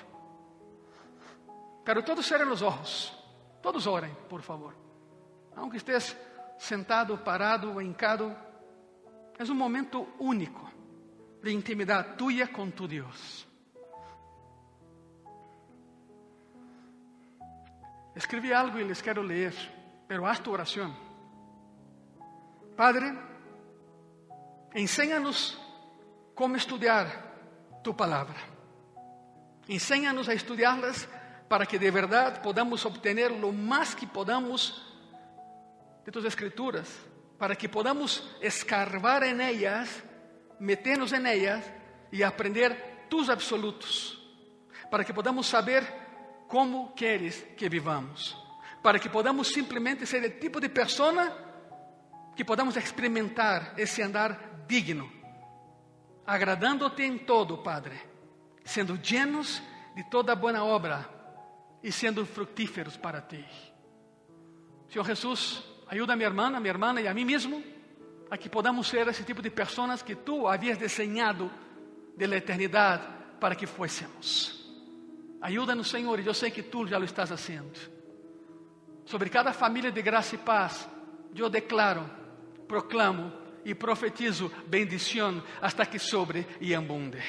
Pero 1.84 2.04
todos 2.04 2.26
cerrem 2.26 2.48
os 2.48 2.62
olhos, 2.62 3.16
todos 3.60 3.86
orem, 3.86 4.14
por 4.28 4.42
favor. 4.42 4.74
Aunque 5.56 5.78
estés 5.78 6.16
sentado, 6.58 7.18
parado 7.18 7.72
ou 7.72 7.82
hincado, 7.82 8.34
é 9.38 9.44
um 9.44 9.54
momento 9.54 10.06
único 10.18 10.70
de 11.42 11.52
intimidade 11.52 12.16
tuya 12.16 12.46
com 12.48 12.70
tu 12.70 12.86
Deus. 12.86 13.46
Escribí 18.14 18.52
algo 18.52 18.78
y 18.78 18.84
les 18.84 19.00
quiero 19.00 19.22
leer, 19.22 19.54
pero 20.08 20.26
haz 20.26 20.40
tu 20.40 20.52
oración. 20.52 21.07
Padre, 22.78 23.12
enséñanos 24.72 25.58
cómo 26.32 26.54
estudiar 26.54 27.80
tu 27.82 27.96
palabra. 27.96 28.36
Enséñanos 29.66 30.28
a 30.28 30.32
estudiarlas 30.32 31.08
para 31.48 31.66
que 31.66 31.76
de 31.76 31.90
verdad 31.90 32.40
podamos 32.40 32.86
obtener 32.86 33.32
lo 33.32 33.50
más 33.50 33.96
que 33.96 34.06
podamos 34.06 34.96
de 36.06 36.12
tus 36.12 36.24
escrituras, 36.24 36.88
para 37.36 37.56
que 37.56 37.68
podamos 37.68 38.38
escarbar 38.40 39.24
en 39.24 39.40
ellas, 39.40 39.90
meternos 40.60 41.12
en 41.12 41.26
ellas 41.26 41.68
y 42.12 42.22
aprender 42.22 43.06
tus 43.08 43.28
absolutos, 43.28 44.22
para 44.88 45.02
que 45.02 45.12
podamos 45.12 45.48
saber 45.48 45.82
como 46.46 46.94
queres 46.94 47.44
que 47.56 47.68
vivamos, 47.68 48.40
para 48.84 49.00
que 49.00 49.10
podamos 49.10 49.48
simplesmente 49.48 50.06
ser 50.06 50.24
o 50.24 50.30
tipo 50.38 50.60
de 50.60 50.68
pessoa 50.68 51.47
que 52.38 52.44
podamos 52.44 52.76
experimentar 52.76 53.74
esse 53.76 54.00
andar 54.00 54.62
digno, 54.68 55.10
agradando-te 56.24 57.02
em 57.02 57.18
todo, 57.18 57.64
Padre, 57.64 58.00
sendo 58.62 58.96
llenos 58.96 59.60
de 59.96 60.04
toda 60.04 60.36
boa 60.36 60.62
obra 60.62 61.04
e 61.82 61.90
sendo 61.90 62.24
fructíferos 62.24 62.96
para 62.96 63.20
ti. 63.22 63.44
Senhor 64.88 65.04
Jesus, 65.04 65.64
ajuda 65.88 66.12
a 66.12 66.16
minha 66.16 66.28
irmã, 66.28 66.46
a 66.46 66.60
minha 66.60 66.70
irmã 66.70 67.00
e 67.00 67.08
a 67.08 67.12
mim 67.12 67.24
mesmo 67.24 67.60
a 68.30 68.38
que 68.38 68.48
podamos 68.48 68.86
ser 68.86 69.08
esse 69.08 69.24
tipo 69.24 69.42
de 69.42 69.50
pessoas 69.50 70.00
que 70.00 70.14
tu 70.14 70.46
havias 70.46 70.78
desenhado 70.78 71.50
de 72.16 72.24
la 72.28 72.36
eternidade 72.36 73.02
para 73.40 73.56
que 73.56 73.66
fôssemos. 73.66 74.64
Ajuda-nos, 75.40 75.90
Senhor, 75.90 76.20
e 76.20 76.26
eu 76.28 76.34
sei 76.34 76.52
que 76.52 76.62
tu 76.62 76.86
já 76.86 76.98
lo 76.98 77.04
estás 77.04 77.30
fazendo. 77.30 77.76
Sobre 79.04 79.28
cada 79.28 79.52
família 79.52 79.90
de 79.90 80.02
graça 80.02 80.36
e 80.36 80.38
paz, 80.38 80.88
eu 81.34 81.50
declaro, 81.50 82.18
proclamo 82.68 83.32
e 83.64 83.74
profetizo 83.74 84.52
bendição 84.66 85.42
hasta 85.60 85.86
que 85.86 85.98
sobre 85.98 86.46
e 86.60 86.74
abunde. 86.74 87.22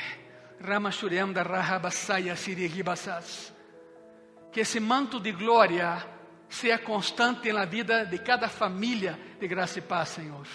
Que 4.51 4.59
esse 4.61 4.79
manto 4.79 5.19
de 5.19 5.31
glória 5.31 6.05
seja 6.49 6.77
constante 6.77 7.51
na 7.53 7.65
vida 7.65 8.05
de 8.05 8.19
cada 8.19 8.49
família 8.49 9.17
de 9.39 9.47
graça 9.47 9.79
e 9.79 9.81
paz, 9.81 10.09
Senhor. 10.09 10.47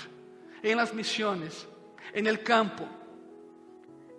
Em 0.62 0.74
las 0.74 0.93
missões, 0.93 1.66
en 2.14 2.26
el 2.26 2.43
campo, 2.43 2.89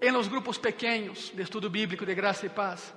em 0.01 0.11
los 0.11 0.28
grupos 0.28 0.57
pequenos 0.57 1.32
de 1.36 1.43
estudo 1.43 1.70
bíblico 1.70 2.05
de 2.05 2.16
graça 2.16 2.45
e 2.45 2.49
paz 2.49 2.93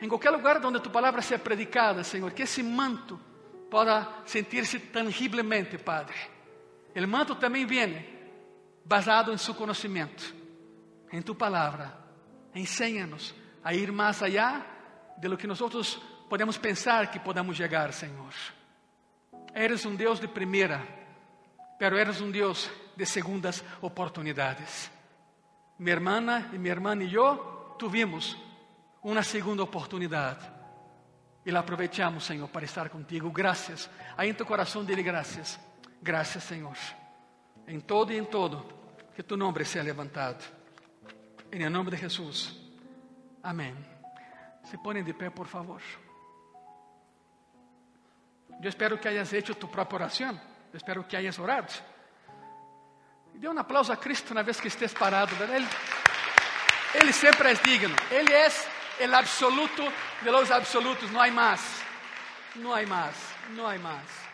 em 0.00 0.08
qualquer 0.08 0.30
lugar 0.30 0.64
onde 0.64 0.80
tu 0.80 0.90
palavra 0.90 1.22
seja 1.22 1.38
predicada, 1.38 2.04
Senhor, 2.04 2.30
que 2.32 2.42
esse 2.42 2.62
manto 2.62 3.18
possa 3.68 4.08
sentir-se 4.24 4.78
tangivelmente, 4.78 5.76
Padre. 5.76 6.14
O 6.94 7.06
manto 7.06 7.34
também 7.34 7.66
vem 7.66 8.04
basado 8.84 9.32
em 9.32 9.36
seu 9.36 9.54
conhecimento, 9.54 10.34
em 11.12 11.22
tu 11.22 11.34
palavra. 11.34 11.96
Ensina-nos 12.54 13.34
a 13.62 13.74
ir 13.74 13.92
mais 13.92 14.22
allá 14.22 14.64
de 15.18 15.28
lo 15.28 15.36
que 15.36 15.46
nós 15.46 15.60
podemos 16.28 16.56
pensar 16.58 17.10
que 17.10 17.18
podamos 17.18 17.56
chegar, 17.56 17.92
Senhor. 17.92 18.32
Eres 19.54 19.84
um 19.84 19.94
Deus 19.94 20.18
de 20.20 20.28
primeira, 20.28 20.82
pero 21.78 21.96
eres 21.96 22.20
um 22.20 22.30
Deus 22.30 22.70
de 22.96 23.04
segundas 23.06 23.62
oportunidades. 23.80 24.90
Minha 25.78 25.94
irmã 25.94 26.48
e 26.52 26.58
minha 26.58 26.72
irmã 26.72 26.96
e 26.96 27.14
eu 27.14 27.74
tuvimos 27.78 28.36
uma 29.02 29.22
segunda 29.22 29.62
oportunidade. 29.62 30.44
E 31.46 31.50
la 31.50 31.60
aprovechamos, 31.60 32.24
Senhor, 32.24 32.48
para 32.48 32.64
estar 32.64 32.88
contigo. 32.88 33.30
Graças. 33.30 33.88
Aí 34.16 34.28
em 34.28 34.34
tu 34.34 34.44
coração 34.44 34.84
dele 34.84 35.02
graças. 35.02 35.58
Graças, 36.02 36.42
Senhor. 36.44 36.76
Em 37.66 37.80
todo 37.80 38.12
e 38.12 38.18
em 38.18 38.24
todo, 38.24 38.66
que 39.14 39.22
tu 39.22 39.36
nome 39.36 39.64
seja 39.64 39.82
levantado. 39.82 40.44
Em 41.52 41.68
nome 41.68 41.90
de 41.90 41.96
Jesus. 41.96 42.56
Amém. 43.42 43.76
Se 44.64 44.76
ponem 44.78 45.02
de 45.02 45.12
pé, 45.12 45.30
por 45.30 45.46
favor. 45.46 45.82
Eu 48.62 48.68
espero 48.68 48.98
que 48.98 49.08
hayas 49.08 49.32
hecho 49.32 49.54
tu 49.54 49.68
própria 49.68 49.96
oração. 49.96 50.40
Eu 50.72 50.76
espero 50.76 51.04
que 51.04 51.16
hayas 51.16 51.38
orado. 51.38 51.72
Dê 53.34 53.48
um 53.48 53.58
aplauso 53.58 53.92
a 53.92 53.96
Cristo 53.96 54.34
na 54.34 54.42
vez 54.42 54.60
que 54.60 54.68
estés 54.68 54.92
parado. 54.92 55.32
Ele, 55.44 55.66
ele 56.94 57.12
sempre 57.12 57.50
é 57.50 57.54
digno. 57.54 57.94
Ele 58.10 58.32
é 58.32 58.48
el 59.00 59.14
absoluto 59.14 59.84
de 60.22 60.30
los 60.30 60.50
absolutos, 60.50 61.10
no 61.12 61.20
hay 61.20 61.30
más, 61.30 61.60
no 62.56 62.74
hay 62.74 62.86
más, 62.86 63.14
no 63.54 63.68
hay 63.68 63.78
más. 63.78 64.27